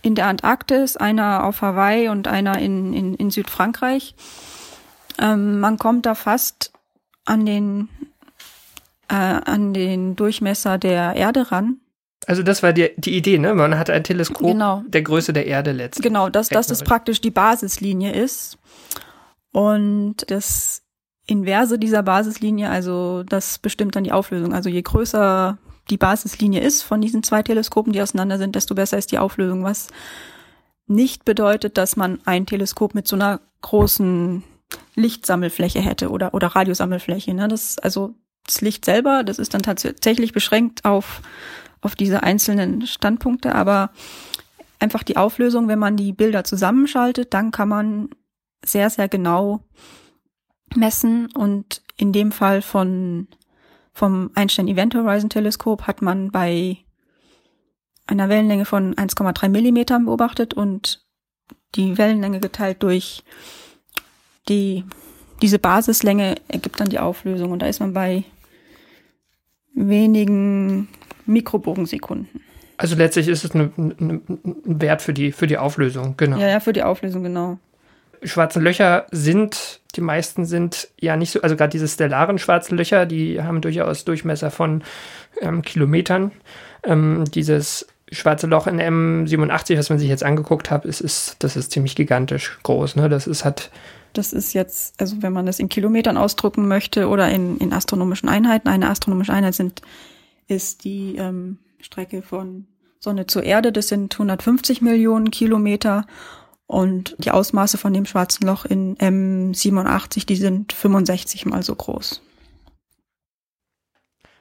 in 0.02 0.14
der 0.14 0.26
Antarktis, 0.26 0.96
einer 0.96 1.44
auf 1.44 1.62
Hawaii 1.62 2.08
und 2.08 2.28
einer 2.28 2.58
in, 2.58 2.92
in, 2.92 3.14
in 3.14 3.30
Südfrankreich. 3.30 4.14
Ähm, 5.18 5.60
man 5.60 5.78
kommt 5.78 6.06
da 6.06 6.14
fast 6.14 6.72
an 7.24 7.46
den, 7.46 7.88
äh, 9.08 9.14
an 9.14 9.72
den 9.72 10.16
Durchmesser 10.16 10.78
der 10.78 11.14
Erde 11.14 11.52
ran. 11.52 11.81
Also 12.26 12.42
das 12.42 12.62
war 12.62 12.72
die, 12.72 12.90
die 12.96 13.16
Idee, 13.16 13.38
ne? 13.38 13.54
Man 13.54 13.78
hat 13.78 13.90
ein 13.90 14.04
Teleskop 14.04 14.46
genau. 14.46 14.82
der 14.86 15.02
Größe 15.02 15.32
der 15.32 15.46
Erde 15.46 15.72
letztlich. 15.72 16.04
Genau, 16.04 16.28
dass, 16.28 16.48
dass 16.48 16.66
das 16.66 16.82
praktisch 16.82 17.20
die 17.20 17.30
Basislinie 17.30 18.12
ist. 18.12 18.58
Und 19.52 20.30
das 20.30 20.82
Inverse 21.26 21.78
dieser 21.78 22.02
Basislinie, 22.02 22.70
also 22.70 23.22
das 23.24 23.58
bestimmt 23.58 23.96
dann 23.96 24.04
die 24.04 24.12
Auflösung. 24.12 24.54
Also 24.54 24.68
je 24.68 24.82
größer 24.82 25.58
die 25.90 25.96
Basislinie 25.96 26.60
ist 26.60 26.82
von 26.82 27.00
diesen 27.00 27.22
zwei 27.22 27.42
Teleskopen, 27.42 27.92
die 27.92 28.00
auseinander 28.00 28.38
sind, 28.38 28.54
desto 28.54 28.74
besser 28.74 28.98
ist 28.98 29.12
die 29.12 29.18
Auflösung, 29.18 29.64
was 29.64 29.88
nicht 30.86 31.24
bedeutet, 31.24 31.76
dass 31.76 31.96
man 31.96 32.20
ein 32.24 32.46
Teleskop 32.46 32.94
mit 32.94 33.08
so 33.08 33.16
einer 33.16 33.40
großen 33.62 34.42
Lichtsammelfläche 34.94 35.80
hätte 35.80 36.10
oder, 36.10 36.34
oder 36.34 36.48
Radiosammelfläche. 36.48 37.34
Ne? 37.34 37.48
Das, 37.48 37.78
also 37.78 38.14
das 38.46 38.60
Licht 38.60 38.84
selber, 38.84 39.22
das 39.24 39.38
ist 39.38 39.54
dann 39.54 39.62
tatsächlich 39.62 40.32
beschränkt 40.32 40.84
auf 40.84 41.20
auf 41.82 41.94
diese 41.94 42.22
einzelnen 42.22 42.86
Standpunkte, 42.86 43.54
aber 43.54 43.90
einfach 44.78 45.02
die 45.02 45.16
Auflösung, 45.16 45.68
wenn 45.68 45.78
man 45.78 45.96
die 45.96 46.12
Bilder 46.12 46.44
zusammenschaltet, 46.44 47.34
dann 47.34 47.50
kann 47.50 47.68
man 47.68 48.08
sehr, 48.64 48.88
sehr 48.90 49.08
genau 49.08 49.60
messen 50.74 51.30
und 51.32 51.82
in 51.96 52.12
dem 52.12 52.32
Fall 52.32 52.62
von 52.62 53.28
vom 53.92 54.30
Einstein 54.34 54.68
Event 54.68 54.94
Horizon 54.94 55.28
Teleskop 55.28 55.82
hat 55.82 56.00
man 56.00 56.30
bei 56.30 56.78
einer 58.06 58.28
Wellenlänge 58.28 58.64
von 58.64 58.94
1,3 58.94 59.48
Millimetern 59.48 60.06
beobachtet 60.06 60.54
und 60.54 61.04
die 61.74 61.98
Wellenlänge 61.98 62.40
geteilt 62.40 62.82
durch 62.82 63.22
die, 64.48 64.84
diese 65.40 65.58
Basislänge 65.58 66.36
ergibt 66.48 66.80
dann 66.80 66.88
die 66.88 66.98
Auflösung. 66.98 67.52
Und 67.52 67.60
da 67.60 67.66
ist 67.66 67.80
man 67.80 67.92
bei 67.92 68.24
wenigen 69.74 70.88
Mikrobogensekunden. 71.26 72.28
Also 72.76 72.96
letztlich 72.96 73.28
ist 73.28 73.44
es 73.44 73.54
ein 73.54 74.22
Wert 74.64 75.02
für 75.02 75.12
die, 75.12 75.32
für 75.32 75.46
die 75.46 75.58
Auflösung, 75.58 76.16
genau. 76.16 76.38
Ja, 76.38 76.48
ja, 76.48 76.60
für 76.60 76.72
die 76.72 76.82
Auflösung, 76.82 77.22
genau. 77.22 77.58
Schwarze 78.24 78.60
Löcher 78.60 79.06
sind, 79.10 79.80
die 79.94 80.00
meisten 80.00 80.46
sind 80.46 80.88
ja 81.00 81.16
nicht 81.16 81.30
so, 81.30 81.42
also 81.42 81.56
gerade 81.56 81.70
diese 81.70 81.88
stellaren 81.88 82.38
schwarzen 82.38 82.76
Löcher, 82.76 83.06
die 83.06 83.42
haben 83.42 83.60
durchaus 83.60 84.04
Durchmesser 84.04 84.50
von 84.50 84.82
ähm, 85.40 85.62
Kilometern. 85.62 86.32
Ähm, 86.84 87.24
dieses 87.32 87.86
schwarze 88.10 88.46
Loch 88.46 88.66
in 88.66 88.80
M87, 88.80 89.78
was 89.78 89.90
man 89.90 89.98
sich 89.98 90.08
jetzt 90.08 90.24
angeguckt 90.24 90.70
hat, 90.70 90.84
ist, 90.84 91.00
ist, 91.00 91.36
das 91.40 91.56
ist 91.56 91.72
ziemlich 91.72 91.96
gigantisch 91.96 92.58
groß. 92.62 92.96
Ne? 92.96 93.08
Das 93.08 93.26
ist 93.26 93.44
hat. 93.44 93.70
Das 94.12 94.32
ist 94.32 94.52
jetzt, 94.52 95.00
also 95.00 95.22
wenn 95.22 95.32
man 95.32 95.46
das 95.46 95.58
in 95.58 95.68
Kilometern 95.68 96.16
ausdrücken 96.16 96.68
möchte 96.68 97.08
oder 97.08 97.30
in, 97.30 97.58
in 97.58 97.72
astronomischen 97.72 98.28
Einheiten, 98.28 98.68
eine 98.68 98.90
astronomische 98.90 99.32
Einheit 99.32 99.54
sind 99.54 99.82
ist 100.48 100.84
die 100.84 101.16
ähm, 101.16 101.58
Strecke 101.80 102.22
von 102.22 102.66
Sonne 102.98 103.26
zur 103.26 103.42
Erde. 103.42 103.72
Das 103.72 103.88
sind 103.88 104.14
150 104.14 104.82
Millionen 104.82 105.30
Kilometer. 105.30 106.06
Und 106.66 107.16
die 107.18 107.30
Ausmaße 107.30 107.76
von 107.76 107.92
dem 107.92 108.06
schwarzen 108.06 108.46
Loch 108.46 108.64
in 108.64 108.96
M87, 108.96 110.24
die 110.24 110.36
sind 110.36 110.72
65 110.72 111.44
mal 111.44 111.62
so 111.62 111.74
groß. 111.74 112.22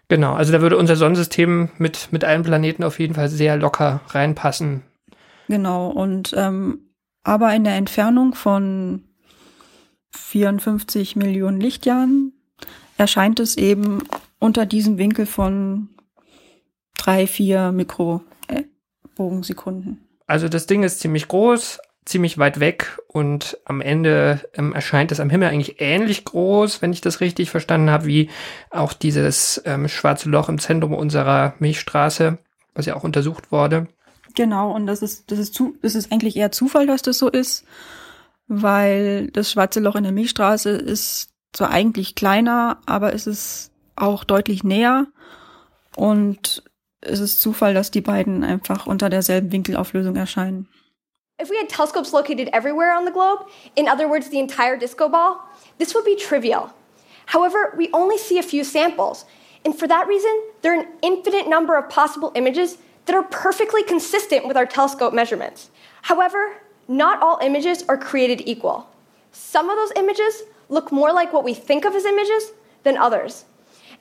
Genau, 0.08 0.34
also 0.34 0.52
da 0.52 0.62
würde 0.62 0.78
unser 0.78 0.96
Sonnensystem 0.96 1.70
mit, 1.78 2.10
mit 2.12 2.24
allen 2.24 2.44
Planeten 2.44 2.84
auf 2.84 3.00
jeden 3.00 3.16
Fall 3.16 3.30
sehr 3.30 3.58
locker 3.58 4.02
reinpassen. 4.10 4.84
Genau, 5.48 5.90
und 5.90 6.34
ähm, 6.38 6.94
aber 7.24 7.54
in 7.54 7.64
der 7.64 7.76
Entfernung 7.76 8.34
von 8.34 9.04
54 10.12 11.16
Millionen 11.16 11.60
Lichtjahren 11.60 12.34
erscheint 12.98 13.40
es 13.40 13.58
eben 13.58 14.04
unter 14.40 14.66
diesem 14.66 14.98
Winkel 14.98 15.26
von 15.26 15.90
drei, 16.98 17.28
vier 17.28 17.72
Mikrobogensekunden. 17.72 20.02
Also 20.28 20.50
das 20.50 20.68
Ding 20.68 20.84
ist 20.84 21.00
ziemlich 21.00 21.28
groß, 21.28 21.80
ziemlich 22.06 22.38
weit 22.38 22.60
weg 22.60 23.00
und 23.08 23.58
am 23.66 23.82
Ende 23.82 24.42
ähm, 24.54 24.74
erscheint 24.74 25.12
es 25.12 25.20
am 25.20 25.30
Himmel 25.30 25.50
eigentlich 25.50 25.76
ähnlich 25.80 26.26
groß, 26.26 26.82
wenn 26.82 26.94
ich 26.94 27.02
das 27.02 27.22
richtig 27.22 27.52
verstanden 27.52 27.90
habe, 27.90 28.06
wie 28.06 28.30
auch 28.70 28.94
dieses 28.94 29.62
ähm, 29.66 29.88
schwarze 29.88 30.30
Loch 30.30 30.50
im 30.50 30.60
Zentrum 30.60 30.94
unserer 30.94 31.54
Milchstraße, 31.60 32.38
was 32.74 32.86
ja 32.86 32.96
auch 32.96 33.04
untersucht 33.04 33.52
wurde. 33.52 33.88
Genau, 34.36 34.72
und 34.72 34.88
das 34.88 35.02
ist, 35.02 35.32
das 35.32 35.40
ist 35.40 35.54
zu, 35.54 35.76
das 35.82 35.96
ist 35.96 36.12
eigentlich 36.12 36.38
eher 36.38 36.52
Zufall, 36.52 36.88
dass 36.88 37.02
das 37.02 37.18
so 37.18 37.30
ist, 37.30 37.66
weil 38.54 39.28
das 39.28 39.50
schwarze 39.50 39.80
Loch 39.80 39.96
in 39.96 40.04
der 40.04 40.12
Milchstraße 40.12 40.72
ist 40.72 41.30
zwar 41.54 41.70
eigentlich 41.70 42.16
kleiner, 42.16 42.82
aber 42.86 43.14
es 43.14 43.26
ist 43.26 43.72
auch 43.96 44.26
deutlich 44.26 44.66
näher. 44.66 45.08
Und 45.96 46.62
es 47.00 47.22
ist 47.22 47.42
Zufall, 47.42 47.74
dass 47.74 47.92
die 47.92 48.02
beiden 48.02 48.44
einfach 48.44 48.88
unter 48.88 49.10
derselben 49.10 49.54
Winkelauflösung 49.54 50.18
erscheinen. 50.18 50.68
If 51.42 51.50
we 51.50 51.58
had 51.58 51.70
telescopes 51.70 52.12
located 52.12 52.50
everywhere 52.54 52.94
on 52.96 53.06
the 53.06 53.12
globe, 53.12 53.46
in 53.76 53.88
other 53.88 54.10
words, 54.10 54.30
the 54.30 54.40
entire 54.40 54.78
disco 54.78 55.08
ball, 55.08 55.38
this 55.80 55.96
would 55.96 56.06
be 56.06 56.18
trivial. 56.18 56.70
However, 57.28 57.74
we 57.78 57.90
only 57.94 58.18
see 58.18 58.38
a 58.38 58.44
few 58.44 58.66
samples, 58.66 59.26
and 59.66 59.74
for 59.74 59.88
that 59.88 60.08
reason, 60.08 60.32
there 60.62 60.74
are 60.74 60.82
an 60.82 60.88
infinite 61.02 61.48
number 61.48 61.78
of 61.78 61.90
possible 61.90 62.32
images 62.36 62.78
that 63.06 63.16
are 63.16 63.24
perfectly 63.24 63.82
consistent 63.84 64.46
with 64.46 64.58
our 64.58 64.66
telescope 64.66 65.14
measurements. 65.14 65.72
However, 66.04 66.62
not 66.92 67.22
all 67.22 67.40
images 67.42 67.84
are 67.88 67.98
created 67.98 68.44
equal. 68.46 68.88
Some 69.32 69.70
of 69.70 69.78
those 69.78 69.94
images 69.96 70.44
look 70.68 70.92
more 70.92 71.14
like 71.14 71.32
what 71.32 71.46
we 71.46 71.54
think 71.54 71.86
of 71.86 71.96
as 71.96 72.06
images 72.06 72.52
than 72.84 72.98
others. 72.98 73.46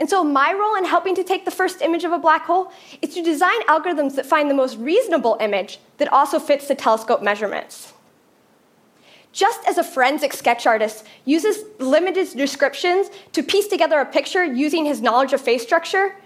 And 0.00 0.09
so, 0.09 0.24
my 0.24 0.53
role 0.53 0.74
in 0.76 0.85
helping 0.85 1.14
to 1.14 1.22
take 1.22 1.44
the 1.44 1.50
first 1.50 1.83
image 1.83 2.05
of 2.05 2.12
a 2.12 2.18
black 2.18 2.46
hole 2.46 2.72
is 3.00 3.14
to 3.14 3.22
design 3.22 3.61
algorithms 3.68 4.16
that 4.16 4.26
find 4.26 4.50
the 4.50 4.55
most 4.55 4.76
reasonable 4.79 5.37
image 5.40 5.79
that 5.98 6.12
also 6.12 6.38
fits 6.38 6.66
the 6.66 6.74
telescope 6.74 7.22
measurements. 7.22 7.92
Just 9.33 9.61
as 9.68 9.79
a 9.79 9.85
forensic 9.85 10.33
sketch 10.33 10.66
artist 10.66 11.07
uses 11.24 11.64
limited 11.79 12.37
descriptions 12.37 13.11
to 13.33 13.42
piece 13.42 13.68
together 13.68 14.00
a 14.00 14.07
picture 14.07 14.44
using 14.44 14.85
his 14.85 15.00
knowledge 15.00 15.33
of 15.33 15.40
face 15.40 15.62
structure, 15.62 16.16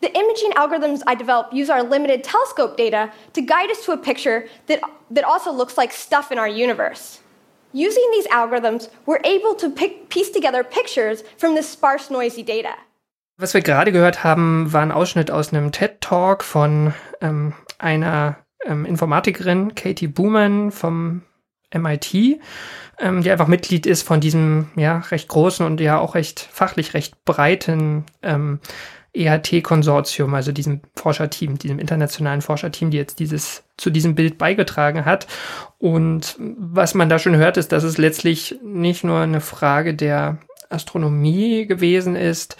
the 0.00 0.16
imaging 0.16 0.52
algorithms 0.52 1.02
I 1.06 1.14
develop 1.14 1.52
use 1.52 1.70
our 1.70 1.82
limited 1.82 2.24
telescope 2.24 2.76
data 2.76 3.12
to 3.32 3.40
guide 3.40 3.70
us 3.70 3.84
to 3.84 3.92
a 3.92 3.96
picture 3.96 4.46
that, 4.66 4.80
that 5.10 5.24
also 5.24 5.52
looks 5.52 5.76
like 5.76 5.92
stuff 5.92 6.30
in 6.32 6.38
our 6.38 6.48
universe. 6.48 7.20
Using 7.72 8.04
these 8.12 8.26
algorithms, 8.28 8.88
we're 9.06 9.20
able 9.24 9.54
to 9.56 9.70
pick, 9.70 10.08
piece 10.08 10.30
together 10.30 10.64
pictures 10.64 11.22
from 11.36 11.54
this 11.54 11.68
sparse, 11.68 12.10
noisy 12.10 12.42
data. 12.42 12.74
Was 13.36 13.54
wir 13.54 13.60
gerade 13.60 13.92
gehört 13.92 14.24
haben, 14.24 14.72
war 14.72 14.82
ein 14.82 14.90
Ausschnitt 14.90 15.30
aus 15.30 15.52
einem 15.52 15.70
TED-Talk 15.70 16.42
von 16.42 16.94
ähm, 17.20 17.54
einer 17.78 18.36
ähm, 18.64 18.84
Informatikerin, 18.84 19.74
Katie 19.74 20.08
Booman 20.08 20.72
vom 20.72 21.22
MIT, 21.72 22.40
ähm, 22.98 23.22
die 23.22 23.30
einfach 23.30 23.46
Mitglied 23.46 23.86
ist 23.86 24.02
von 24.02 24.20
diesem 24.20 24.70
ja 24.74 24.98
recht 25.10 25.28
großen 25.28 25.64
und 25.64 25.80
ja 25.80 25.98
auch 25.98 26.14
recht 26.14 26.40
fachlich 26.40 26.94
recht 26.94 27.24
breiten 27.24 28.04
ähm, 28.22 28.60
EHT-Konsortium, 29.14 30.34
also 30.34 30.52
diesem 30.52 30.80
Forscherteam, 30.94 31.58
diesem 31.58 31.78
internationalen 31.78 32.42
Forscherteam, 32.42 32.90
die 32.90 32.98
jetzt 32.98 33.18
dieses 33.18 33.64
zu 33.76 33.90
diesem 33.90 34.14
Bild 34.14 34.38
beigetragen 34.38 35.04
hat. 35.04 35.26
Und 35.78 36.36
was 36.38 36.94
man 36.94 37.08
da 37.08 37.18
schon 37.18 37.36
hört, 37.36 37.56
ist, 37.56 37.72
dass 37.72 37.84
es 37.84 37.98
letztlich 37.98 38.58
nicht 38.62 39.04
nur 39.04 39.20
eine 39.20 39.40
Frage 39.40 39.94
der 39.94 40.38
Astronomie 40.68 41.66
gewesen 41.66 42.16
ist, 42.16 42.56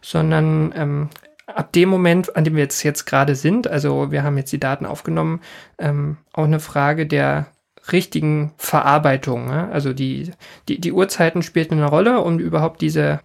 sondern 0.00 0.74
ähm, 0.76 1.08
ab 1.46 1.72
dem 1.72 1.88
Moment, 1.88 2.34
an 2.36 2.44
dem 2.44 2.56
wir 2.56 2.62
jetzt, 2.62 2.82
jetzt 2.82 3.04
gerade 3.04 3.34
sind, 3.34 3.68
also 3.68 4.10
wir 4.10 4.22
haben 4.22 4.36
jetzt 4.36 4.52
die 4.52 4.60
Daten 4.60 4.86
aufgenommen, 4.86 5.40
ähm, 5.78 6.16
auch 6.32 6.44
eine 6.44 6.60
Frage 6.60 7.06
der 7.06 7.46
richtigen 7.90 8.52
Verarbeitung. 8.58 9.46
Ne? 9.46 9.68
Also 9.72 9.92
die, 9.92 10.32
die, 10.68 10.80
die 10.80 10.92
Uhrzeiten 10.92 11.42
spielten 11.42 11.74
eine 11.74 11.88
Rolle, 11.88 12.20
um 12.20 12.38
überhaupt 12.38 12.80
diese 12.80 13.20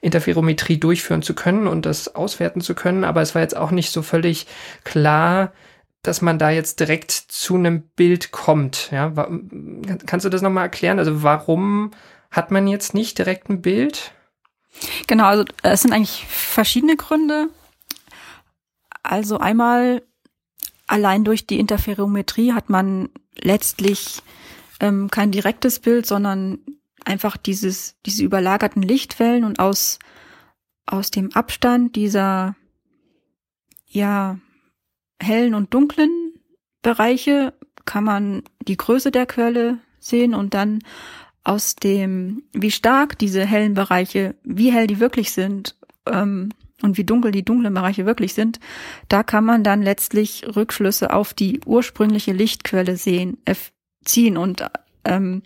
Interferometrie 0.00 0.78
durchführen 0.78 1.22
zu 1.22 1.34
können 1.34 1.66
und 1.66 1.86
das 1.86 2.14
auswerten 2.14 2.60
zu 2.60 2.74
können. 2.74 3.04
Aber 3.04 3.22
es 3.22 3.34
war 3.34 3.42
jetzt 3.42 3.56
auch 3.56 3.70
nicht 3.70 3.90
so 3.90 4.02
völlig 4.02 4.46
klar, 4.84 5.52
dass 6.02 6.22
man 6.22 6.38
da 6.38 6.50
jetzt 6.50 6.80
direkt 6.80 7.10
zu 7.10 7.56
einem 7.56 7.82
Bild 7.82 8.30
kommt. 8.30 8.90
Ja, 8.90 9.12
kannst 10.06 10.24
du 10.24 10.30
das 10.30 10.42
nochmal 10.42 10.64
erklären? 10.64 10.98
Also 10.98 11.22
warum 11.22 11.90
hat 12.30 12.50
man 12.50 12.66
jetzt 12.66 12.94
nicht 12.94 13.18
direkt 13.18 13.50
ein 13.50 13.60
Bild? 13.60 14.12
Genau, 15.06 15.24
also 15.24 15.44
es 15.62 15.82
sind 15.82 15.92
eigentlich 15.92 16.24
verschiedene 16.26 16.96
Gründe. 16.96 17.48
Also 19.02 19.38
einmal 19.38 20.02
allein 20.86 21.24
durch 21.24 21.46
die 21.46 21.58
Interferometrie 21.58 22.52
hat 22.52 22.70
man 22.70 23.08
letztlich 23.36 24.22
ähm, 24.80 25.10
kein 25.10 25.30
direktes 25.30 25.80
Bild, 25.80 26.06
sondern 26.06 26.58
einfach 27.10 27.36
dieses, 27.36 27.96
diese 28.06 28.24
überlagerten 28.24 28.82
Lichtwellen 28.82 29.44
und 29.44 29.58
aus, 29.58 29.98
aus 30.86 31.10
dem 31.10 31.32
Abstand 31.32 31.96
dieser, 31.96 32.56
ja, 33.86 34.38
hellen 35.20 35.54
und 35.54 35.74
dunklen 35.74 36.34
Bereiche 36.82 37.52
kann 37.84 38.04
man 38.04 38.42
die 38.66 38.76
Größe 38.76 39.10
der 39.10 39.26
Quelle 39.26 39.80
sehen 39.98 40.34
und 40.34 40.54
dann 40.54 40.78
aus 41.42 41.74
dem, 41.76 42.44
wie 42.52 42.70
stark 42.70 43.18
diese 43.18 43.44
hellen 43.44 43.74
Bereiche, 43.74 44.36
wie 44.44 44.72
hell 44.72 44.86
die 44.86 45.00
wirklich 45.00 45.32
sind 45.32 45.76
ähm, 46.06 46.50
und 46.82 46.96
wie 46.96 47.04
dunkel 47.04 47.32
die 47.32 47.44
dunklen 47.44 47.74
Bereiche 47.74 48.06
wirklich 48.06 48.34
sind, 48.34 48.60
da 49.08 49.22
kann 49.22 49.44
man 49.44 49.64
dann 49.64 49.82
letztlich 49.82 50.44
Rückschlüsse 50.54 51.12
auf 51.12 51.34
die 51.34 51.60
ursprüngliche 51.66 52.32
Lichtquelle 52.32 52.96
sehen, 52.96 53.38
äh, 53.44 53.54
ziehen 54.04 54.36
und 54.36 54.64
ähm, 55.04 55.42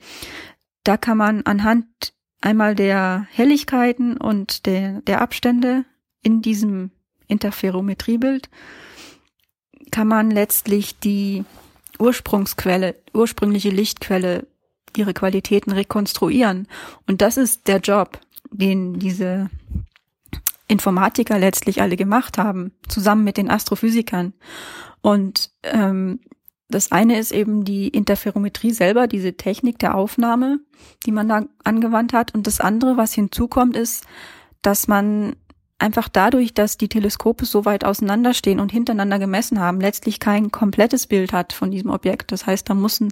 da 0.85 0.97
kann 0.97 1.19
man 1.19 1.43
anhand 1.43 1.87
einmal 2.41 2.75
der 2.75 3.27
Helligkeiten 3.31 4.17
und 4.17 4.67
der, 4.67 5.01
der 5.03 5.23
Abstände 5.23 5.85
in 6.23 6.43
diesem 6.43 6.91
Interferometriebild 7.27 8.51
kann 9.91 10.09
man 10.09 10.31
letztlich 10.31 10.99
die 10.99 11.45
Ursprungsquelle, 11.99 12.97
ursprüngliche 13.13 13.71
Lichtquelle 13.71 14.47
ihre 14.97 15.15
Qualitäten 15.15 15.73
rekonstruieren. 15.73 16.69
Und 17.07 17.23
das 17.23 17.37
ist 17.37 17.67
der 17.69 17.79
Job, 17.79 18.21
den 18.51 18.99
diese 18.99 19.51
Informatiker 20.69 21.39
letztlich 21.39 21.83
alle 21.83 21.97
gemacht 21.97 22.39
haben, 22.39 22.73
zusammen 22.89 23.25
mit 23.25 23.37
den 23.37 23.51
Astrophysikern. 23.51 24.33
Und 25.01 25.51
ähm, 25.63 26.21
das 26.75 26.91
eine 26.91 27.19
ist 27.19 27.33
eben 27.33 27.65
die 27.65 27.89
Interferometrie 27.89 28.73
selber, 28.73 29.07
diese 29.07 29.35
Technik 29.35 29.79
der 29.79 29.95
Aufnahme, 29.95 30.59
die 31.07 31.13
man 31.13 31.29
da 31.29 31.45
angewandt 31.63 32.13
hat. 32.13 32.35
Und 32.35 32.47
das 32.47 32.61
andere, 32.61 32.97
was 32.97 33.13
hinzukommt, 33.15 33.77
ist, 33.77 34.05
dass 34.61 34.89
man 34.89 35.37
einfach 35.79 36.09
dadurch, 36.09 36.53
dass 36.53 36.77
die 36.77 36.89
Teleskope 36.89 37.45
so 37.45 37.65
weit 37.65 37.85
auseinanderstehen 37.85 38.59
und 38.59 38.73
hintereinander 38.73 39.19
gemessen 39.19 39.61
haben, 39.61 39.81
letztlich 39.81 40.19
kein 40.19 40.51
komplettes 40.51 41.07
Bild 41.07 41.33
hat 41.33 41.53
von 41.53 41.71
diesem 41.71 41.91
Objekt. 41.91 42.33
Das 42.33 42.47
heißt, 42.47 42.69
da 42.69 42.75
mussten, 42.75 43.11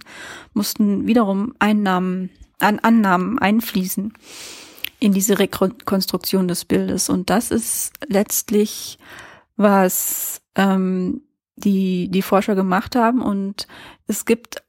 mussten 0.53 1.07
wiederum 1.07 1.53
Einnahmen, 1.59 2.31
an 2.59 2.79
Annahmen 2.79 3.39
einfließen 3.39 4.13
in 4.99 5.13
diese 5.13 5.39
Rekonstruktion 5.39 6.47
des 6.47 6.65
Bildes. 6.65 7.09
Und 7.09 7.29
das 7.29 7.51
ist 7.51 7.93
letztlich, 8.07 8.97
was 9.55 10.41
ähm, 10.55 11.21
die, 11.55 12.09
die 12.09 12.21
Forscher 12.21 12.55
gemacht 12.55 12.95
haben. 12.95 13.21
Und 13.21 13.67
es 14.07 14.25
gibt 14.25 14.63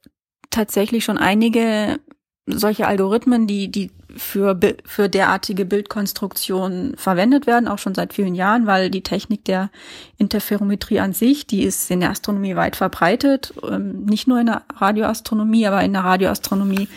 tatsächlich 0.49 1.03
schon 1.03 1.17
einige 1.17 1.99
solche 2.47 2.87
Algorithmen, 2.87 3.47
die, 3.47 3.69
die 3.69 3.91
für, 4.15 4.57
für 4.85 5.09
derartige 5.09 5.65
Bildkonstruktionen 5.65 6.95
verwendet 6.95 7.47
werden, 7.47 7.67
auch 7.67 7.79
schon 7.79 7.95
seit 7.95 8.13
vielen 8.13 8.35
Jahren, 8.35 8.67
weil 8.67 8.89
die 8.89 9.01
Technik 9.01 9.45
der 9.45 9.71
Interferometrie 10.17 10.99
an 10.99 11.11
sich, 11.11 11.47
die 11.47 11.63
ist 11.63 11.89
in 11.89 11.99
der 11.99 12.11
Astronomie 12.11 12.55
weit 12.55 12.75
verbreitet, 12.75 13.53
ähm, 13.67 14.05
nicht 14.05 14.27
nur 14.27 14.39
in 14.39 14.45
der 14.45 14.61
Radioastronomie, 14.75 15.67
aber 15.67 15.83
in 15.83 15.93
der 15.93 16.03
Radioastronomie 16.03 16.87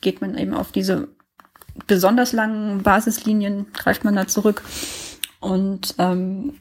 geht 0.00 0.20
man 0.20 0.36
eben 0.36 0.54
auf 0.54 0.72
diese 0.72 1.08
besonders 1.86 2.32
langen 2.32 2.82
Basislinien, 2.82 3.66
greift 3.72 4.04
man 4.04 4.14
da 4.14 4.26
zurück. 4.26 4.62
Und 5.40 5.94
ähm, 5.98 6.54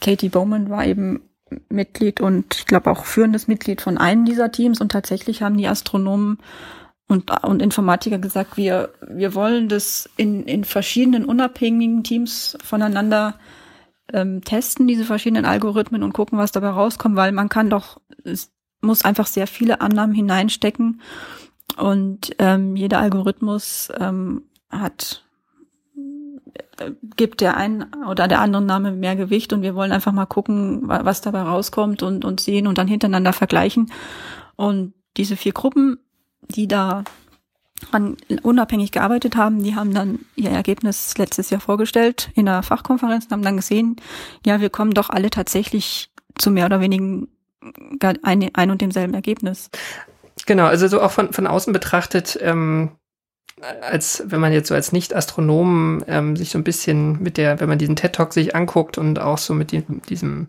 Katie 0.00 0.28
Bowman 0.28 0.70
war 0.70 0.86
eben 0.86 1.22
Mitglied 1.68 2.20
und 2.20 2.54
ich 2.56 2.66
glaube 2.66 2.90
auch 2.90 3.04
führendes 3.04 3.48
Mitglied 3.48 3.80
von 3.80 3.98
einem 3.98 4.24
dieser 4.24 4.52
Teams. 4.52 4.80
Und 4.80 4.92
tatsächlich 4.92 5.42
haben 5.42 5.56
die 5.56 5.68
Astronomen 5.68 6.38
und, 7.08 7.30
und 7.44 7.62
Informatiker 7.62 8.18
gesagt, 8.18 8.56
wir, 8.56 8.90
wir 9.06 9.34
wollen 9.34 9.68
das 9.68 10.08
in, 10.16 10.44
in 10.44 10.64
verschiedenen 10.64 11.24
unabhängigen 11.24 12.04
Teams 12.04 12.56
voneinander 12.62 13.38
ähm, 14.12 14.42
testen, 14.42 14.86
diese 14.86 15.04
verschiedenen 15.04 15.44
Algorithmen 15.44 16.02
und 16.02 16.12
gucken, 16.12 16.38
was 16.38 16.52
dabei 16.52 16.68
rauskommt, 16.68 17.16
weil 17.16 17.32
man 17.32 17.48
kann 17.48 17.70
doch, 17.70 18.00
es 18.24 18.50
muss 18.80 19.04
einfach 19.04 19.26
sehr 19.26 19.46
viele 19.46 19.80
Annahmen 19.80 20.14
hineinstecken. 20.14 21.00
Und 21.76 22.34
ähm, 22.38 22.76
jeder 22.76 22.98
Algorithmus 22.98 23.90
ähm, 23.98 24.42
hat 24.70 25.27
gibt 27.16 27.40
der 27.40 27.56
einen 27.56 27.86
oder 28.08 28.28
der 28.28 28.40
anderen 28.40 28.66
Name 28.66 28.92
mehr 28.92 29.16
Gewicht 29.16 29.52
und 29.52 29.62
wir 29.62 29.74
wollen 29.74 29.92
einfach 29.92 30.12
mal 30.12 30.26
gucken, 30.26 30.82
was 30.84 31.20
dabei 31.20 31.42
rauskommt 31.42 32.02
und, 32.02 32.24
und 32.24 32.40
sehen 32.40 32.66
und 32.66 32.78
dann 32.78 32.88
hintereinander 32.88 33.32
vergleichen. 33.32 33.92
Und 34.56 34.94
diese 35.16 35.36
vier 35.36 35.52
Gruppen 35.52 35.98
die 36.48 36.68
da 36.68 37.04
an, 37.92 38.16
unabhängig 38.42 38.90
gearbeitet 38.90 39.36
haben, 39.36 39.62
die 39.62 39.76
haben 39.76 39.94
dann 39.94 40.20
ihr 40.34 40.50
Ergebnis 40.50 41.16
letztes 41.16 41.50
Jahr 41.50 41.60
vorgestellt 41.60 42.30
in 42.34 42.46
der 42.46 42.62
Fachkonferenz 42.62 43.26
und 43.26 43.32
haben 43.32 43.42
dann 43.42 43.56
gesehen, 43.56 43.96
ja, 44.44 44.60
wir 44.60 44.70
kommen 44.70 44.92
doch 44.92 45.10
alle 45.10 45.30
tatsächlich 45.30 46.10
zu 46.36 46.50
mehr 46.50 46.66
oder 46.66 46.80
weniger 46.80 47.28
ein, 48.22 48.50
ein 48.52 48.70
und 48.70 48.80
demselben 48.80 49.14
Ergebnis. 49.14 49.70
Genau, 50.46 50.66
also 50.66 50.88
so 50.88 51.00
auch 51.00 51.12
von, 51.12 51.32
von 51.32 51.46
außen 51.46 51.72
betrachtet, 51.72 52.38
ähm, 52.40 52.92
als 53.80 54.22
wenn 54.26 54.40
man 54.40 54.52
jetzt 54.52 54.68
so 54.68 54.74
als 54.74 54.92
Nicht-Astronom 54.92 56.04
ähm, 56.06 56.36
sich 56.36 56.50
so 56.50 56.58
ein 56.58 56.64
bisschen 56.64 57.22
mit 57.22 57.36
der, 57.36 57.60
wenn 57.60 57.68
man 57.68 57.78
diesen 57.78 57.96
TED-Talk 57.96 58.32
sich 58.32 58.54
anguckt 58.54 58.98
und 58.98 59.18
auch 59.18 59.38
so 59.38 59.54
mit 59.54 59.72
dem, 59.72 60.02
diesem, 60.08 60.48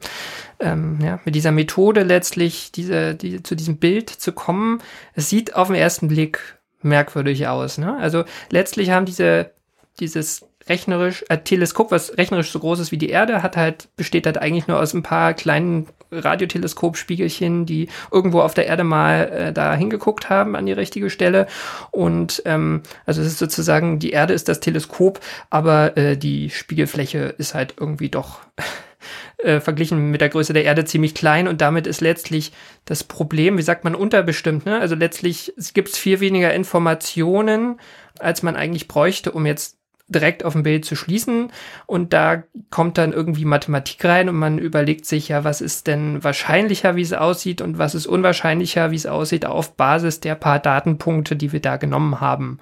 ähm, 0.59 0.99
ja, 1.01 1.19
mit 1.25 1.35
dieser 1.35 1.51
Methode 1.51 2.03
letztlich 2.03 2.71
diese, 2.71 3.15
die, 3.15 3.43
zu 3.43 3.55
diesem 3.55 3.77
Bild 3.77 4.09
zu 4.09 4.31
kommen, 4.31 4.81
es 5.13 5.29
sieht 5.29 5.55
auf 5.55 5.67
den 5.67 5.75
ersten 5.75 6.07
Blick 6.07 6.59
merkwürdig 6.81 7.47
aus. 7.47 7.77
Ne? 7.77 7.97
Also 7.97 8.23
letztlich 8.49 8.91
haben 8.91 9.05
diese, 9.05 9.51
dieses 9.99 10.45
rechnerisch, 10.69 11.25
äh, 11.29 11.37
Teleskop, 11.37 11.91
was 11.91 12.17
rechnerisch 12.17 12.51
so 12.51 12.59
groß 12.59 12.79
ist 12.79 12.91
wie 12.91 12.97
die 12.97 13.09
Erde, 13.09 13.43
hat 13.43 13.57
halt, 13.57 13.89
besteht 13.95 14.25
halt 14.25 14.37
eigentlich 14.37 14.67
nur 14.67 14.79
aus 14.79 14.93
ein 14.93 15.03
paar 15.03 15.33
kleinen 15.33 15.87
Radioteleskopspiegelchen, 16.11 17.65
die 17.65 17.89
irgendwo 18.11 18.41
auf 18.41 18.53
der 18.53 18.67
Erde 18.67 18.83
mal 18.83 19.29
äh, 19.29 19.53
da 19.53 19.75
hingeguckt 19.75 20.29
haben 20.29 20.55
an 20.55 20.65
die 20.65 20.73
richtige 20.73 21.09
Stelle. 21.09 21.47
Und 21.91 22.41
ähm, 22.45 22.81
also 23.05 23.21
es 23.21 23.27
ist 23.27 23.39
sozusagen, 23.39 23.99
die 23.99 24.11
Erde 24.11 24.33
ist 24.33 24.47
das 24.47 24.59
Teleskop, 24.59 25.19
aber 25.49 25.97
äh, 25.97 26.17
die 26.17 26.49
Spiegelfläche 26.49 27.35
ist 27.37 27.53
halt 27.53 27.75
irgendwie 27.79 28.09
doch 28.09 28.39
äh, 29.37 29.59
verglichen 29.59 30.09
mit 30.11 30.21
der 30.21 30.29
Größe 30.29 30.53
der 30.53 30.65
Erde 30.65 30.85
ziemlich 30.85 31.13
klein 31.13 31.47
und 31.47 31.61
damit 31.61 31.87
ist 31.87 32.01
letztlich 32.01 32.51
das 32.85 33.03
Problem, 33.03 33.57
wie 33.57 33.63
sagt 33.63 33.83
man, 33.83 33.95
unterbestimmt. 33.95 34.65
Ne? 34.65 34.79
Also 34.79 34.95
letztlich 34.95 35.53
gibt 35.73 35.89
es 35.89 35.97
viel 35.97 36.19
weniger 36.19 36.53
Informationen, 36.53 37.79
als 38.19 38.43
man 38.43 38.55
eigentlich 38.55 38.87
bräuchte, 38.87 39.31
um 39.31 39.45
jetzt 39.45 39.78
direkt 40.09 40.43
auf 40.43 40.53
dem 40.53 40.63
Bild 40.63 40.85
zu 40.85 40.95
schließen. 40.95 41.51
Und 41.85 42.13
da 42.13 42.43
kommt 42.69 42.97
dann 42.97 43.13
irgendwie 43.13 43.45
Mathematik 43.45 44.03
rein 44.03 44.27
und 44.27 44.35
man 44.35 44.57
überlegt 44.57 45.05
sich 45.05 45.29
ja, 45.29 45.43
was 45.43 45.61
ist 45.61 45.87
denn 45.87 46.23
wahrscheinlicher, 46.23 46.95
wie 46.95 47.01
es 47.01 47.13
aussieht 47.13 47.61
und 47.61 47.77
was 47.77 47.95
ist 47.95 48.07
unwahrscheinlicher, 48.07 48.91
wie 48.91 48.95
es 48.95 49.05
aussieht, 49.05 49.45
auf 49.45 49.75
Basis 49.75 50.19
der 50.19 50.35
paar 50.35 50.59
Datenpunkte, 50.59 51.35
die 51.35 51.51
wir 51.51 51.61
da 51.61 51.77
genommen 51.77 52.19
haben. 52.19 52.59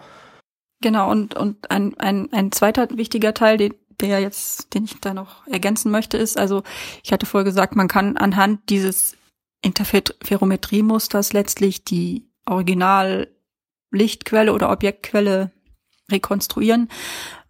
Genau, 0.81 1.09
und, 1.09 1.33
und 1.33 1.71
ein, 1.71 1.97
ein, 1.97 2.31
ein 2.33 2.51
zweiter 2.51 2.87
wichtiger 2.91 3.33
Teil, 3.33 3.57
den, 3.57 3.73
der 3.99 4.19
jetzt, 4.19 4.75
den 4.75 4.83
ich 4.83 4.99
da 5.01 5.13
noch 5.13 5.47
ergänzen 5.47 5.91
möchte, 5.91 6.17
ist, 6.17 6.37
also 6.37 6.61
ich 7.03 7.11
hatte 7.11 7.25
vorher 7.25 7.45
gesagt, 7.45 7.75
man 7.75 7.87
kann 7.87 8.17
anhand 8.17 8.69
dieses 8.69 9.17
Interferometriemusters 9.63 11.33
letztlich 11.33 11.83
die 11.83 12.29
Original-Lichtquelle 12.45 14.53
oder 14.53 14.71
Objektquelle 14.71 15.51
rekonstruieren. 16.11 16.89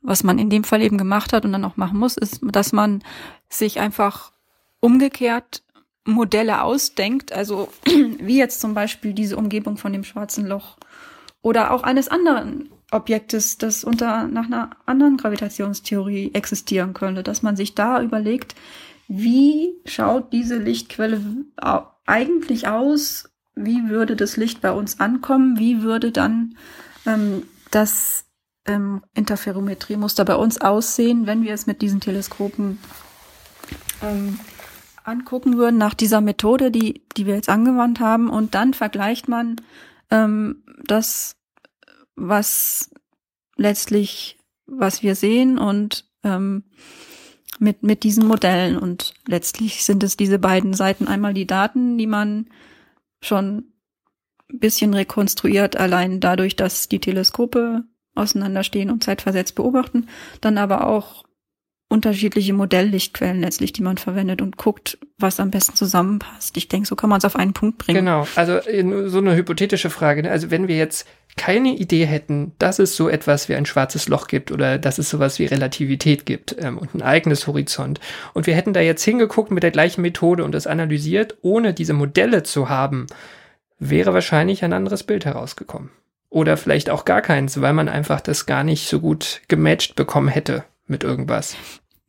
Was 0.01 0.23
man 0.23 0.39
in 0.39 0.49
dem 0.49 0.63
Fall 0.63 0.81
eben 0.81 0.97
gemacht 0.97 1.33
hat 1.33 1.45
und 1.45 1.51
dann 1.51 1.65
auch 1.65 1.77
machen 1.77 1.99
muss, 1.99 2.17
ist, 2.17 2.39
dass 2.43 2.71
man 2.71 3.03
sich 3.49 3.79
einfach 3.79 4.31
umgekehrt 4.79 5.63
Modelle 6.05 6.61
ausdenkt, 6.61 7.33
also 7.33 7.69
wie 7.85 8.37
jetzt 8.37 8.61
zum 8.61 8.73
Beispiel 8.73 9.13
diese 9.13 9.37
Umgebung 9.37 9.77
von 9.77 9.91
dem 9.91 10.03
schwarzen 10.03 10.45
Loch 10.47 10.77
oder 11.41 11.71
auch 11.71 11.83
eines 11.83 12.07
anderen 12.07 12.69
Objektes, 12.91 13.57
das 13.57 13.83
unter 13.83 14.27
nach 14.27 14.45
einer 14.45 14.69
anderen 14.85 15.17
Gravitationstheorie 15.17 16.31
existieren 16.33 16.93
könnte, 16.93 17.23
dass 17.23 17.41
man 17.41 17.57
sich 17.57 17.75
da 17.75 18.01
überlegt, 18.01 18.55
wie 19.09 19.73
schaut 19.85 20.31
diese 20.31 20.57
Lichtquelle 20.57 21.21
eigentlich 22.05 22.67
aus, 22.67 23.29
wie 23.55 23.89
würde 23.89 24.15
das 24.15 24.37
Licht 24.37 24.61
bei 24.61 24.71
uns 24.71 24.99
ankommen, 24.99 25.59
wie 25.59 25.81
würde 25.81 26.11
dann 26.11 26.55
ähm, 27.05 27.43
das 27.71 28.26
ähm, 28.67 29.01
Interferometriemuster 29.13 30.25
bei 30.25 30.35
uns 30.35 30.59
aussehen, 30.61 31.25
wenn 31.25 31.43
wir 31.43 31.53
es 31.53 31.65
mit 31.65 31.81
diesen 31.81 31.99
Teleskopen 31.99 32.79
ähm, 34.01 34.39
angucken 35.03 35.57
würden, 35.57 35.77
nach 35.77 35.93
dieser 35.93 36.21
Methode, 36.21 36.69
die, 36.69 37.05
die 37.15 37.25
wir 37.25 37.35
jetzt 37.35 37.49
angewandt 37.49 37.99
haben. 37.99 38.29
Und 38.29 38.55
dann 38.55 38.73
vergleicht 38.73 39.27
man 39.27 39.55
ähm, 40.11 40.63
das, 40.85 41.37
was 42.15 42.91
letztlich, 43.55 44.37
was 44.65 45.01
wir 45.01 45.15
sehen 45.15 45.57
und 45.57 46.05
ähm, 46.23 46.63
mit, 47.59 47.83
mit 47.83 48.03
diesen 48.03 48.27
Modellen. 48.27 48.77
Und 48.77 49.13
letztlich 49.25 49.83
sind 49.83 50.03
es 50.03 50.17
diese 50.17 50.39
beiden 50.39 50.73
Seiten. 50.73 51.07
Einmal 51.07 51.33
die 51.33 51.47
Daten, 51.47 51.97
die 51.97 52.07
man 52.07 52.47
schon 53.21 53.71
ein 54.51 54.59
bisschen 54.59 54.93
rekonstruiert, 54.93 55.75
allein 55.75 56.19
dadurch, 56.19 56.55
dass 56.55 56.87
die 56.87 56.99
Teleskope 56.99 57.83
auseinanderstehen 58.17 58.89
und 58.89 59.03
zeitversetzt 59.03 59.55
beobachten, 59.55 60.07
dann 60.41 60.57
aber 60.57 60.87
auch 60.87 61.23
unterschiedliche 61.89 62.53
Modelllichtquellen 62.53 63.39
letztlich, 63.39 63.71
die 63.71 63.81
man 63.81 63.97
verwendet 63.97 64.41
und 64.41 64.57
guckt, 64.57 64.97
was 65.17 65.39
am 65.39 65.51
besten 65.51 65.75
zusammenpasst. 65.75 66.57
Ich 66.57 66.67
denke, 66.67 66.87
so 66.87 66.95
kann 66.95 67.09
man 67.09 67.19
es 67.19 67.25
auf 67.25 67.37
einen 67.37 67.53
Punkt 67.53 67.77
bringen. 67.77 68.05
Genau, 68.05 68.27
also 68.35 68.59
so 69.09 69.17
eine 69.19 69.35
hypothetische 69.35 69.89
Frage. 69.89 70.23
Ne? 70.23 70.31
Also 70.31 70.51
wenn 70.51 70.67
wir 70.67 70.75
jetzt 70.75 71.07
keine 71.37 71.75
Idee 71.75 72.05
hätten, 72.05 72.53
dass 72.59 72.79
es 72.79 72.95
so 72.95 73.07
etwas 73.07 73.47
wie 73.47 73.55
ein 73.55 73.65
schwarzes 73.65 74.09
Loch 74.09 74.27
gibt 74.27 74.51
oder 74.51 74.77
dass 74.77 74.97
es 74.97 75.09
sowas 75.09 75.39
wie 75.39 75.45
Relativität 75.45 76.25
gibt 76.25 76.55
ähm, 76.59 76.77
und 76.77 76.93
ein 76.93 77.03
eigenes 77.03 77.47
Horizont 77.47 78.01
und 78.33 78.47
wir 78.47 78.55
hätten 78.55 78.73
da 78.73 78.81
jetzt 78.81 79.03
hingeguckt 79.03 79.51
mit 79.51 79.63
der 79.63 79.71
gleichen 79.71 80.01
Methode 80.01 80.43
und 80.43 80.51
das 80.51 80.67
analysiert, 80.67 81.37
ohne 81.41 81.73
diese 81.73 81.93
Modelle 81.93 82.43
zu 82.43 82.69
haben, 82.69 83.07
wäre 83.79 84.13
wahrscheinlich 84.13 84.63
ein 84.63 84.73
anderes 84.73 85.03
Bild 85.03 85.25
herausgekommen. 85.25 85.91
Oder 86.29 86.57
vielleicht 86.57 86.89
auch 86.89 87.05
gar 87.05 87.21
keins, 87.21 87.61
weil 87.61 87.73
man 87.73 87.87
einfach 87.87 88.21
das 88.21 88.45
gar 88.45 88.63
nicht 88.63 88.87
so 88.89 88.99
gut 88.99 89.41
gematcht 89.47 89.95
bekommen 89.95 90.27
hätte 90.27 90.65
mit 90.85 91.03
irgendwas. 91.03 91.55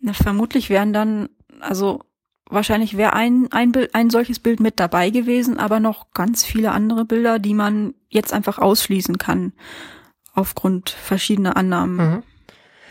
Na, 0.01 0.13
vermutlich 0.13 0.71
wären 0.71 0.93
dann, 0.93 1.29
also 1.61 2.03
wahrscheinlich 2.49 2.97
wäre 2.97 3.13
ein, 3.13 3.49
ein, 3.53 3.73
Bild, 3.73 3.95
ein 3.95 4.11
solches 4.11 4.41
Bild 4.41 4.61
mit 4.61 4.81
dabei 4.81 5.11
gewesen, 5.11 5.59
aber 5.59 5.81
noch 5.81 6.13
ganz 6.15 6.45
viele 6.45 6.73
andere 6.73 7.05
Bilder, 7.05 7.39
die 7.39 7.55
man 7.55 7.95
jetzt 8.09 8.33
einfach 8.33 8.59
ausschließen 8.59 9.19
kann, 9.19 9.53
aufgrund 10.35 10.91
verschiedener 10.91 11.57
Annahmen. 11.57 11.97
Mhm. 11.97 12.23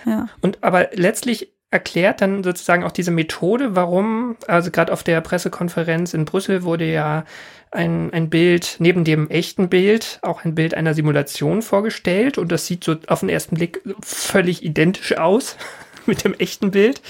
Ja. 0.05 0.29
Und 0.41 0.63
aber 0.63 0.89
letztlich 0.93 1.56
erklärt 1.69 2.21
dann 2.21 2.43
sozusagen 2.43 2.83
auch 2.83 2.91
diese 2.91 3.11
Methode, 3.11 3.75
warum, 3.75 4.37
also 4.47 4.71
gerade 4.71 4.93
auf 4.93 5.03
der 5.03 5.19
Pressekonferenz 5.21 6.13
in 6.13 6.25
Brüssel 6.25 6.63
wurde 6.63 6.85
ja 6.85 7.25
ein, 7.71 8.13
ein 8.13 8.29
Bild 8.29 8.77
neben 8.79 9.03
dem 9.03 9.29
echten 9.29 9.67
Bild, 9.67 10.19
auch 10.21 10.45
ein 10.45 10.55
Bild 10.55 10.73
einer 10.73 10.93
Simulation 10.93 11.61
vorgestellt 11.61 12.37
und 12.37 12.51
das 12.51 12.65
sieht 12.65 12.83
so 12.85 12.95
auf 13.07 13.19
den 13.19 13.29
ersten 13.29 13.55
Blick 13.55 13.81
völlig 14.01 14.63
identisch 14.63 15.17
aus 15.17 15.57
mit 16.05 16.23
dem 16.23 16.33
echten 16.35 16.71
Bild. 16.71 17.01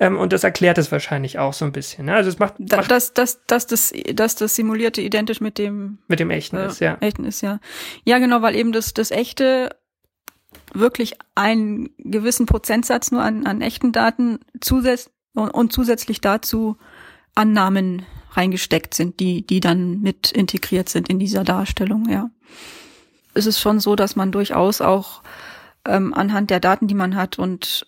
Ähm, 0.00 0.16
und 0.16 0.32
das 0.32 0.44
erklärt 0.44 0.78
es 0.78 0.92
wahrscheinlich 0.92 1.40
auch 1.40 1.52
so 1.52 1.64
ein 1.64 1.72
bisschen. 1.72 2.06
Ne? 2.06 2.14
Also 2.14 2.30
es 2.30 2.38
macht, 2.38 2.60
macht 2.60 2.90
dass, 2.90 3.12
dass, 3.12 3.44
dass, 3.46 3.66
das, 3.66 3.92
dass 4.14 4.36
das 4.36 4.54
Simulierte 4.54 5.00
identisch 5.00 5.40
mit 5.40 5.58
dem 5.58 5.98
mit 6.06 6.20
dem 6.20 6.30
echten 6.30 6.56
äh, 6.56 6.68
ist, 6.68 6.80
ja. 6.80 6.96
Echten 7.00 7.24
ist, 7.24 7.40
ja. 7.40 7.58
Ja, 8.04 8.18
genau, 8.18 8.40
weil 8.40 8.54
eben 8.54 8.70
das, 8.70 8.94
das 8.94 9.10
echte 9.10 9.70
wirklich 10.74 11.14
einen 11.34 11.90
gewissen 11.98 12.46
Prozentsatz 12.46 13.10
nur 13.10 13.22
an, 13.22 13.46
an 13.46 13.60
echten 13.60 13.92
Daten 13.92 14.40
zusätz 14.60 15.10
und, 15.34 15.50
und 15.50 15.72
zusätzlich 15.72 16.20
dazu 16.20 16.76
Annahmen 17.34 18.04
reingesteckt 18.32 18.94
sind, 18.94 19.20
die, 19.20 19.46
die 19.46 19.60
dann 19.60 20.00
mit 20.00 20.32
integriert 20.32 20.88
sind 20.88 21.08
in 21.08 21.18
dieser 21.18 21.44
Darstellung, 21.44 22.08
ja. 22.08 22.30
Es 23.34 23.46
ist 23.46 23.60
schon 23.60 23.78
so, 23.78 23.94
dass 23.94 24.16
man 24.16 24.32
durchaus 24.32 24.80
auch 24.80 25.22
ähm, 25.84 26.12
anhand 26.14 26.50
der 26.50 26.60
Daten, 26.60 26.88
die 26.88 26.94
man 26.94 27.14
hat 27.14 27.38
und 27.38 27.86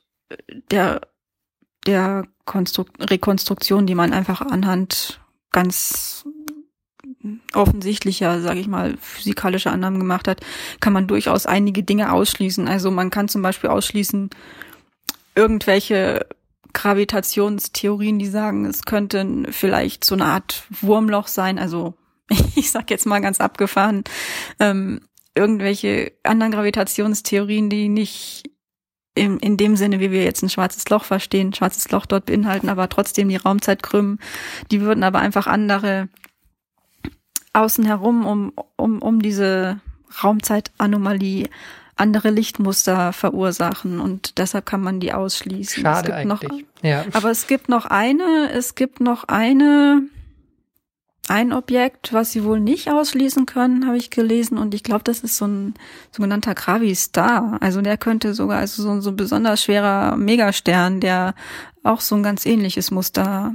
der, 0.70 1.00
der 1.86 2.26
Konstrukt 2.44 3.10
Rekonstruktion, 3.10 3.86
die 3.86 3.94
man 3.94 4.12
einfach 4.12 4.40
anhand 4.40 5.20
ganz 5.50 6.24
offensichtlicher, 7.52 8.40
sage 8.40 8.60
ich 8.60 8.66
mal, 8.66 8.96
physikalische 8.98 9.70
Annahmen 9.70 9.98
gemacht 9.98 10.26
hat, 10.26 10.40
kann 10.80 10.92
man 10.92 11.06
durchaus 11.06 11.46
einige 11.46 11.82
Dinge 11.82 12.12
ausschließen. 12.12 12.66
Also 12.66 12.90
man 12.90 13.10
kann 13.10 13.28
zum 13.28 13.42
Beispiel 13.42 13.70
ausschließen 13.70 14.30
irgendwelche 15.34 16.26
Gravitationstheorien, 16.72 18.18
die 18.18 18.26
sagen, 18.26 18.64
es 18.64 18.82
könnte 18.82 19.44
vielleicht 19.50 20.04
so 20.04 20.14
eine 20.14 20.26
Art 20.26 20.64
Wurmloch 20.80 21.26
sein. 21.26 21.58
Also 21.58 21.94
ich 22.54 22.70
sag 22.70 22.90
jetzt 22.90 23.06
mal 23.06 23.20
ganz 23.20 23.40
abgefahren, 23.40 24.04
ähm, 24.58 25.00
irgendwelche 25.34 26.12
anderen 26.22 26.52
Gravitationstheorien, 26.52 27.70
die 27.70 27.88
nicht 27.88 28.50
in, 29.14 29.38
in 29.38 29.56
dem 29.56 29.76
Sinne, 29.76 30.00
wie 30.00 30.10
wir 30.10 30.24
jetzt 30.24 30.42
ein 30.42 30.50
schwarzes 30.50 30.88
Loch 30.88 31.04
verstehen, 31.04 31.52
schwarzes 31.52 31.90
Loch 31.90 32.06
dort 32.06 32.26
beinhalten, 32.26 32.68
aber 32.68 32.88
trotzdem 32.88 33.28
die 33.28 33.36
Raumzeit 33.36 33.82
krümmen. 33.82 34.18
Die 34.70 34.80
würden 34.80 35.02
aber 35.02 35.18
einfach 35.18 35.46
andere 35.46 36.08
außen 37.52 37.84
herum 37.84 38.26
um, 38.26 38.52
um, 38.76 39.02
um 39.02 39.22
diese 39.22 39.80
Raumzeitanomalie 40.22 41.48
andere 42.00 42.30
Lichtmuster 42.30 43.12
verursachen 43.12 44.00
und 44.00 44.38
deshalb 44.38 44.64
kann 44.64 44.80
man 44.80 45.00
die 45.00 45.12
ausschließen. 45.12 45.82
Schade 45.82 46.14
eigentlich. 46.14 46.50
Noch, 46.50 46.58
ja. 46.82 47.04
Aber 47.12 47.30
es 47.30 47.46
gibt 47.46 47.68
noch 47.68 47.84
eine, 47.84 48.50
es 48.52 48.74
gibt 48.74 49.00
noch 49.00 49.24
eine, 49.24 50.02
ein 51.28 51.52
Objekt, 51.52 52.14
was 52.14 52.32
sie 52.32 52.42
wohl 52.42 52.58
nicht 52.58 52.90
ausschließen 52.90 53.44
können, 53.44 53.86
habe 53.86 53.98
ich 53.98 54.08
gelesen 54.08 54.56
und 54.56 54.74
ich 54.74 54.82
glaube, 54.82 55.04
das 55.04 55.20
ist 55.20 55.36
so 55.36 55.46
ein 55.46 55.74
sogenannter 56.10 56.54
Gravi-Star. 56.54 57.58
Also 57.60 57.82
der 57.82 57.98
könnte 57.98 58.32
sogar, 58.32 58.60
also 58.60 58.82
so, 58.82 59.00
so 59.02 59.10
ein 59.10 59.16
besonders 59.16 59.62
schwerer 59.62 60.16
Megastern, 60.16 61.00
der 61.00 61.34
auch 61.84 62.00
so 62.00 62.14
ein 62.14 62.22
ganz 62.22 62.46
ähnliches 62.46 62.90
Muster 62.90 63.54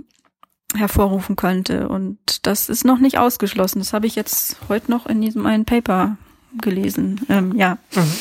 hervorrufen 0.76 1.36
könnte. 1.36 1.90
Und 1.90 2.46
das 2.46 2.70
ist 2.70 2.86
noch 2.86 3.00
nicht 3.00 3.18
ausgeschlossen. 3.18 3.80
Das 3.80 3.94
habe 3.94 4.08
ich 4.08 4.16
jetzt 4.16 4.58
heute 4.70 4.92
noch 4.92 5.06
in 5.06 5.22
diesem 5.22 5.46
einen 5.46 5.66
Paper 5.66 6.18
gelesen. 6.62 7.22
Ähm, 7.30 7.56
ja. 7.58 7.78
Mhm. 7.96 8.12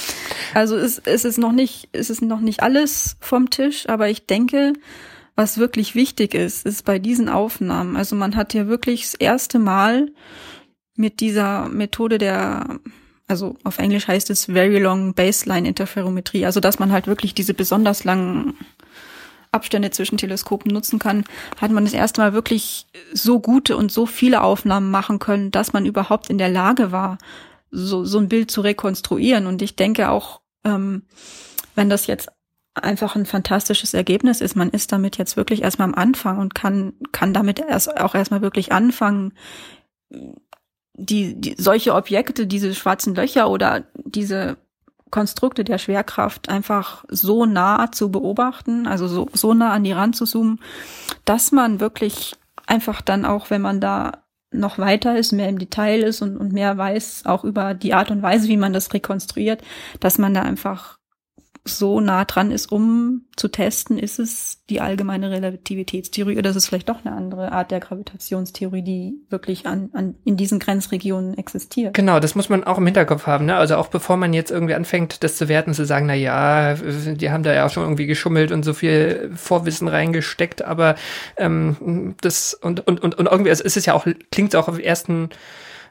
Also 0.55 0.77
es, 0.77 0.99
es 0.99 1.25
ist 1.25 1.39
noch 1.39 1.53
nicht, 1.53 1.89
es 1.93 2.11
ist 2.11 2.23
noch 2.23 2.41
nicht 2.41 2.63
alles 2.63 3.17
vom 3.21 3.51
Tisch, 3.51 3.89
aber 3.89 4.09
ich 4.09 4.27
denke, 4.27 4.73
was 5.37 5.59
wirklich 5.59 5.95
wichtig 5.95 6.35
ist, 6.35 6.65
ist 6.65 6.85
bei 6.85 6.99
diesen 6.99 7.29
Aufnahmen. 7.29 7.97
Also 7.97 8.17
man 8.17 8.37
hat 8.37 8.55
ja 8.55 8.67
wirklich 8.67 9.03
das 9.03 9.15
erste 9.15 9.59
Mal 9.59 10.13
mit 10.97 11.21
dieser 11.21 11.69
Methode 11.69 12.19
der, 12.19 12.79
also 13.27 13.57
auf 13.65 13.79
Englisch 13.79 14.07
heißt 14.07 14.31
es 14.31 14.47
Very 14.47 14.79
Long 14.79 15.15
Baseline 15.15 15.67
Interferometrie, 15.67 16.47
also 16.47 16.61
dass 16.61 16.79
man 16.79 16.93
halt 16.93 17.07
wirklich 17.09 17.35
diese 17.35 17.55
besonders 17.55 18.05
langen 18.05 18.55
Abstände 19.55 19.91
zwischen 19.91 20.19
Teleskopen 20.19 20.73
nutzen 20.73 20.99
kann, 20.99 21.25
hat 21.61 21.71
man 21.71 21.85
das 21.85 21.95
erste 21.95 22.21
Mal 22.21 22.33
wirklich 22.33 22.87
so 23.13 23.41
gute 23.41 23.77
und 23.77 23.91
so 23.91 24.07
viele 24.07 24.43
Aufnahmen 24.43 24.91
machen 24.91 25.19
können, 25.19 25.51
dass 25.51 25.73
man 25.73 25.87
überhaupt 25.87 26.29
in 26.29 26.39
der 26.39 26.51
Lage 26.51 26.93
war, 26.93 27.19
so, 27.71 28.05
so 28.05 28.19
ein 28.19 28.29
Bild 28.29 28.51
zu 28.51 28.61
rekonstruieren. 28.61 29.47
Und 29.47 29.63
ich 29.63 29.77
denke 29.77 30.11
auch, 30.11 30.41
ähm, 30.65 31.03
wenn 31.75 31.89
das 31.89 32.07
jetzt 32.07 32.29
einfach 32.75 33.15
ein 33.15 33.27
fantastisches 33.27 33.95
Ergebnis 33.95 34.41
ist, 34.41 34.57
man 34.57 34.71
ist 34.71 34.93
damit 34.93 35.17
jetzt 35.17 35.37
wirklich 35.37 35.63
erstmal 35.63 35.89
am 35.89 35.95
Anfang 35.95 36.39
und 36.39 36.55
kann, 36.55 36.95
kann 37.13 37.33
damit 37.33 37.61
erst 37.61 37.97
auch 37.97 38.15
erstmal 38.15 38.43
wirklich 38.43 38.73
anfangen, 38.73 39.33
die, 40.97 41.41
die 41.41 41.55
solche 41.59 41.95
Objekte, 41.95 42.47
diese 42.47 42.75
schwarzen 42.75 43.15
Löcher 43.15 43.51
oder 43.51 43.85
diese 44.05 44.57
Konstrukte 45.15 45.63
der 45.63 45.79
Schwerkraft 45.79 46.49
einfach 46.49 47.05
so 47.09 47.47
nah 47.47 47.93
zu 47.93 48.11
beobachten, 48.11 48.89
also 48.89 49.07
so, 49.07 49.29
so 49.33 49.55
nah 49.55 49.71
an 49.73 49.85
die 49.85 49.93
Rand 49.93 50.17
zu 50.17 50.25
zoomen, 50.25 50.59
dass 51.25 51.53
man 51.53 51.79
wirklich 51.79 52.35
einfach 52.67 53.01
dann 53.01 53.25
auch, 53.25 53.49
wenn 53.49 53.63
man 53.63 53.81
da 53.81 54.25
noch 54.51 54.77
weiter 54.77 55.17
ist, 55.17 55.31
mehr 55.31 55.49
im 55.49 55.61
Detail 55.61 56.01
ist 56.01 56.21
und, 56.21 56.37
und 56.37 56.53
mehr 56.53 56.77
weiß, 56.77 57.27
auch 57.27 57.45
über 57.45 57.75
die 57.75 57.95
Art 57.95 58.11
und 58.11 58.23
Weise, 58.23 58.49
wie 58.49 58.57
man 58.57 58.73
das 58.73 58.93
rekonstruiert, 58.93 59.63
dass 60.01 60.19
man 60.19 60.35
da 60.35 60.43
einfach 60.43 60.99
so 61.67 61.99
nah 62.01 62.25
dran 62.27 62.51
ist, 62.51 62.71
um 62.71 63.23
zu 63.37 63.49
testen, 63.49 63.99
ist 63.99 64.19
es 64.19 64.63
die 64.69 64.83
allgemeine 64.83 65.31
Relativitätstheorie 65.31 66.37
oder 66.37 66.51
ist 66.51 66.57
es 66.57 66.67
vielleicht 66.67 66.91
doch 66.91 67.05
eine 67.05 67.17
andere 67.17 67.53
Art 67.53 67.71
der 67.71 67.81
Gravitationstheorie, 67.81 68.83
die 68.83 69.15
wirklich 69.31 69.67
an, 69.67 69.89
an 69.95 70.15
in 70.25 70.37
diesen 70.37 70.59
Grenzregionen 70.59 71.39
existiert. 71.39 71.95
Genau, 71.95 72.21
das 72.21 72.35
muss 72.35 72.51
man 72.51 72.65
auch 72.65 72.77
im 72.77 72.85
Hinterkopf 72.85 73.27
haben. 73.27 73.47
Ne? 73.47 73.57
Also 73.57 73.77
auch 73.77 73.89
bevor 73.89 74.19
man 74.19 74.35
jetzt 74.35 74.51
irgendwie 74.51 74.75
anfängt, 74.75 75.25
das 75.25 75.37
zu 75.37 75.49
werten, 75.49 75.73
zu 75.73 75.87
sagen, 75.87 76.07
na 76.07 76.15
ja, 76.15 76.75
die 76.75 77.31
haben 77.31 77.43
da 77.43 77.55
ja 77.55 77.67
auch 77.67 77.71
schon 77.71 77.85
irgendwie 77.85 78.07
geschummelt 78.07 78.53
und 78.53 78.63
so 78.63 78.75
viel 78.75 79.31
Vorwissen 79.35 79.89
reingesteckt, 79.89 80.63
aber 80.63 80.97
ähm, 81.39 82.15
das 82.21 82.55
und 82.55 82.87
und 82.87 83.03
und, 83.03 83.15
und 83.15 83.27
irgendwie 83.27 83.51
also 83.51 83.65
ist 83.65 83.77
es 83.77 83.87
ja 83.87 83.95
auch 83.95 84.07
klingt 84.31 84.55
auch 84.55 84.69
auf 84.69 84.79
ersten 84.79 85.31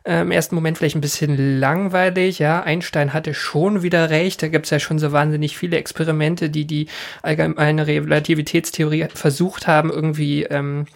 äh, 0.04 0.22
im 0.22 0.32
ersten 0.32 0.56
Moment 0.56 0.78
vielleicht 0.78 0.95
ein 0.95 1.01
bisschen 1.01 1.60
langweilig. 1.60 2.39
Ja, 2.39 2.62
Einstein 2.62 3.14
hatte 3.14 3.34
schon 3.34 3.84
wieder 3.84 4.10
recht. 4.10 4.41
Da 4.41 4.47
gibt 4.49 4.66
es 4.66 4.70
ja 4.70 4.80
schon 4.80 4.99
so 4.99 5.12
wahnsinnig 5.12 5.58
viele 5.58 5.78
Experimente, 5.78 6.49
die 6.49 6.66
die 6.66 6.88
allgemeine 7.22 7.88
Relativitätstheorie 7.88 9.08
versucht 9.14 9.68
haben, 9.68 9.89
irgendwie 9.89 10.43
ähm, 10.43 10.88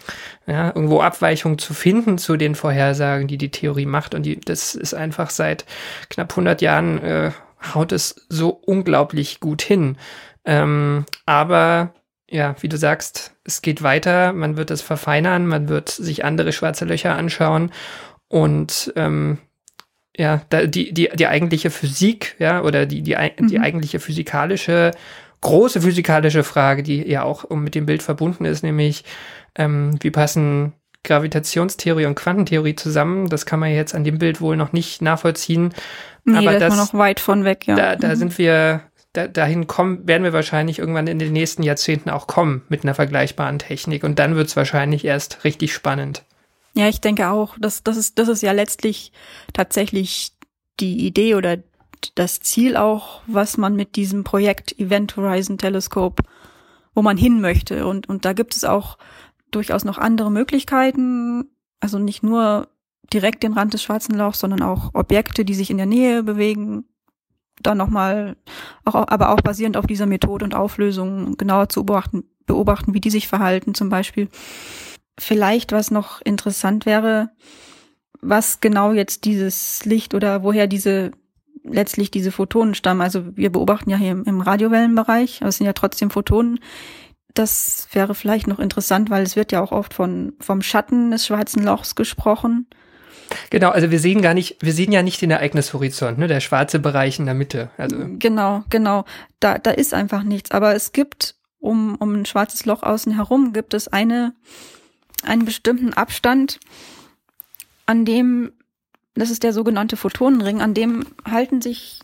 ja, 0.46 0.68
irgendwo 0.68 1.00
Abweichungen 1.00 1.58
zu 1.58 1.74
finden 1.74 2.18
zu 2.18 2.36
den 2.36 2.54
Vorhersagen, 2.54 3.28
die 3.28 3.38
die 3.38 3.50
Theorie 3.50 3.86
macht. 3.86 4.14
Und 4.14 4.24
die, 4.24 4.38
das 4.40 4.74
ist 4.74 4.94
einfach 4.94 5.30
seit 5.30 5.64
knapp 6.10 6.32
100 6.32 6.60
Jahren 6.60 7.02
äh, 7.02 7.30
haut 7.74 7.92
es 7.92 8.26
so 8.28 8.50
unglaublich 8.50 9.40
gut 9.40 9.62
hin. 9.62 9.96
Ähm, 10.44 11.06
aber 11.26 11.94
ja, 12.30 12.56
wie 12.60 12.68
du 12.68 12.76
sagst, 12.76 13.34
es 13.44 13.62
geht 13.62 13.82
weiter, 13.82 14.34
man 14.34 14.58
wird 14.58 14.70
es 14.70 14.82
verfeinern, 14.82 15.46
man 15.46 15.68
wird 15.68 15.88
sich 15.88 16.26
andere 16.26 16.52
schwarze 16.52 16.84
Löcher 16.84 17.14
anschauen 17.14 17.72
und 18.28 18.92
ähm, 18.96 19.38
ja, 20.16 20.42
da, 20.50 20.66
die, 20.66 20.92
die, 20.92 21.08
die 21.14 21.26
eigentliche 21.26 21.70
Physik, 21.70 22.34
ja, 22.38 22.62
oder 22.62 22.86
die, 22.86 23.02
die, 23.02 23.16
die 23.40 23.58
mhm. 23.58 23.64
eigentliche 23.64 24.00
physikalische, 24.00 24.90
große 25.40 25.80
physikalische 25.80 26.42
Frage, 26.42 26.82
die 26.82 27.08
ja 27.08 27.22
auch 27.22 27.48
mit 27.50 27.74
dem 27.74 27.86
Bild 27.86 28.02
verbunden 28.02 28.44
ist, 28.44 28.62
nämlich 28.62 29.04
ähm, 29.54 29.96
wie 30.02 30.10
passen 30.10 30.72
Gravitationstheorie 31.04 32.06
und 32.06 32.16
Quantentheorie 32.16 32.74
zusammen. 32.74 33.28
Das 33.28 33.46
kann 33.46 33.60
man 33.60 33.70
jetzt 33.70 33.94
an 33.94 34.04
dem 34.04 34.18
Bild 34.18 34.40
wohl 34.40 34.56
noch 34.56 34.72
nicht 34.72 35.00
nachvollziehen. 35.00 35.72
Nee, 36.24 36.38
aber 36.38 36.58
da 36.58 36.66
ist 36.66 36.76
man 36.76 36.84
noch 36.84 36.94
weit 36.94 37.20
von 37.20 37.44
weg, 37.44 37.66
ja. 37.66 37.76
Da, 37.76 37.96
da 37.96 38.08
mhm. 38.08 38.16
sind 38.16 38.38
wir, 38.38 38.82
da, 39.12 39.28
dahin 39.28 39.68
kommen, 39.68 40.06
werden 40.06 40.24
wir 40.24 40.32
wahrscheinlich 40.32 40.80
irgendwann 40.80 41.06
in 41.06 41.20
den 41.20 41.32
nächsten 41.32 41.62
Jahrzehnten 41.62 42.10
auch 42.10 42.26
kommen 42.26 42.62
mit 42.68 42.82
einer 42.82 42.94
vergleichbaren 42.94 43.60
Technik. 43.60 44.02
Und 44.02 44.18
dann 44.18 44.34
wird 44.34 44.48
es 44.48 44.56
wahrscheinlich 44.56 45.04
erst 45.04 45.44
richtig 45.44 45.72
spannend. 45.72 46.24
Ja, 46.78 46.88
ich 46.88 47.00
denke 47.00 47.28
auch, 47.28 47.58
dass 47.58 47.82
das 47.82 47.96
ist, 47.96 48.20
das 48.20 48.28
ist 48.28 48.40
ja 48.40 48.52
letztlich 48.52 49.10
tatsächlich 49.52 50.30
die 50.78 51.04
Idee 51.08 51.34
oder 51.34 51.58
das 52.14 52.38
Ziel 52.38 52.76
auch, 52.76 53.20
was 53.26 53.56
man 53.56 53.74
mit 53.74 53.96
diesem 53.96 54.22
Projekt 54.22 54.78
Event 54.78 55.16
Horizon 55.16 55.58
Telescope, 55.58 56.22
wo 56.94 57.02
man 57.02 57.16
hin 57.16 57.40
möchte. 57.40 57.84
Und, 57.84 58.08
und 58.08 58.24
da 58.24 58.32
gibt 58.32 58.54
es 58.54 58.62
auch 58.62 58.96
durchaus 59.50 59.84
noch 59.84 59.98
andere 59.98 60.30
Möglichkeiten. 60.30 61.50
Also 61.80 61.98
nicht 61.98 62.22
nur 62.22 62.68
direkt 63.12 63.42
den 63.42 63.54
Rand 63.54 63.74
des 63.74 63.82
schwarzen 63.82 64.14
Lochs, 64.14 64.38
sondern 64.38 64.62
auch 64.62 64.94
Objekte, 64.94 65.44
die 65.44 65.54
sich 65.54 65.70
in 65.70 65.78
der 65.78 65.86
Nähe 65.86 66.22
bewegen. 66.22 66.84
Dann 67.60 67.76
nochmal, 67.76 68.36
auch, 68.84 68.94
aber 68.94 69.30
auch 69.30 69.40
basierend 69.40 69.76
auf 69.76 69.88
dieser 69.88 70.06
Methode 70.06 70.44
und 70.44 70.54
Auflösung 70.54 71.36
genauer 71.36 71.70
zu 71.70 71.84
beobachten, 71.84 72.22
beobachten, 72.46 72.94
wie 72.94 73.00
die 73.00 73.10
sich 73.10 73.26
verhalten 73.26 73.74
zum 73.74 73.88
Beispiel. 73.88 74.28
Vielleicht, 75.18 75.72
was 75.72 75.90
noch 75.90 76.20
interessant 76.22 76.86
wäre, 76.86 77.30
was 78.20 78.60
genau 78.60 78.92
jetzt 78.92 79.24
dieses 79.24 79.84
Licht 79.84 80.14
oder 80.14 80.42
woher 80.42 80.66
diese 80.66 81.12
letztlich 81.64 82.10
diese 82.10 82.32
Photonen 82.32 82.74
stammen. 82.74 83.00
Also 83.00 83.36
wir 83.36 83.50
beobachten 83.50 83.90
ja 83.90 83.96
hier 83.96 84.12
im, 84.12 84.24
im 84.24 84.40
Radiowellenbereich, 84.40 85.38
aber 85.40 85.48
es 85.48 85.58
sind 85.58 85.66
ja 85.66 85.72
trotzdem 85.72 86.10
Photonen. 86.10 86.60
Das 87.34 87.88
wäre 87.92 88.14
vielleicht 88.14 88.46
noch 88.46 88.58
interessant, 88.58 89.10
weil 89.10 89.22
es 89.22 89.36
wird 89.36 89.52
ja 89.52 89.62
auch 89.62 89.72
oft 89.72 89.94
von 89.94 90.32
vom 90.40 90.62
Schatten 90.62 91.10
des 91.10 91.26
schwarzen 91.26 91.62
Lochs 91.62 91.94
gesprochen. 91.94 92.66
Genau, 93.50 93.70
also 93.70 93.90
wir 93.90 94.00
sehen 94.00 94.22
gar 94.22 94.34
nicht, 94.34 94.56
wir 94.60 94.72
sehen 94.72 94.90
ja 94.90 95.02
nicht 95.02 95.20
den 95.20 95.30
Ereignishorizont, 95.30 96.18
ne, 96.18 96.28
der 96.28 96.40
schwarze 96.40 96.78
Bereich 96.78 97.18
in 97.18 97.26
der 97.26 97.34
Mitte. 97.34 97.70
Also 97.76 97.96
genau, 98.18 98.64
genau, 98.70 99.04
da 99.40 99.58
da 99.58 99.70
ist 99.70 99.92
einfach 99.92 100.22
nichts. 100.22 100.50
Aber 100.50 100.74
es 100.74 100.92
gibt 100.92 101.36
um 101.58 101.96
um 101.96 102.14
ein 102.14 102.26
schwarzes 102.26 102.64
Loch 102.64 102.82
außen 102.82 103.14
herum 103.14 103.52
gibt 103.52 103.74
es 103.74 103.88
eine 103.88 104.34
einen 105.22 105.44
bestimmten 105.44 105.92
Abstand, 105.94 106.60
an 107.86 108.04
dem, 108.04 108.52
das 109.14 109.30
ist 109.30 109.42
der 109.42 109.52
sogenannte 109.52 109.96
Photonenring, 109.96 110.60
an 110.60 110.74
dem 110.74 111.06
halten 111.24 111.62
sich 111.62 112.00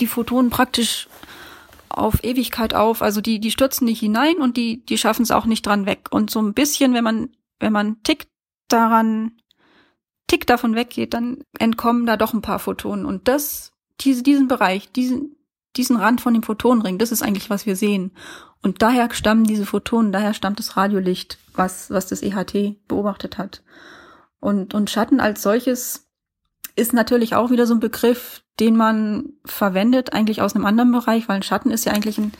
die 0.00 0.06
Photonen 0.06 0.50
praktisch 0.50 1.08
auf 1.88 2.22
Ewigkeit 2.24 2.74
auf. 2.74 3.02
Also 3.02 3.20
die, 3.20 3.40
die 3.40 3.50
stürzen 3.50 3.84
nicht 3.86 4.00
hinein 4.00 4.36
und 4.38 4.56
die, 4.56 4.84
die 4.84 4.98
schaffen 4.98 5.22
es 5.22 5.30
auch 5.30 5.46
nicht 5.46 5.66
dran 5.66 5.86
weg. 5.86 6.08
Und 6.10 6.30
so 6.30 6.40
ein 6.40 6.54
bisschen, 6.54 6.94
wenn 6.94 7.04
man, 7.04 7.30
wenn 7.60 7.72
man 7.72 8.02
tickt 8.02 8.28
daran, 8.68 9.32
tick 10.26 10.46
davon 10.46 10.74
weggeht, 10.74 11.14
dann 11.14 11.38
entkommen 11.58 12.06
da 12.06 12.16
doch 12.16 12.34
ein 12.34 12.42
paar 12.42 12.58
Photonen. 12.58 13.06
Und 13.06 13.28
das, 13.28 13.72
diese, 14.00 14.22
diesen 14.22 14.48
Bereich, 14.48 14.92
diesen, 14.92 15.36
diesen 15.78 15.96
Rand 15.96 16.20
von 16.20 16.34
dem 16.34 16.42
Photonenring, 16.42 16.98
das 16.98 17.12
ist 17.12 17.22
eigentlich, 17.22 17.48
was 17.48 17.64
wir 17.64 17.76
sehen. 17.76 18.12
Und 18.62 18.82
daher 18.82 19.12
stammen 19.12 19.44
diese 19.44 19.64
Photonen, 19.64 20.12
daher 20.12 20.34
stammt 20.34 20.58
das 20.58 20.76
Radiolicht, 20.76 21.38
was, 21.54 21.90
was 21.90 22.06
das 22.06 22.22
EHT 22.22 22.76
beobachtet 22.88 23.38
hat. 23.38 23.62
Und, 24.40 24.74
und 24.74 24.90
Schatten 24.90 25.20
als 25.20 25.42
solches 25.42 26.08
ist 26.76 26.92
natürlich 26.92 27.34
auch 27.34 27.50
wieder 27.50 27.66
so 27.66 27.74
ein 27.74 27.80
Begriff, 27.80 28.42
den 28.60 28.76
man 28.76 29.32
verwendet, 29.44 30.12
eigentlich 30.12 30.42
aus 30.42 30.54
einem 30.54 30.66
anderen 30.66 30.92
Bereich, 30.92 31.28
weil 31.28 31.36
ein 31.36 31.42
Schatten 31.42 31.70
ist 31.70 31.84
ja 31.84 31.92
eigentlich 31.92 32.18
ein, 32.18 32.32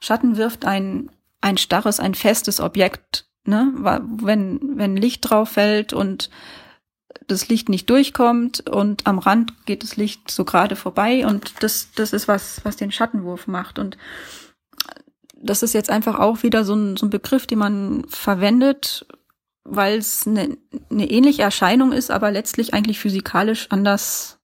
Schatten 0.00 0.36
wirft 0.36 0.64
ein, 0.64 1.10
ein 1.40 1.58
starres, 1.58 2.00
ein 2.00 2.14
festes 2.14 2.60
Objekt, 2.60 3.26
ne? 3.44 3.72
Wenn, 3.76 4.78
wenn 4.78 4.96
Licht 4.96 5.28
drauf 5.28 5.50
fällt 5.50 5.92
und 5.92 6.30
das 7.26 7.48
Licht 7.48 7.68
nicht 7.68 7.88
durchkommt 7.90 8.68
und 8.68 9.06
am 9.06 9.18
Rand 9.18 9.66
geht 9.66 9.82
das 9.82 9.96
Licht 9.96 10.30
so 10.30 10.44
gerade 10.44 10.76
vorbei 10.76 11.26
und 11.26 11.62
das, 11.62 11.88
das 11.94 12.12
ist 12.12 12.28
was, 12.28 12.64
was 12.64 12.76
den 12.76 12.92
Schattenwurf 12.92 13.46
macht 13.46 13.78
und 13.78 13.96
das 15.34 15.62
ist 15.62 15.74
jetzt 15.74 15.90
einfach 15.90 16.18
auch 16.18 16.42
wieder 16.42 16.64
so 16.64 16.74
ein, 16.74 16.96
so 16.96 17.06
ein 17.06 17.10
Begriff, 17.10 17.46
den 17.46 17.58
man 17.58 18.04
verwendet, 18.08 19.06
weil 19.64 19.98
es 19.98 20.26
eine, 20.26 20.56
eine 20.90 21.10
ähnliche 21.10 21.42
Erscheinung 21.42 21.92
ist, 21.92 22.10
aber 22.10 22.30
letztlich 22.30 22.74
eigentlich 22.74 22.98
physikalisch 22.98 23.66
anders 23.70 24.38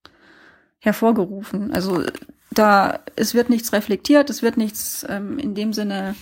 hervorgerufen. 0.79 1.73
Also 1.73 2.05
da, 2.51 3.01
es 3.17 3.35
wird 3.35 3.49
nichts 3.49 3.73
reflektiert, 3.73 4.31
es 4.31 4.43
wird 4.43 4.57
nichts 4.57 5.07
ähm, 5.09 5.39
in 5.39 5.55
dem 5.55 5.73
Sinne 5.73 6.15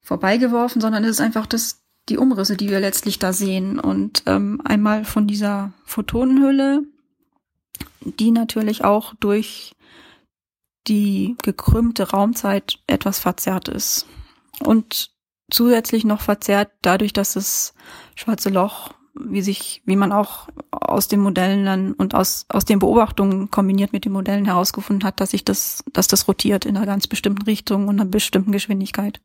vorbeigeworfen, 0.00 0.80
sondern 0.80 1.04
es 1.04 1.10
ist 1.10 1.20
einfach 1.20 1.46
das, 1.46 1.82
die 2.08 2.18
Umrisse, 2.18 2.56
die 2.56 2.70
wir 2.70 2.80
letztlich 2.80 3.18
da 3.18 3.32
sehen. 3.32 3.78
Und 3.78 4.22
ähm, 4.26 4.60
einmal 4.64 5.04
von 5.04 5.26
dieser 5.26 5.72
Photonenhülle, 5.84 6.82
die 8.00 8.30
natürlich 8.30 8.84
auch 8.84 9.14
durch 9.14 9.74
die 10.86 11.36
gekrümmte 11.42 12.10
Raumzeit 12.10 12.78
etwas 12.86 13.18
verzerrt 13.18 13.68
ist. 13.68 14.06
Und 14.60 15.10
zusätzlich 15.50 16.04
noch 16.04 16.20
verzerrt 16.20 16.70
dadurch, 16.82 17.12
dass 17.12 17.34
das 17.34 17.74
schwarze 18.14 18.50
Loch 18.50 18.92
wie 19.18 19.42
sich, 19.42 19.82
wie 19.86 19.96
man 19.96 20.12
auch 20.12 20.48
aus 20.70 21.08
den 21.08 21.20
Modellen 21.20 21.64
dann 21.64 21.92
und 21.94 22.14
aus, 22.14 22.44
aus 22.48 22.64
den 22.64 22.78
Beobachtungen 22.78 23.50
kombiniert 23.50 23.92
mit 23.92 24.04
den 24.04 24.12
Modellen 24.12 24.44
herausgefunden 24.44 25.06
hat, 25.06 25.20
dass 25.20 25.30
sich 25.30 25.44
das, 25.44 25.82
dass 25.92 26.06
das 26.06 26.28
rotiert 26.28 26.66
in 26.66 26.76
einer 26.76 26.86
ganz 26.86 27.06
bestimmten 27.06 27.42
Richtung 27.42 27.88
und 27.88 27.98
einer 27.98 28.08
bestimmten 28.08 28.52
Geschwindigkeit. 28.52 29.20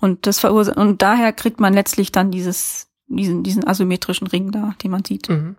Und 0.00 0.26
das 0.26 0.38
verursacht, 0.38 0.76
und 0.76 1.02
daher 1.02 1.32
kriegt 1.32 1.60
man 1.60 1.74
letztlich 1.74 2.12
dann 2.12 2.30
dieses, 2.30 2.88
diesen, 3.08 3.42
diesen 3.42 3.66
asymmetrischen 3.66 4.26
Ring 4.26 4.52
da, 4.52 4.74
den 4.82 4.90
man 4.90 5.04
sieht. 5.04 5.28
Mhm. 5.28 5.56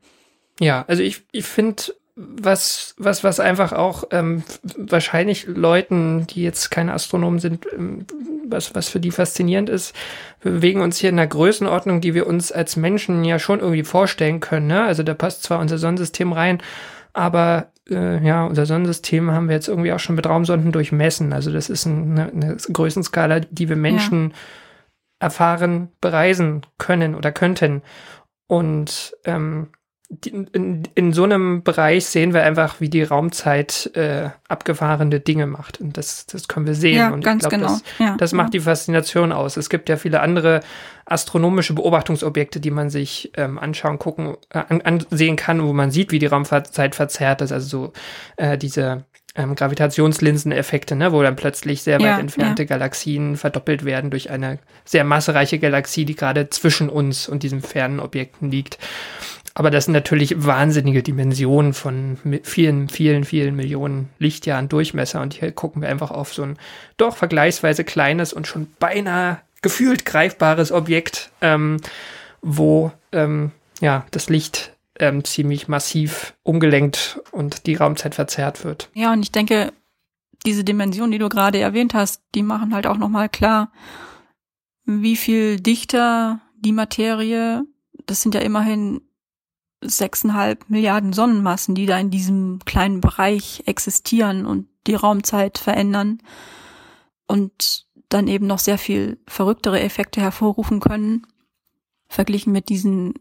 Ja, 0.59 0.85
also 0.87 1.03
ich, 1.03 1.23
ich 1.31 1.45
finde, 1.45 1.83
was, 2.15 2.95
was, 2.97 3.23
was 3.23 3.39
einfach 3.39 3.71
auch 3.71 4.03
ähm, 4.11 4.43
wahrscheinlich 4.77 5.47
Leuten, 5.47 6.27
die 6.27 6.43
jetzt 6.43 6.69
keine 6.69 6.93
Astronomen 6.93 7.39
sind, 7.39 7.65
ähm, 7.73 8.05
was, 8.45 8.75
was 8.75 8.89
für 8.89 8.99
die 8.99 9.11
faszinierend 9.11 9.69
ist, 9.69 9.95
wir 10.41 10.51
bewegen 10.51 10.81
uns 10.81 10.97
hier 10.97 11.09
in 11.09 11.19
einer 11.19 11.27
Größenordnung, 11.27 12.01
die 12.01 12.13
wir 12.13 12.27
uns 12.27 12.51
als 12.51 12.75
Menschen 12.75 13.23
ja 13.23 13.39
schon 13.39 13.59
irgendwie 13.59 13.83
vorstellen 13.83 14.41
können. 14.41 14.67
Ne? 14.67 14.83
Also 14.83 15.03
da 15.03 15.13
passt 15.13 15.43
zwar 15.43 15.59
unser 15.59 15.77
Sonnensystem 15.77 16.33
rein, 16.33 16.61
aber 17.13 17.71
äh, 17.91 18.23
ja, 18.25 18.45
unser 18.45 18.65
Sonnensystem 18.65 19.31
haben 19.31 19.47
wir 19.47 19.55
jetzt 19.55 19.67
irgendwie 19.67 19.93
auch 19.93 19.99
schon 19.99 20.15
mit 20.15 20.27
Raumsonden 20.27 20.71
durchmessen. 20.71 21.33
Also 21.33 21.51
das 21.51 21.69
ist 21.69 21.87
eine, 21.87 22.31
eine 22.31 22.55
Größenskala, 22.55 23.41
die 23.41 23.69
wir 23.69 23.75
Menschen 23.75 24.29
ja. 24.29 24.35
erfahren, 25.19 25.89
bereisen 26.01 26.61
können 26.77 27.15
oder 27.15 27.31
könnten. 27.31 27.81
Und 28.47 29.15
ähm, 29.25 29.69
in, 30.25 30.87
in 30.95 31.13
so 31.13 31.23
einem 31.23 31.61
Bereich 31.63 32.07
sehen 32.07 32.33
wir 32.33 32.43
einfach, 32.43 32.81
wie 32.81 32.89
die 32.89 33.03
Raumzeit 33.03 33.91
äh, 33.95 34.29
abgefahrene 34.47 35.19
Dinge 35.19 35.45
macht. 35.45 35.79
Und 35.79 35.97
das, 35.97 36.25
das 36.25 36.47
können 36.47 36.65
wir 36.65 36.73
sehen. 36.73 36.97
Ja, 36.97 37.09
und 37.11 37.23
ganz 37.23 37.41
glaub, 37.41 37.51
genau. 37.51 37.67
Das, 37.67 37.83
ja, 37.99 38.17
das 38.17 38.33
macht 38.33 38.47
ja. 38.47 38.59
die 38.59 38.59
Faszination 38.61 39.31
aus. 39.31 39.55
Es 39.55 39.69
gibt 39.69 39.87
ja 39.87 39.97
viele 39.97 40.21
andere 40.21 40.61
astronomische 41.05 41.73
Beobachtungsobjekte, 41.73 42.59
die 42.59 42.71
man 42.71 42.89
sich 42.89 43.31
ähm, 43.37 43.59
anschauen, 43.59 43.99
gucken, 43.99 44.35
äh, 44.49 44.63
an, 44.67 44.81
ansehen 44.81 45.35
kann, 45.35 45.63
wo 45.63 45.73
man 45.73 45.91
sieht, 45.91 46.11
wie 46.11 46.19
die 46.19 46.25
Raumzeit 46.25 46.95
verzerrt 46.95 47.41
ist. 47.41 47.51
Also 47.51 47.67
so 47.67 47.93
äh, 48.37 48.57
diese 48.57 49.05
ähm, 49.35 49.55
Gravitationslinseneffekte, 49.55 50.95
ne, 50.95 51.11
wo 51.11 51.21
dann 51.21 51.35
plötzlich 51.35 51.81
sehr 51.83 51.99
weit 51.99 52.05
Ja, 52.05 52.19
entfernte 52.19 52.65
Galaxien 52.65 53.37
verdoppelt 53.37 53.85
werden 53.85 54.09
durch 54.09 54.29
eine 54.31 54.59
sehr 54.85 55.03
massereiche 55.03 55.59
Galaxie, 55.59 56.05
die 56.05 56.15
gerade 56.15 56.49
zwischen 56.49 56.89
uns 56.89 57.29
und 57.29 57.43
diesen 57.43 57.61
fernen 57.61 57.99
Objekten 57.99 58.51
liegt. 58.51 58.79
Aber 59.59 59.71
das 59.71 59.83
sind 59.83 59.93
natürlich 59.93 60.45
wahnsinnige 60.45 61.03
Dimensionen 61.03 61.73
von 61.73 62.17
vielen, 62.43 62.87
vielen, 62.87 63.25
vielen 63.25 63.57
Millionen 63.57 64.07
Lichtjahren 64.17 64.69
Durchmesser. 64.69 65.19
Und 65.19 65.33
hier 65.33 65.51
gucken 65.51 65.81
wir 65.81 65.89
einfach 65.89 66.11
auf 66.11 66.33
so 66.33 66.43
ein 66.43 66.57
doch 66.95 67.17
vergleichsweise 67.17 67.83
kleines 67.83 68.31
und 68.31 68.47
schon 68.47 68.67
beinahe 68.79 69.41
gefühlt 69.61 70.05
greifbares 70.05 70.71
Objekt, 70.71 71.31
ähm, 71.41 71.81
wo 72.41 72.93
ähm, 73.11 73.51
ja 73.81 74.05
das 74.11 74.29
Licht 74.29 74.77
ähm, 74.97 75.25
ziemlich 75.25 75.67
massiv 75.67 76.35
umgelenkt 76.43 77.19
und 77.31 77.65
die 77.65 77.75
Raumzeit 77.75 78.15
verzerrt 78.15 78.63
wird. 78.63 78.87
Ja, 78.93 79.11
und 79.11 79.23
ich 79.23 79.33
denke, 79.33 79.73
diese 80.45 80.63
Dimensionen, 80.63 81.11
die 81.11 81.19
du 81.19 81.27
gerade 81.27 81.59
erwähnt 81.59 81.93
hast, 81.93 82.21
die 82.33 82.43
machen 82.43 82.73
halt 82.73 82.87
auch 82.87 82.97
nochmal 82.97 83.27
klar, 83.27 83.73
wie 84.85 85.17
viel 85.17 85.59
dichter 85.59 86.39
die 86.55 86.71
Materie, 86.71 87.65
das 88.05 88.21
sind 88.21 88.33
ja 88.35 88.39
immerhin 88.39 89.01
sechseinhalb 89.81 90.69
Milliarden 90.69 91.13
Sonnenmassen, 91.13 91.75
die 91.75 91.85
da 91.85 91.97
in 91.97 92.09
diesem 92.09 92.59
kleinen 92.65 93.01
Bereich 93.01 93.63
existieren 93.65 94.45
und 94.45 94.67
die 94.87 94.95
Raumzeit 94.95 95.57
verändern 95.57 96.19
und 97.27 97.85
dann 98.09 98.27
eben 98.27 98.47
noch 98.47 98.59
sehr 98.59 98.77
viel 98.77 99.19
verrücktere 99.27 99.79
Effekte 99.79 100.19
hervorrufen 100.19 100.79
können, 100.79 101.27
verglichen 102.07 102.51
mit 102.51 102.69
diesen 102.69 103.13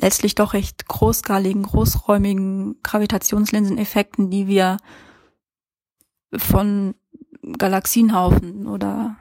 letztlich 0.00 0.34
doch 0.34 0.54
recht 0.54 0.86
großskaligen, 0.86 1.64
großräumigen 1.64 2.80
Gravitationslinseneffekten, 2.82 4.30
die 4.30 4.46
wir 4.46 4.76
von 6.34 6.94
Galaxienhaufen 7.58 8.68
oder 8.68 9.16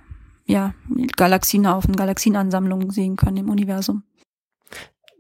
ja, 0.45 0.73
Galaxienhaufen, 1.15 1.95
Galaxienansammlungen 1.95 2.91
sehen 2.91 3.15
können 3.15 3.37
im 3.37 3.49
Universum. 3.49 4.03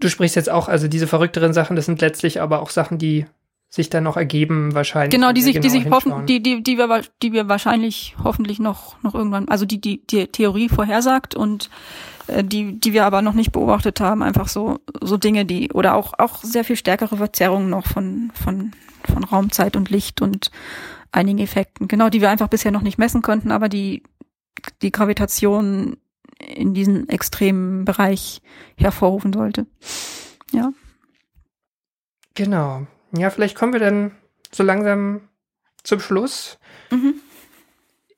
Du 0.01 0.09
sprichst 0.09 0.35
jetzt 0.35 0.49
auch, 0.49 0.67
also 0.67 0.87
diese 0.87 1.07
verrückteren 1.07 1.53
Sachen, 1.53 1.75
das 1.75 1.85
sind 1.85 2.01
letztlich 2.01 2.41
aber 2.41 2.61
auch 2.61 2.69
Sachen, 2.69 2.97
die 2.97 3.25
sich 3.69 3.89
dann 3.89 4.03
noch 4.03 4.17
ergeben 4.17 4.73
wahrscheinlich. 4.73 5.11
Genau, 5.11 5.31
die 5.31 5.41
sich, 5.41 5.59
die 5.61 5.69
sich 5.69 5.89
hoffen, 5.89 6.25
die, 6.25 6.43
die, 6.43 6.61
die 6.61 6.77
wir, 6.77 7.03
die 7.21 7.31
wir 7.31 7.47
wahrscheinlich 7.47 8.17
hoffentlich 8.21 8.59
noch, 8.59 9.01
noch 9.01 9.15
irgendwann, 9.15 9.47
also 9.47 9.65
die, 9.65 9.79
die, 9.79 10.05
die 10.05 10.27
Theorie 10.27 10.67
vorhersagt 10.67 11.35
und 11.35 11.69
äh, 12.27 12.43
die, 12.43 12.79
die 12.79 12.91
wir 12.91 13.05
aber 13.05 13.21
noch 13.21 13.33
nicht 13.33 13.53
beobachtet 13.53 14.01
haben, 14.01 14.23
einfach 14.23 14.49
so, 14.49 14.79
so 14.99 15.15
Dinge, 15.15 15.45
die, 15.45 15.71
oder 15.71 15.95
auch, 15.95 16.13
auch 16.17 16.43
sehr 16.43 16.65
viel 16.65 16.75
stärkere 16.75 17.15
Verzerrungen 17.15 17.69
noch 17.69 17.87
von, 17.87 18.31
von, 18.33 18.71
von 19.05 19.23
Raumzeit 19.23 19.77
und 19.77 19.89
Licht 19.89 20.21
und 20.21 20.51
einigen 21.13 21.39
Effekten, 21.39 21.87
genau, 21.87 22.09
die 22.09 22.19
wir 22.19 22.29
einfach 22.29 22.49
bisher 22.49 22.71
noch 22.71 22.81
nicht 22.81 22.97
messen 22.97 23.21
konnten, 23.21 23.51
aber 23.51 23.69
die, 23.69 24.03
die 24.81 24.91
Gravitation 24.91 25.95
in 26.47 26.73
diesem 26.73 27.07
extremen 27.07 27.85
Bereich 27.85 28.41
hervorrufen 28.75 29.33
sollte. 29.33 29.65
Ja. 30.51 30.73
Genau. 32.35 32.87
Ja, 33.15 33.29
vielleicht 33.29 33.55
kommen 33.55 33.73
wir 33.73 33.79
dann 33.79 34.11
so 34.51 34.63
langsam 34.63 35.29
zum 35.83 35.99
Schluss. 35.99 36.59
Mhm. 36.89 37.15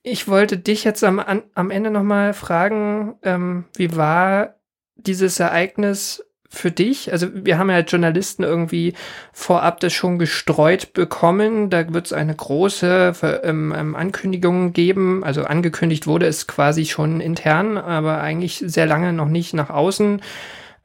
Ich 0.03 0.27
wollte 0.27 0.57
dich 0.57 0.83
jetzt 0.83 1.03
am, 1.03 1.19
am 1.19 1.71
Ende 1.71 1.89
nochmal 1.89 2.33
fragen, 2.33 3.15
ähm, 3.23 3.65
wie 3.75 3.95
war 3.95 4.55
dieses 4.95 5.39
Ereignis 5.39 6.23
für 6.53 6.71
dich? 6.71 7.11
Also 7.11 7.27
wir 7.33 7.57
haben 7.57 7.69
ja 7.69 7.77
als 7.77 7.91
Journalisten 7.91 8.43
irgendwie 8.43 8.93
vorab 9.31 9.79
das 9.79 9.91
schon 9.91 10.19
gestreut 10.19 10.93
bekommen. 10.93 11.69
Da 11.69 11.91
wird 11.93 12.05
es 12.05 12.13
eine 12.13 12.35
große 12.35 13.41
ähm, 13.43 13.73
ähm, 13.75 13.95
Ankündigung 13.95 14.71
geben. 14.71 15.23
Also 15.23 15.43
angekündigt 15.45 16.05
wurde 16.05 16.27
es 16.27 16.45
quasi 16.45 16.85
schon 16.85 17.21
intern, 17.21 17.77
aber 17.77 18.21
eigentlich 18.21 18.63
sehr 18.65 18.85
lange 18.85 19.13
noch 19.13 19.29
nicht 19.29 19.53
nach 19.53 19.71
außen 19.71 20.21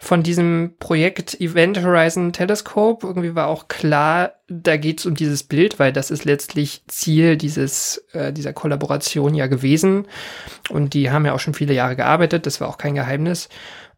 von 0.01 0.23
diesem 0.23 0.75
Projekt 0.79 1.39
Event 1.41 1.83
Horizon 1.85 2.33
Telescope. 2.33 3.07
Irgendwie 3.07 3.35
war 3.35 3.49
auch 3.49 3.69
klar, 3.69 4.33
da 4.49 4.77
geht 4.77 5.01
es 5.01 5.07
um 5.07 5.17
dieses 5.17 5.43
Bild, 5.43 5.79
weil 5.79 5.93
das 5.93 6.11
ist 6.11 6.25
letztlich 6.25 6.83
Ziel 6.87 7.37
dieses, 7.37 8.05
äh, 8.13 8.33
dieser 8.33 8.53
Kollaboration 8.55 9.35
ja 9.35 9.49
gewesen. 9.49 10.07
Und 10.71 10.95
die 10.95 11.11
haben 11.11 11.27
ja 11.27 11.35
auch 11.35 11.41
schon 11.41 11.55
viele 11.55 11.75
Jahre 11.75 11.97
gearbeitet, 11.97 12.47
das 12.47 12.61
war 12.61 12.69
auch 12.69 12.79
kein 12.79 12.95
Geheimnis. 12.95 13.49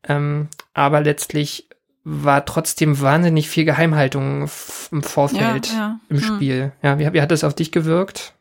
Ähm, 0.08 0.48
aber 0.74 1.00
letztlich 1.00 1.68
war 2.02 2.44
trotzdem 2.46 3.00
wahnsinnig 3.00 3.48
viel 3.50 3.64
Geheimhaltung 3.64 4.48
im 4.90 5.02
Vorfeld 5.02 5.68
Ja, 5.68 5.74
ja. 5.74 6.00
im 6.08 6.16
Hm. 6.18 6.24
Spiel. 6.24 6.72
Ja, 6.82 6.98
wie, 6.98 7.12
wie 7.12 7.20
hat 7.20 7.30
das 7.30 7.44
auf 7.44 7.54
dich 7.54 7.72
gewirkt? 7.72 8.34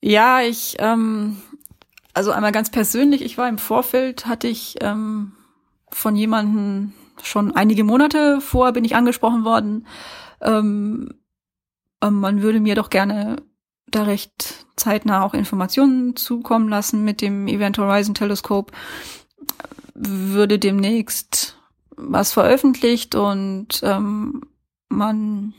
Ja, 0.00 0.40
ich, 0.42 0.76
ähm, 0.78 1.36
also 2.14 2.30
einmal 2.30 2.52
ganz 2.52 2.70
persönlich, 2.70 3.22
ich 3.22 3.38
war 3.38 3.48
im 3.48 3.58
Vorfeld, 3.58 4.26
hatte 4.26 4.48
ich 4.48 4.76
ähm, 4.80 5.32
von 5.90 6.14
jemandem 6.16 6.92
schon 7.22 7.54
einige 7.54 7.84
Monate 7.84 8.40
vorher 8.40 8.72
bin 8.72 8.84
ich 8.84 8.94
angesprochen 8.94 9.44
worden, 9.44 9.86
ähm, 10.40 11.14
ähm, 12.02 12.20
man 12.20 12.42
würde 12.42 12.60
mir 12.60 12.76
doch 12.76 12.90
gerne 12.90 13.36
da 13.90 14.02
recht 14.04 14.66
zeitnah 14.76 15.24
auch 15.24 15.34
Informationen 15.34 16.14
zukommen 16.14 16.68
lassen 16.68 17.04
mit 17.04 17.20
dem 17.20 17.48
Event 17.48 17.78
Horizon 17.78 18.14
Teleskop, 18.14 18.70
würde 19.94 20.58
demnächst 20.58 21.56
was 21.96 22.32
veröffentlicht 22.32 23.14
und 23.14 23.80
ähm, 23.82 24.42
man 24.88 25.54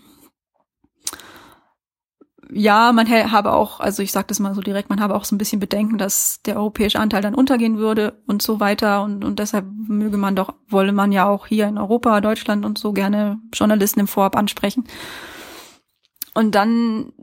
ja, 2.52 2.92
man 2.94 3.08
habe 3.10 3.54
auch, 3.54 3.80
also 3.80 4.02
ich 4.02 4.12
sage 4.12 4.28
das 4.28 4.40
mal 4.40 4.56
so 4.56 4.62
direkt, 4.62 4.90
man 4.90 5.02
habe 5.02 5.16
auch 5.16 5.24
so 5.24 5.36
ein 5.36 5.38
bisschen 5.38 5.60
Bedenken, 5.60 6.00
dass 6.00 6.42
der 6.42 6.58
europäische 6.58 7.00
Anteil 7.00 7.22
dann 7.22 7.36
untergehen 7.36 7.78
würde 7.78 8.20
und 8.26 8.42
so 8.42 8.60
weiter 8.60 9.04
und, 9.04 9.24
und 9.24 9.38
deshalb 9.38 9.66
möge 9.88 10.18
man 10.18 10.36
doch, 10.36 10.56
wolle 10.68 10.92
man 10.92 11.12
ja 11.12 11.28
auch 11.28 11.46
hier 11.46 11.68
in 11.68 11.78
Europa, 11.78 12.22
Deutschland 12.22 12.66
und 12.66 12.80
so 12.80 12.92
gerne 12.92 13.40
Journalisten 13.54 14.00
im 14.00 14.08
Vorab 14.08 14.36
ansprechen. 14.36 14.86
Und 16.34 16.56
dann 16.56 17.14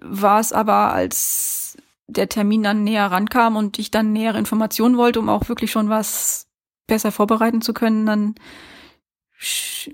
war 0.00 0.38
es 0.38 0.52
aber, 0.52 0.92
als 0.92 1.67
der 2.08 2.28
Termin 2.28 2.62
dann 2.62 2.84
näher 2.84 3.06
rankam 3.10 3.56
und 3.56 3.78
ich 3.78 3.90
dann 3.90 4.12
nähere 4.12 4.38
Informationen 4.38 4.96
wollte, 4.96 5.20
um 5.20 5.28
auch 5.28 5.48
wirklich 5.48 5.70
schon 5.70 5.88
was 5.88 6.48
besser 6.86 7.12
vorbereiten 7.12 7.60
zu 7.60 7.74
können, 7.74 8.06
dann 8.06 8.34
sch- 9.38 9.92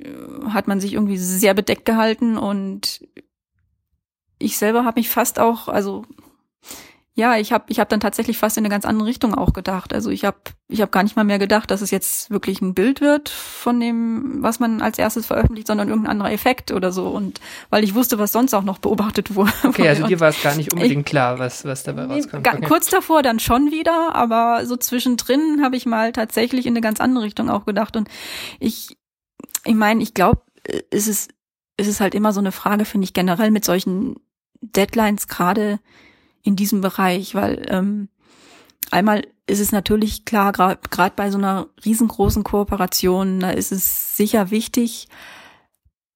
hat 0.52 0.68
man 0.68 0.80
sich 0.80 0.94
irgendwie 0.94 1.18
sehr 1.18 1.54
bedeckt 1.54 1.84
gehalten 1.84 2.38
und 2.38 3.04
ich 4.38 4.56
selber 4.56 4.84
habe 4.84 5.00
mich 5.00 5.08
fast 5.08 5.38
auch, 5.38 5.68
also 5.68 6.04
ja, 7.16 7.36
ich 7.36 7.52
habe 7.52 7.66
ich 7.68 7.78
hab 7.78 7.88
dann 7.88 8.00
tatsächlich 8.00 8.38
fast 8.38 8.56
in 8.56 8.62
eine 8.64 8.70
ganz 8.70 8.84
andere 8.84 9.06
Richtung 9.06 9.34
auch 9.34 9.52
gedacht. 9.52 9.92
Also 9.92 10.10
ich 10.10 10.24
habe 10.24 10.36
ich 10.66 10.80
hab 10.80 10.90
gar 10.90 11.04
nicht 11.04 11.14
mal 11.14 11.22
mehr 11.22 11.38
gedacht, 11.38 11.70
dass 11.70 11.80
es 11.80 11.92
jetzt 11.92 12.28
wirklich 12.30 12.60
ein 12.60 12.74
Bild 12.74 13.00
wird 13.00 13.28
von 13.28 13.78
dem, 13.78 14.42
was 14.42 14.58
man 14.58 14.82
als 14.82 14.98
erstes 14.98 15.24
veröffentlicht, 15.26 15.68
sondern 15.68 15.88
irgendein 15.88 16.10
anderer 16.10 16.32
Effekt 16.32 16.72
oder 16.72 16.90
so. 16.90 17.06
Und 17.06 17.40
weil 17.70 17.84
ich 17.84 17.94
wusste, 17.94 18.18
was 18.18 18.32
sonst 18.32 18.52
auch 18.52 18.64
noch 18.64 18.78
beobachtet 18.78 19.36
wurde. 19.36 19.52
Okay, 19.62 19.88
also 19.88 20.08
dir 20.08 20.18
war 20.18 20.30
es 20.30 20.42
gar 20.42 20.56
nicht 20.56 20.72
unbedingt 20.72 21.02
ich, 21.02 21.06
klar, 21.06 21.38
was, 21.38 21.64
was 21.64 21.84
dabei 21.84 22.06
rauskommt. 22.06 22.48
Okay. 22.48 22.66
Kurz 22.66 22.90
davor 22.90 23.22
dann 23.22 23.38
schon 23.38 23.70
wieder, 23.70 24.16
aber 24.16 24.66
so 24.66 24.76
zwischendrin 24.76 25.60
habe 25.62 25.76
ich 25.76 25.86
mal 25.86 26.10
tatsächlich 26.10 26.66
in 26.66 26.72
eine 26.72 26.80
ganz 26.80 27.00
andere 27.00 27.24
Richtung 27.24 27.48
auch 27.48 27.64
gedacht. 27.64 27.96
Und 27.96 28.08
ich, 28.58 28.96
ich 29.64 29.74
meine, 29.74 30.02
ich 30.02 30.14
glaube, 30.14 30.42
es 30.90 31.06
ist, 31.06 31.30
es 31.76 31.86
ist 31.86 32.00
halt 32.00 32.16
immer 32.16 32.32
so 32.32 32.40
eine 32.40 32.50
Frage, 32.50 32.84
finde 32.84 33.04
ich, 33.04 33.12
generell 33.12 33.52
mit 33.52 33.64
solchen 33.64 34.16
Deadlines 34.60 35.28
gerade 35.28 35.78
in 36.44 36.54
diesem 36.54 36.80
Bereich, 36.80 37.34
weil 37.34 37.66
ähm, 37.68 38.08
einmal 38.90 39.26
ist 39.46 39.60
es 39.60 39.72
natürlich 39.72 40.24
klar, 40.24 40.52
gerade 40.52 41.12
bei 41.16 41.30
so 41.30 41.38
einer 41.38 41.68
riesengroßen 41.84 42.44
Kooperation, 42.44 43.40
da 43.40 43.50
ist 43.50 43.72
es 43.72 44.16
sicher 44.16 44.50
wichtig, 44.50 45.08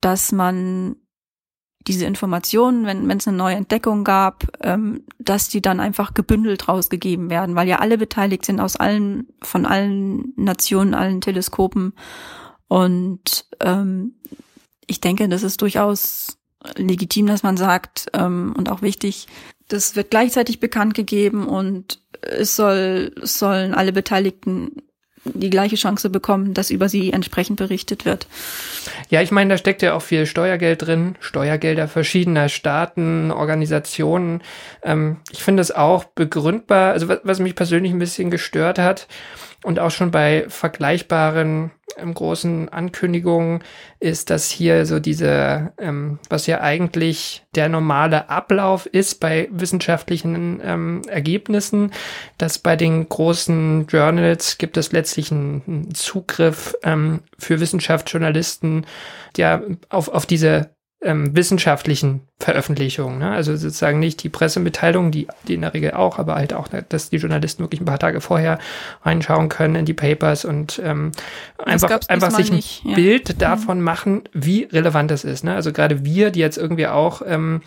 dass 0.01 0.31
man 0.31 0.97
diese 1.87 2.05
Informationen, 2.05 2.85
wenn 2.87 3.11
es 3.11 3.27
eine 3.27 3.37
neue 3.37 3.57
Entdeckung 3.57 4.05
gab, 4.05 4.45
ähm, 4.61 5.05
dass 5.19 5.49
die 5.49 5.63
dann 5.63 5.81
einfach 5.81 6.13
gebündelt 6.13 6.69
rausgegeben 6.69 7.31
werden, 7.31 7.55
weil 7.55 7.67
ja 7.67 7.79
alle 7.79 7.97
beteiligt 7.97 8.45
sind 8.45 8.61
aus 8.61 8.77
allen, 8.77 9.29
von 9.43 9.65
allen 9.65 10.35
Nationen, 10.37 10.95
allen 10.95 11.23
Teleskopen. 11.23 11.95
Und 12.69 13.47
ähm, 13.61 14.17
ich 14.87 15.01
denke, 15.01 15.29
das 15.29 15.43
ist 15.43 15.63
durchaus 15.63 16.39
legitim, 16.77 17.27
dass 17.27 17.43
man 17.43 17.57
sagt 17.57 18.09
ähm, 18.13 18.55
und 18.57 18.69
auch 18.69 18.83
wichtig, 18.83 19.27
das 19.69 19.97
wird 19.97 20.11
gleichzeitig 20.11 20.61
bekannt 20.61 20.95
gegeben 20.95 21.47
und 21.47 22.01
es 22.23 22.57
soll, 22.57 23.13
es 23.23 23.39
sollen 23.39 23.75
alle 23.75 23.93
Beteiligten 23.93 24.83
die 25.25 25.51
gleiche 25.51 25.77
Chance 25.77 26.11
bekommen, 26.11 26.55
dass 26.55 26.71
über 26.71 26.89
sie 26.89 27.13
entsprechend 27.13 27.59
berichtet 27.59 28.05
wird. 28.05 28.27
Ja, 29.11 29.21
ich 29.21 29.31
meine, 29.31 29.55
da 29.55 29.59
steckt 29.59 29.83
ja 29.83 29.95
auch 29.95 30.03
viel 30.03 30.27
Steuergeld 30.27 30.87
drin, 30.87 31.17
Steuergelder 31.21 31.89
verschiedener 31.89 32.49
Staaten, 32.49 33.31
Organisationen. 33.31 34.43
Ähm, 34.83 35.19
ich 35.31 35.43
finde 35.43 35.61
es 35.61 35.71
auch 35.71 36.05
begründbar, 36.05 36.93
also 36.93 37.09
was, 37.09 37.21
was 37.25 37.39
mich 37.41 37.55
persönlich 37.55 37.93
ein 37.93 37.99
bisschen 37.99 38.31
gestört 38.31 38.79
hat, 38.79 39.07
und 39.65 39.81
auch 39.81 39.91
schon 39.91 40.11
bei 40.11 40.45
vergleichbaren 40.49 41.73
ähm, 41.97 42.15
großen 42.15 42.69
Ankündigungen 42.69 43.63
ist, 44.01 44.31
dass 44.31 44.51
hier 44.51 44.87
so 44.87 45.01
diese, 45.01 45.73
ähm, 45.79 46.19
was 46.29 46.47
ja 46.47 46.61
eigentlich 46.61 47.45
der 47.55 47.69
normale 47.69 48.29
Ablauf 48.29 48.87
ist 48.87 49.21
bei 49.21 49.49
wissenschaftlichen 49.51 50.61
ähm, 50.63 51.03
Ergebnissen, 51.09 51.93
dass 52.37 52.59
bei 52.59 52.77
den 52.77 53.09
großen 53.09 53.87
Journals 53.89 54.59
gibt 54.59 54.77
es 54.77 54.93
letztlich 54.93 55.33
einen, 55.33 55.63
einen 55.67 55.95
Zugriff 55.95 56.75
ähm, 56.83 57.21
für 57.39 57.61
Wissenschaftsjournalisten, 57.61 58.87
ja, 59.37 59.63
auf, 59.89 60.09
auf 60.09 60.27
diese 60.27 60.71
ähm, 61.01 61.37
wissenschaftlichen 61.37 62.23
Veröffentlichungen. 62.41 63.19
Ne? 63.19 63.31
Also 63.31 63.57
sozusagen 63.57 64.01
nicht 64.01 64.23
die 64.23 64.29
Pressemitteilungen, 64.29 65.13
die, 65.13 65.29
die 65.47 65.55
in 65.55 65.61
der 65.61 65.73
Regel 65.73 65.93
auch, 65.93 66.19
aber 66.19 66.35
halt 66.35 66.53
auch, 66.53 66.69
dass 66.69 67.11
die 67.11 67.19
Journalisten 67.19 67.63
wirklich 67.63 67.81
ein 67.81 67.85
paar 67.87 68.01
Tage 68.01 68.21
vorher 68.21 68.59
reinschauen 69.03 69.49
können 69.49 69.77
in 69.77 69.85
die 69.85 69.95
Papers 69.95 70.45
und 70.45 70.81
ähm, 70.85 71.13
einfach, 71.65 72.01
einfach 72.09 72.33
sich 72.33 72.51
ein 72.51 72.91
ja. 72.91 72.95
Bild 72.97 73.29
mhm. 73.29 73.39
davon 73.39 73.81
machen, 73.81 74.23
wie 74.33 74.65
relevant 74.65 75.11
das 75.11 75.25
ist. 75.25 75.45
Ne? 75.45 75.55
Also 75.55 75.73
gerade 75.73 76.05
wir, 76.05 76.31
die 76.31 76.41
jetzt 76.41 76.59
irgendwie 76.59 76.89
auch 76.89 77.23
ähm, 77.25 77.63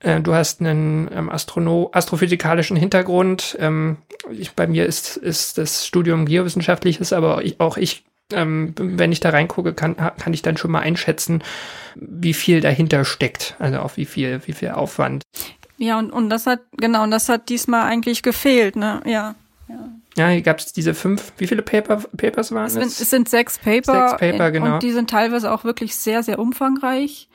äh, 0.00 0.20
Du 0.20 0.34
hast 0.34 0.60
einen 0.60 1.10
ähm, 1.14 1.30
Astrono 1.30 1.90
astrophysikalischen 1.92 2.76
Hintergrund. 2.76 3.56
Ähm, 3.60 3.98
ich, 4.30 4.52
bei 4.52 4.66
mir 4.66 4.84
ist, 4.84 5.16
ist 5.16 5.58
das 5.58 5.86
Studium 5.86 6.26
geowissenschaftliches, 6.26 7.12
aber 7.12 7.44
ich, 7.44 7.60
auch 7.60 7.76
ich 7.76 8.04
ähm, 8.32 8.74
wenn 8.76 9.12
ich 9.12 9.20
da 9.20 9.30
reingucke, 9.30 9.74
kann, 9.74 9.96
kann 9.96 10.32
ich 10.32 10.42
dann 10.42 10.56
schon 10.56 10.70
mal 10.70 10.80
einschätzen, 10.80 11.42
wie 11.94 12.34
viel 12.34 12.60
dahinter 12.60 13.04
steckt, 13.04 13.56
also 13.58 13.78
auf 13.78 13.96
wie 13.96 14.06
viel, 14.06 14.40
wie 14.46 14.52
viel 14.52 14.70
Aufwand. 14.70 15.22
Ja, 15.78 15.98
und, 15.98 16.10
und 16.10 16.28
das 16.28 16.46
hat, 16.46 16.60
genau, 16.76 17.04
und 17.04 17.10
das 17.10 17.28
hat 17.28 17.48
diesmal 17.48 17.84
eigentlich 17.84 18.22
gefehlt, 18.22 18.76
ne, 18.76 19.00
ja. 19.04 19.34
Ja. 19.68 19.88
Ja, 20.16 20.28
hier 20.30 20.42
gab 20.42 20.58
es 20.58 20.72
diese 20.72 20.94
fünf, 20.94 21.32
wie 21.38 21.46
viele 21.46 21.62
Paper, 21.62 22.02
Papers 22.16 22.50
waren 22.50 22.66
es? 22.66 22.72
Sind, 22.72 22.86
es 22.86 23.10
sind 23.10 23.28
sechs 23.28 23.56
Paper. 23.58 24.08
Sechs 24.08 24.20
Paper, 24.20 24.50
genau. 24.50 24.74
Und 24.74 24.82
die 24.82 24.90
sind 24.90 25.08
teilweise 25.08 25.52
auch 25.52 25.62
wirklich 25.62 25.94
sehr, 25.94 26.24
sehr 26.24 26.40
umfangreich. 26.40 27.28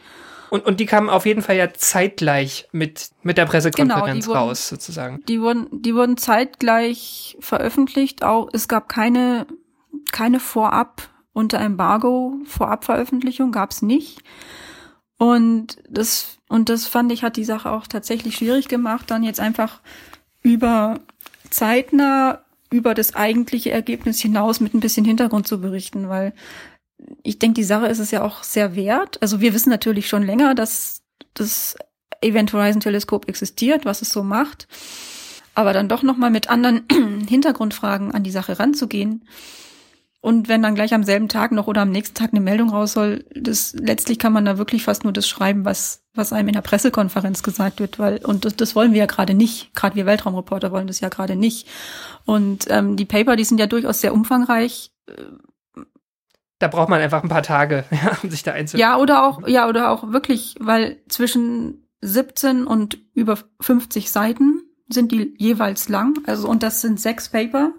Und, 0.49 0.65
und 0.65 0.79
die 0.79 0.85
kamen 0.85 1.09
auf 1.09 1.25
jeden 1.25 1.41
Fall 1.41 1.55
ja 1.55 1.73
zeitgleich 1.73 2.67
mit, 2.73 3.11
mit 3.23 3.37
der 3.37 3.45
Pressekonferenz 3.45 4.25
genau, 4.25 4.37
raus, 4.37 4.71
wurden, 4.71 4.81
sozusagen. 4.81 5.23
Die 5.27 5.41
wurden, 5.41 5.67
die 5.71 5.95
wurden 5.95 6.17
zeitgleich 6.17 7.37
veröffentlicht. 7.39 8.23
Auch, 8.23 8.49
es 8.51 8.67
gab 8.67 8.89
keine 8.89 9.47
keine 10.11 10.39
Vorab 10.39 11.09
unter 11.33 11.59
Embargo 11.59 12.37
Vorabveröffentlichung 12.45 13.51
gab 13.51 13.71
es 13.71 13.81
nicht. 13.81 14.21
Und 15.17 15.77
das, 15.89 16.37
und 16.49 16.69
das 16.69 16.87
fand 16.87 17.11
ich, 17.11 17.23
hat 17.23 17.37
die 17.37 17.43
Sache 17.43 17.71
auch 17.71 17.87
tatsächlich 17.87 18.35
schwierig 18.35 18.67
gemacht, 18.67 19.09
dann 19.09 19.23
jetzt 19.23 19.39
einfach 19.39 19.81
über 20.41 20.99
zeitnah 21.49 22.43
über 22.73 22.95
das 22.95 23.13
eigentliche 23.13 23.69
Ergebnis 23.69 24.19
hinaus 24.19 24.59
mit 24.59 24.73
ein 24.73 24.79
bisschen 24.79 25.05
Hintergrund 25.05 25.47
zu 25.47 25.61
berichten, 25.61 26.09
weil 26.09 26.33
ich 27.21 27.37
denke, 27.37 27.55
die 27.55 27.63
Sache 27.63 27.85
ist 27.85 27.99
es 27.99 28.09
ja 28.09 28.23
auch 28.23 28.41
sehr 28.41 28.75
wert. 28.75 29.21
Also 29.21 29.41
wir 29.41 29.53
wissen 29.53 29.69
natürlich 29.69 30.09
schon 30.09 30.23
länger, 30.23 30.55
dass 30.55 31.03
das 31.35 31.75
Event 32.21 32.51
Horizon 32.51 32.79
Teleskop 32.79 33.27
existiert, 33.27 33.85
was 33.85 34.01
es 34.01 34.09
so 34.09 34.23
macht. 34.23 34.67
Aber 35.53 35.73
dann 35.73 35.87
doch 35.87 36.01
nochmal 36.01 36.31
mit 36.31 36.49
anderen 36.49 36.81
Hintergrundfragen 37.29 38.11
an 38.11 38.23
die 38.23 38.31
Sache 38.31 38.57
ranzugehen, 38.57 39.23
und 40.23 40.47
wenn 40.47 40.61
dann 40.61 40.73
gleich 40.73 40.93
am 40.93 41.03
selben 41.03 41.27
Tag 41.27 41.51
noch 41.51 41.67
oder 41.67 41.81
am 41.81 41.91
nächsten 41.91 42.15
Tag 42.15 42.29
eine 42.31 42.39
Meldung 42.39 42.69
raus 42.69 42.93
soll, 42.93 43.25
das 43.35 43.73
letztlich 43.73 44.19
kann 44.19 44.31
man 44.31 44.45
da 44.45 44.57
wirklich 44.57 44.85
fast 44.85 45.03
nur 45.03 45.11
das 45.11 45.27
schreiben, 45.27 45.65
was 45.65 46.05
was 46.15 46.31
einem 46.31 46.47
in 46.47 46.53
der 46.53 46.61
Pressekonferenz 46.61 47.43
gesagt 47.43 47.81
wird, 47.81 47.99
weil 47.99 48.23
und 48.23 48.45
das, 48.45 48.55
das 48.55 48.73
wollen 48.73 48.93
wir 48.93 48.99
ja 48.99 49.05
gerade 49.05 49.33
nicht. 49.33 49.75
Gerade 49.75 49.97
wir 49.97 50.05
Weltraumreporter 50.05 50.71
wollen 50.71 50.87
das 50.87 51.01
ja 51.01 51.09
gerade 51.09 51.35
nicht. 51.35 51.67
Und 52.23 52.67
ähm, 52.69 52.95
die 52.95 53.03
Paper, 53.03 53.35
die 53.35 53.43
sind 53.43 53.59
ja 53.59 53.67
durchaus 53.67 53.99
sehr 53.99 54.13
umfangreich. 54.13 54.93
Da 56.57 56.69
braucht 56.69 56.87
man 56.87 57.01
einfach 57.01 57.21
ein 57.21 57.27
paar 57.29 57.43
Tage, 57.43 57.83
ja, 57.91 58.17
um 58.23 58.29
sich 58.29 58.43
da 58.43 58.53
einzuschalten. 58.53 58.79
Ja, 58.79 58.97
oder 58.97 59.27
auch 59.27 59.45
ja 59.45 59.67
oder 59.67 59.91
auch 59.91 60.13
wirklich, 60.13 60.55
weil 60.57 61.01
zwischen 61.09 61.85
17 61.99 62.65
und 62.65 62.97
über 63.13 63.37
50 63.59 64.09
Seiten 64.09 64.61
sind 64.87 65.11
die 65.11 65.35
jeweils 65.37 65.89
lang. 65.89 66.19
Also 66.27 66.47
und 66.47 66.63
das 66.63 66.79
sind 66.79 67.01
sechs 67.01 67.27
Paper. 67.27 67.73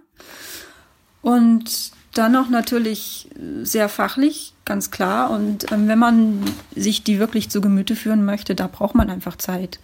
Und 1.23 1.95
dann 2.15 2.33
noch 2.33 2.49
natürlich 2.49 3.29
sehr 3.63 3.89
fachlich, 3.89 4.55
ganz 4.65 4.91
klar. 4.91 5.31
Und 5.31 5.71
ähm, 5.73 5.89
wenn 5.89 5.99
man 5.99 6.43
sich 6.75 7.05
die 7.05 7.19
wirklich 7.19 7.51
zu 7.51 7.61
Gemüte 7.61 7.97
führen 7.97 8.25
möchte, 8.25 8.55
da 8.55 8.67
braucht 8.67 8.95
man 8.95 9.11
einfach 9.11 9.37
Zeit. 9.37 9.79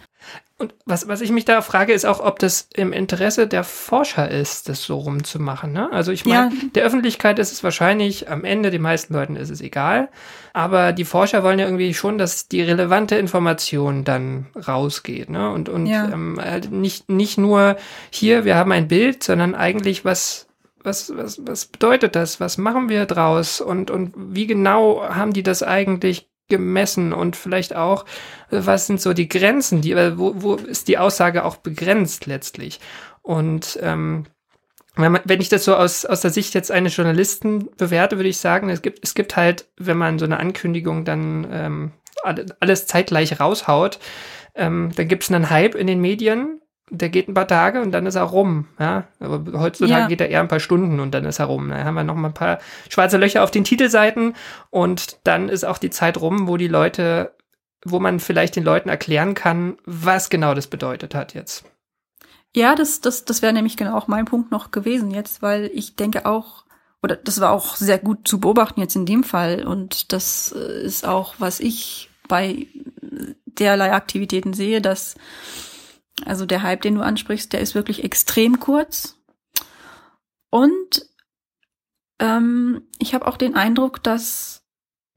Und 0.61 0.75
was, 0.85 1.07
was 1.07 1.21
ich 1.21 1.31
mich 1.31 1.45
da 1.45 1.63
frage, 1.63 1.91
ist 1.91 2.05
auch, 2.05 2.19
ob 2.19 2.37
das 2.37 2.69
im 2.75 2.93
Interesse 2.93 3.47
der 3.47 3.63
Forscher 3.63 4.29
ist, 4.29 4.69
das 4.69 4.83
so 4.83 4.99
rumzumachen. 4.99 5.73
Ne? 5.73 5.91
Also 5.91 6.11
ich 6.11 6.23
meine, 6.23 6.53
ja. 6.53 6.61
der 6.75 6.83
Öffentlichkeit 6.83 7.39
ist 7.39 7.51
es 7.51 7.63
wahrscheinlich, 7.63 8.29
am 8.29 8.43
Ende 8.43 8.69
den 8.69 8.83
meisten 8.83 9.15
Leuten 9.15 9.35
ist 9.35 9.49
es 9.49 9.59
egal. 9.59 10.09
Aber 10.53 10.93
die 10.93 11.05
Forscher 11.05 11.41
wollen 11.41 11.57
ja 11.57 11.65
irgendwie 11.65 11.95
schon, 11.95 12.19
dass 12.19 12.47
die 12.47 12.61
relevante 12.61 13.15
Information 13.15 14.03
dann 14.03 14.45
rausgeht. 14.55 15.31
Ne? 15.31 15.49
Und, 15.49 15.67
und 15.67 15.87
ja. 15.87 16.07
ähm, 16.09 16.39
halt 16.39 16.71
nicht, 16.71 17.09
nicht 17.09 17.39
nur 17.39 17.75
hier, 18.11 18.45
wir 18.45 18.55
haben 18.55 18.71
ein 18.71 18.87
Bild, 18.87 19.23
sondern 19.23 19.55
eigentlich, 19.55 20.05
was, 20.05 20.45
was, 20.83 21.15
was, 21.15 21.45
was 21.45 21.65
bedeutet 21.65 22.15
das? 22.15 22.39
Was 22.39 22.57
machen 22.57 22.89
wir 22.89 23.05
draus? 23.05 23.61
Und, 23.61 23.91
und 23.91 24.13
wie 24.15 24.47
genau 24.47 25.03
haben 25.03 25.33
die 25.33 25.43
das 25.43 25.63
eigentlich 25.63 26.29
gemessen? 26.49 27.13
Und 27.13 27.35
vielleicht 27.35 27.75
auch, 27.75 28.05
was 28.49 28.87
sind 28.87 29.01
so 29.01 29.13
die 29.13 29.29
Grenzen? 29.29 29.81
Die, 29.81 29.95
wo, 29.95 30.33
wo 30.35 30.55
ist 30.55 30.87
die 30.87 30.97
Aussage 30.97 31.45
auch 31.45 31.57
begrenzt 31.57 32.25
letztlich? 32.25 32.79
Und 33.21 33.79
ähm, 33.81 34.25
wenn, 34.95 35.11
man, 35.13 35.21
wenn 35.25 35.41
ich 35.41 35.49
das 35.49 35.63
so 35.63 35.75
aus, 35.75 36.05
aus 36.05 36.21
der 36.21 36.31
Sicht 36.31 36.53
jetzt 36.53 36.71
eines 36.71 36.95
Journalisten 36.95 37.69
bewerte, 37.77 38.17
würde 38.17 38.29
ich 38.29 38.37
sagen, 38.37 38.69
es 38.69 38.81
gibt, 38.81 38.99
es 39.03 39.13
gibt 39.13 39.35
halt, 39.35 39.67
wenn 39.77 39.97
man 39.97 40.19
so 40.19 40.25
eine 40.25 40.39
Ankündigung 40.39 41.05
dann 41.05 41.47
ähm, 41.51 41.91
alles 42.59 42.87
zeitgleich 42.87 43.39
raushaut, 43.39 43.99
ähm, 44.53 44.91
dann 44.95 45.07
gibt 45.07 45.23
es 45.23 45.31
einen 45.31 45.49
Hype 45.49 45.75
in 45.75 45.87
den 45.87 46.01
Medien 46.01 46.60
der 46.91 47.09
geht 47.09 47.29
ein 47.29 47.33
paar 47.33 47.47
Tage 47.47 47.81
und 47.81 47.91
dann 47.93 48.05
ist 48.05 48.15
er 48.15 48.23
rum. 48.23 48.67
Ja? 48.77 49.05
Aber 49.19 49.59
heutzutage 49.59 50.01
ja. 50.01 50.07
geht 50.07 50.21
er 50.21 50.29
eher 50.29 50.41
ein 50.41 50.49
paar 50.49 50.59
Stunden 50.59 50.99
und 50.99 51.11
dann 51.11 51.25
ist 51.25 51.39
er 51.39 51.45
rum. 51.45 51.69
Da 51.69 51.83
haben 51.83 51.95
wir 51.95 52.03
noch 52.03 52.15
mal 52.15 52.27
ein 52.27 52.33
paar 52.33 52.59
schwarze 52.89 53.17
Löcher 53.17 53.43
auf 53.43 53.51
den 53.51 53.63
Titelseiten 53.63 54.35
und 54.69 55.17
dann 55.23 55.49
ist 55.49 55.63
auch 55.63 55.77
die 55.77 55.89
Zeit 55.89 56.19
rum, 56.19 56.47
wo 56.47 56.57
die 56.57 56.67
Leute, 56.67 57.33
wo 57.85 57.99
man 57.99 58.19
vielleicht 58.19 58.57
den 58.57 58.65
Leuten 58.65 58.89
erklären 58.89 59.33
kann, 59.33 59.77
was 59.85 60.29
genau 60.29 60.53
das 60.53 60.67
bedeutet 60.67 61.15
hat 61.15 61.33
jetzt. 61.33 61.63
Ja, 62.53 62.75
das, 62.75 62.99
das, 62.99 63.23
das 63.23 63.41
wäre 63.41 63.53
nämlich 63.53 63.77
genau 63.77 63.97
auch 63.97 64.09
mein 64.09 64.25
Punkt 64.25 64.51
noch 64.51 64.71
gewesen 64.71 65.11
jetzt, 65.11 65.41
weil 65.41 65.71
ich 65.73 65.95
denke 65.95 66.25
auch, 66.25 66.65
oder 67.01 67.15
das 67.15 67.39
war 67.39 67.51
auch 67.51 67.77
sehr 67.77 67.99
gut 67.99 68.27
zu 68.27 68.41
beobachten 68.41 68.81
jetzt 68.81 68.97
in 68.97 69.05
dem 69.05 69.23
Fall 69.23 69.65
und 69.65 70.11
das 70.11 70.53
äh, 70.55 70.83
ist 70.83 71.07
auch, 71.07 71.35
was 71.39 71.61
ich 71.61 72.09
bei 72.27 72.67
derlei 73.45 73.93
Aktivitäten 73.93 74.53
sehe, 74.53 74.81
dass 74.81 75.15
Also 76.25 76.45
der 76.45 76.63
Hype, 76.63 76.81
den 76.81 76.95
du 76.95 77.01
ansprichst, 77.01 77.53
der 77.53 77.61
ist 77.61 77.75
wirklich 77.75 78.03
extrem 78.03 78.59
kurz. 78.59 79.17
Und 80.49 81.05
ähm, 82.19 82.83
ich 82.99 83.13
habe 83.13 83.27
auch 83.27 83.37
den 83.37 83.55
Eindruck, 83.55 84.03
dass 84.03 84.61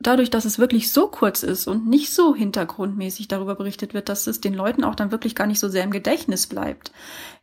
dadurch, 0.00 0.30
dass 0.30 0.44
es 0.44 0.58
wirklich 0.58 0.92
so 0.92 1.08
kurz 1.08 1.42
ist 1.42 1.66
und 1.66 1.86
nicht 1.86 2.12
so 2.12 2.34
hintergrundmäßig 2.34 3.28
darüber 3.28 3.54
berichtet 3.54 3.94
wird, 3.94 4.08
dass 4.08 4.26
es 4.26 4.40
den 4.40 4.54
Leuten 4.54 4.84
auch 4.84 4.94
dann 4.94 5.10
wirklich 5.10 5.34
gar 5.34 5.46
nicht 5.46 5.60
so 5.60 5.68
sehr 5.68 5.84
im 5.84 5.90
Gedächtnis 5.90 6.46
bleibt. 6.46 6.92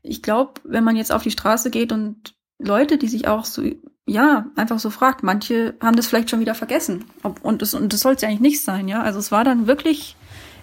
Ich 0.03 0.22
glaube, 0.22 0.53
wenn 0.64 0.84
man 0.84 0.95
jetzt 0.95 1.12
auf 1.12 1.24
die 1.24 1.32
Straße 1.32 1.72
geht 1.72 1.91
und 1.91 2.36
Leute, 2.59 2.97
die 2.97 3.07
sich 3.07 3.28
auch 3.28 3.45
so, 3.45 3.64
ja, 4.05 4.45
einfach 4.55 4.80
so 4.80 4.89
fragt, 4.89 5.24
manche 5.24 5.76
haben 5.82 5.95
das 5.95 6.07
vielleicht 6.07 6.30
schon 6.30 6.39
wieder 6.39 6.55
vergessen. 6.55 7.05
Und 7.41 7.62
das, 7.62 7.74
und 7.74 7.91
das 7.93 8.01
soll 8.01 8.14
es 8.14 8.22
ja 8.22 8.30
eigentlich 8.30 8.41
nicht 8.41 8.62
sein, 8.62 8.88
ja. 8.88 9.01
Also 9.01 9.20
es 9.20 9.32
war 9.32 9.43
dann 9.43 9.68
wirklich 9.68 10.16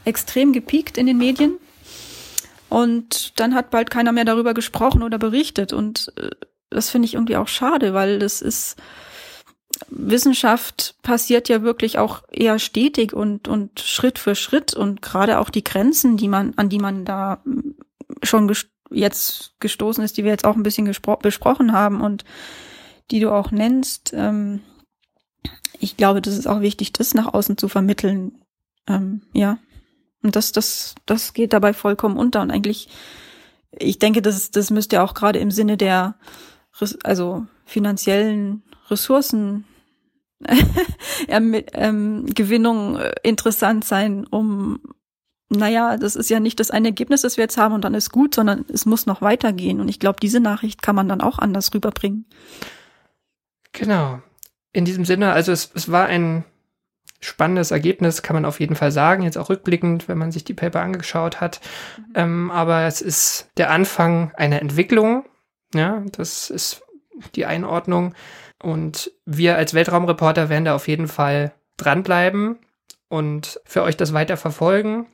extrem 0.05 0.53
gepiekt 0.53 0.99
in 0.99 1.07
den 1.07 1.19
Medien. 1.19 1.59
Und 2.69 3.39
dann 3.41 3.55
hat 3.55 3.71
bald 3.71 3.91
keiner 3.91 4.13
mehr 4.13 4.25
darüber 4.25 4.55
gesprochen 4.55 5.03
oder 5.03 5.19
berichtet. 5.19 5.73
Und 5.73 6.13
äh, 6.17 6.31
das 6.71 6.91
finde 6.91 7.07
ich 7.07 7.15
irgendwie 7.15 7.37
auch 7.37 7.49
schade, 7.49 7.95
weil 7.95 8.19
das 8.19 8.43
ist, 8.43 8.77
Wissenschaft 9.89 10.97
passiert 11.03 11.49
ja 11.49 11.63
wirklich 11.63 11.99
auch 11.99 12.23
eher 12.31 12.59
stetig 12.59 13.13
und, 13.13 13.49
und 13.49 13.81
Schritt 13.81 14.19
für 14.19 14.35
Schritt 14.35 14.75
und 14.75 15.03
gerade 15.03 15.39
auch 15.39 15.51
die 15.51 15.65
Grenzen, 15.65 16.17
die 16.17 16.29
man, 16.29 16.55
an 16.57 16.69
die 16.69 16.79
man 16.79 17.05
da 17.05 17.41
hm, 17.45 17.77
schon 18.23 18.49
gest 18.49 18.69
jetzt 18.91 19.53
gestoßen 19.61 20.03
ist, 20.03 20.17
die 20.17 20.25
wir 20.25 20.31
jetzt 20.31 20.47
auch 20.47 20.57
ein 20.57 20.63
bisschen 20.63 20.91
besprochen 21.21 21.73
haben 21.73 22.01
und 22.01 22.25
die 23.11 23.21
du 23.21 23.31
auch 23.31 23.51
nennst. 23.51 24.15
Ähm, 24.15 24.61
ich 25.79 25.99
glaube, 25.99 26.23
das 26.23 26.39
ist 26.39 26.47
auch 26.47 26.63
wichtig, 26.63 26.95
das 26.95 27.13
nach 27.13 27.35
außen 27.35 27.59
zu 27.59 27.69
vermitteln. 27.69 28.41
Ähm, 28.87 29.21
ja. 29.35 29.59
Und 30.23 30.37
das, 30.37 30.53
das, 30.53 30.95
das 31.07 31.33
geht 31.33 31.53
dabei 31.53 31.73
vollkommen 31.73 32.17
unter. 32.17 32.43
Und 32.43 32.51
eigentlich, 32.51 32.89
ich 33.71 33.99
denke, 33.99 34.23
das, 34.23 34.51
das 34.51 34.71
müsste 34.71 35.03
auch 35.03 35.15
gerade 35.15 35.39
im 35.39 35.51
Sinne 35.51 35.77
der, 35.77 36.17
also 37.05 37.47
finanziellen 37.65 38.63
Ressourcen 38.89 39.65
ähm, 41.29 42.27
Gewinnung 42.27 42.97
äh, 42.97 43.13
interessant 43.23 43.85
sein, 43.85 44.25
um, 44.27 44.81
naja, 45.51 45.97
das 45.97 46.15
ist 46.15 46.31
ja 46.31 46.41
nicht 46.41 46.61
das 46.61 46.71
eine 46.71 46.89
Ergebnis, 46.89 47.23
das 47.23 47.37
wir 47.37 47.45
jetzt 47.45 47.57
haben 47.57 47.75
und 47.75 47.83
dann 47.83 47.95
ist 47.95 48.11
gut, 48.11 48.35
sondern 48.35 48.65
es 48.73 48.87
muss 48.87 49.07
noch 49.07 49.23
weitergehen. 49.23 49.81
Und 49.81 49.89
ich 49.89 49.99
glaube, 49.99 50.21
diese 50.21 50.41
Nachricht 50.41 50.83
kann 50.83 50.95
man 50.95 51.09
dann 51.09 51.21
auch 51.21 51.39
anders 51.39 51.73
rüberbringen. 51.75 52.27
Genau. 53.73 54.21
In 54.73 54.85
diesem 54.85 55.05
Sinne, 55.05 55.33
also 55.33 55.51
es, 55.53 55.71
es 55.75 55.91
war 55.91 56.07
ein 56.07 56.45
spannendes 57.21 57.71
Ergebnis, 57.71 58.23
kann 58.23 58.35
man 58.35 58.45
auf 58.45 58.61
jeden 58.61 58.77
Fall 58.77 58.93
sagen, 58.93 59.23
jetzt 59.23 59.39
auch 59.39 59.51
rückblickend, 59.51 60.09
wenn 60.09 60.19
man 60.19 60.33
sich 60.33 60.45
die 60.45 60.55
Paper 60.55 60.81
angeschaut 60.81 61.41
hat. 61.41 61.61
Mhm. 61.97 62.05
Ähm, 62.15 62.51
aber 62.51 62.83
es 62.83 63.01
ist 63.01 63.51
der 63.57 63.71
Anfang 63.71 64.33
einer 64.37 64.61
Entwicklung. 64.61 65.25
Ja, 65.75 66.05
das 66.13 66.51
ist 66.51 66.83
die 67.35 67.47
Einordnung. 67.47 68.15
Und 68.63 69.13
wir 69.25 69.57
als 69.57 69.75
Weltraumreporter 69.75 70.49
werden 70.49 70.65
da 70.65 70.75
auf 70.75 70.89
jeden 70.89 71.09
Fall 71.09 71.53
dranbleiben 71.77 72.59
und 73.09 73.61
für 73.65 73.83
euch 73.83 73.97
das 73.97 74.13
weiter 74.13 74.37
verfolgen. 74.37 75.07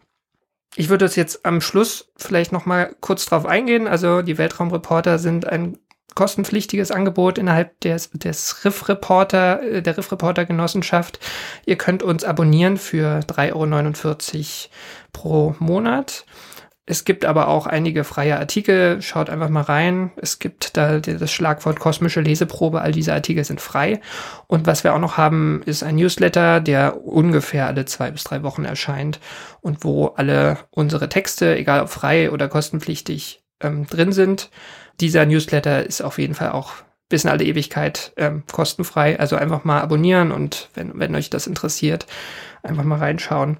Ich 0.76 0.88
würde 0.88 1.04
es 1.04 1.14
jetzt 1.14 1.46
am 1.46 1.60
Schluss 1.60 2.10
vielleicht 2.16 2.52
noch 2.52 2.66
mal 2.66 2.94
kurz 3.00 3.26
drauf 3.26 3.46
eingehen. 3.46 3.86
Also 3.86 4.22
die 4.22 4.38
Weltraumreporter 4.38 5.18
sind 5.18 5.46
ein 5.46 5.78
kostenpflichtiges 6.14 6.90
Angebot 6.90 7.38
innerhalb 7.38 7.78
des, 7.80 8.10
des 8.10 8.64
Riff 8.64 8.88
Reporter, 8.88 9.62
äh, 9.62 9.82
der 9.82 9.96
Riff 9.96 10.10
Reporter 10.12 10.44
Genossenschaft. 10.44 11.18
Ihr 11.66 11.76
könnt 11.76 12.02
uns 12.02 12.24
abonnieren 12.24 12.76
für 12.76 13.20
3,49 13.20 13.54
Euro 13.54 14.74
pro 15.12 15.54
Monat. 15.58 16.24
Es 16.86 17.06
gibt 17.06 17.24
aber 17.24 17.48
auch 17.48 17.66
einige 17.66 18.04
freie 18.04 18.38
Artikel. 18.38 19.00
Schaut 19.00 19.30
einfach 19.30 19.48
mal 19.48 19.62
rein. 19.62 20.10
Es 20.16 20.38
gibt 20.38 20.76
da 20.76 21.00
das 21.00 21.32
Schlagwort 21.32 21.80
kosmische 21.80 22.20
Leseprobe. 22.20 22.82
All 22.82 22.92
diese 22.92 23.14
Artikel 23.14 23.42
sind 23.42 23.62
frei. 23.62 24.02
Und 24.48 24.66
was 24.66 24.84
wir 24.84 24.94
auch 24.94 24.98
noch 24.98 25.16
haben, 25.16 25.62
ist 25.64 25.82
ein 25.82 25.96
Newsletter, 25.96 26.60
der 26.60 27.02
ungefähr 27.02 27.66
alle 27.66 27.86
zwei 27.86 28.10
bis 28.10 28.24
drei 28.24 28.42
Wochen 28.42 28.66
erscheint 28.66 29.18
und 29.62 29.82
wo 29.82 30.08
alle 30.08 30.58
unsere 30.70 31.08
Texte, 31.08 31.56
egal 31.56 31.80
ob 31.80 31.88
frei 31.88 32.30
oder 32.30 32.48
kostenpflichtig, 32.48 33.42
ähm, 33.60 33.86
drin 33.86 34.12
sind. 34.12 34.50
Dieser 35.00 35.26
Newsletter 35.26 35.84
ist 35.84 36.00
auf 36.00 36.18
jeden 36.18 36.34
Fall 36.34 36.52
auch 36.52 36.72
bis 37.08 37.24
in 37.24 37.30
alle 37.30 37.44
Ewigkeit 37.44 38.12
ähm, 38.16 38.44
kostenfrei. 38.50 39.18
Also 39.18 39.36
einfach 39.36 39.64
mal 39.64 39.80
abonnieren 39.80 40.32
und 40.32 40.68
wenn, 40.74 40.98
wenn 40.98 41.14
euch 41.14 41.30
das 41.30 41.46
interessiert, 41.46 42.06
einfach 42.62 42.84
mal 42.84 42.98
reinschauen. 42.98 43.58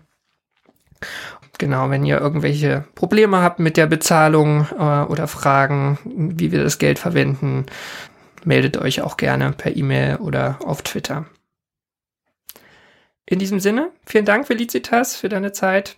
Genau, 1.58 1.90
wenn 1.90 2.04
ihr 2.04 2.20
irgendwelche 2.20 2.84
Probleme 2.94 3.40
habt 3.40 3.60
mit 3.60 3.76
der 3.76 3.86
Bezahlung 3.86 4.66
äh, 4.72 5.02
oder 5.04 5.28
Fragen, 5.28 5.98
wie 6.04 6.50
wir 6.50 6.62
das 6.62 6.78
Geld 6.78 6.98
verwenden, 6.98 7.66
meldet 8.44 8.76
euch 8.76 9.02
auch 9.02 9.16
gerne 9.16 9.52
per 9.52 9.76
E-Mail 9.76 10.16
oder 10.16 10.58
auf 10.64 10.82
Twitter. 10.82 11.26
In 13.26 13.38
diesem 13.38 13.60
Sinne, 13.60 13.90
vielen 14.04 14.24
Dank, 14.24 14.46
Felicitas, 14.46 15.16
für 15.16 15.28
deine 15.28 15.52
Zeit. 15.52 15.96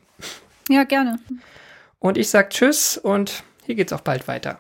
Ja, 0.69 0.85
gerne. 0.85 1.19
Und 1.99 2.19
ich 2.19 2.29
sag 2.29 2.51
Tschüss 2.51 2.99
und 2.99 3.43
hier 3.65 3.75
geht's 3.75 3.93
auch 3.93 4.03
bald 4.03 4.29
weiter. 4.29 4.59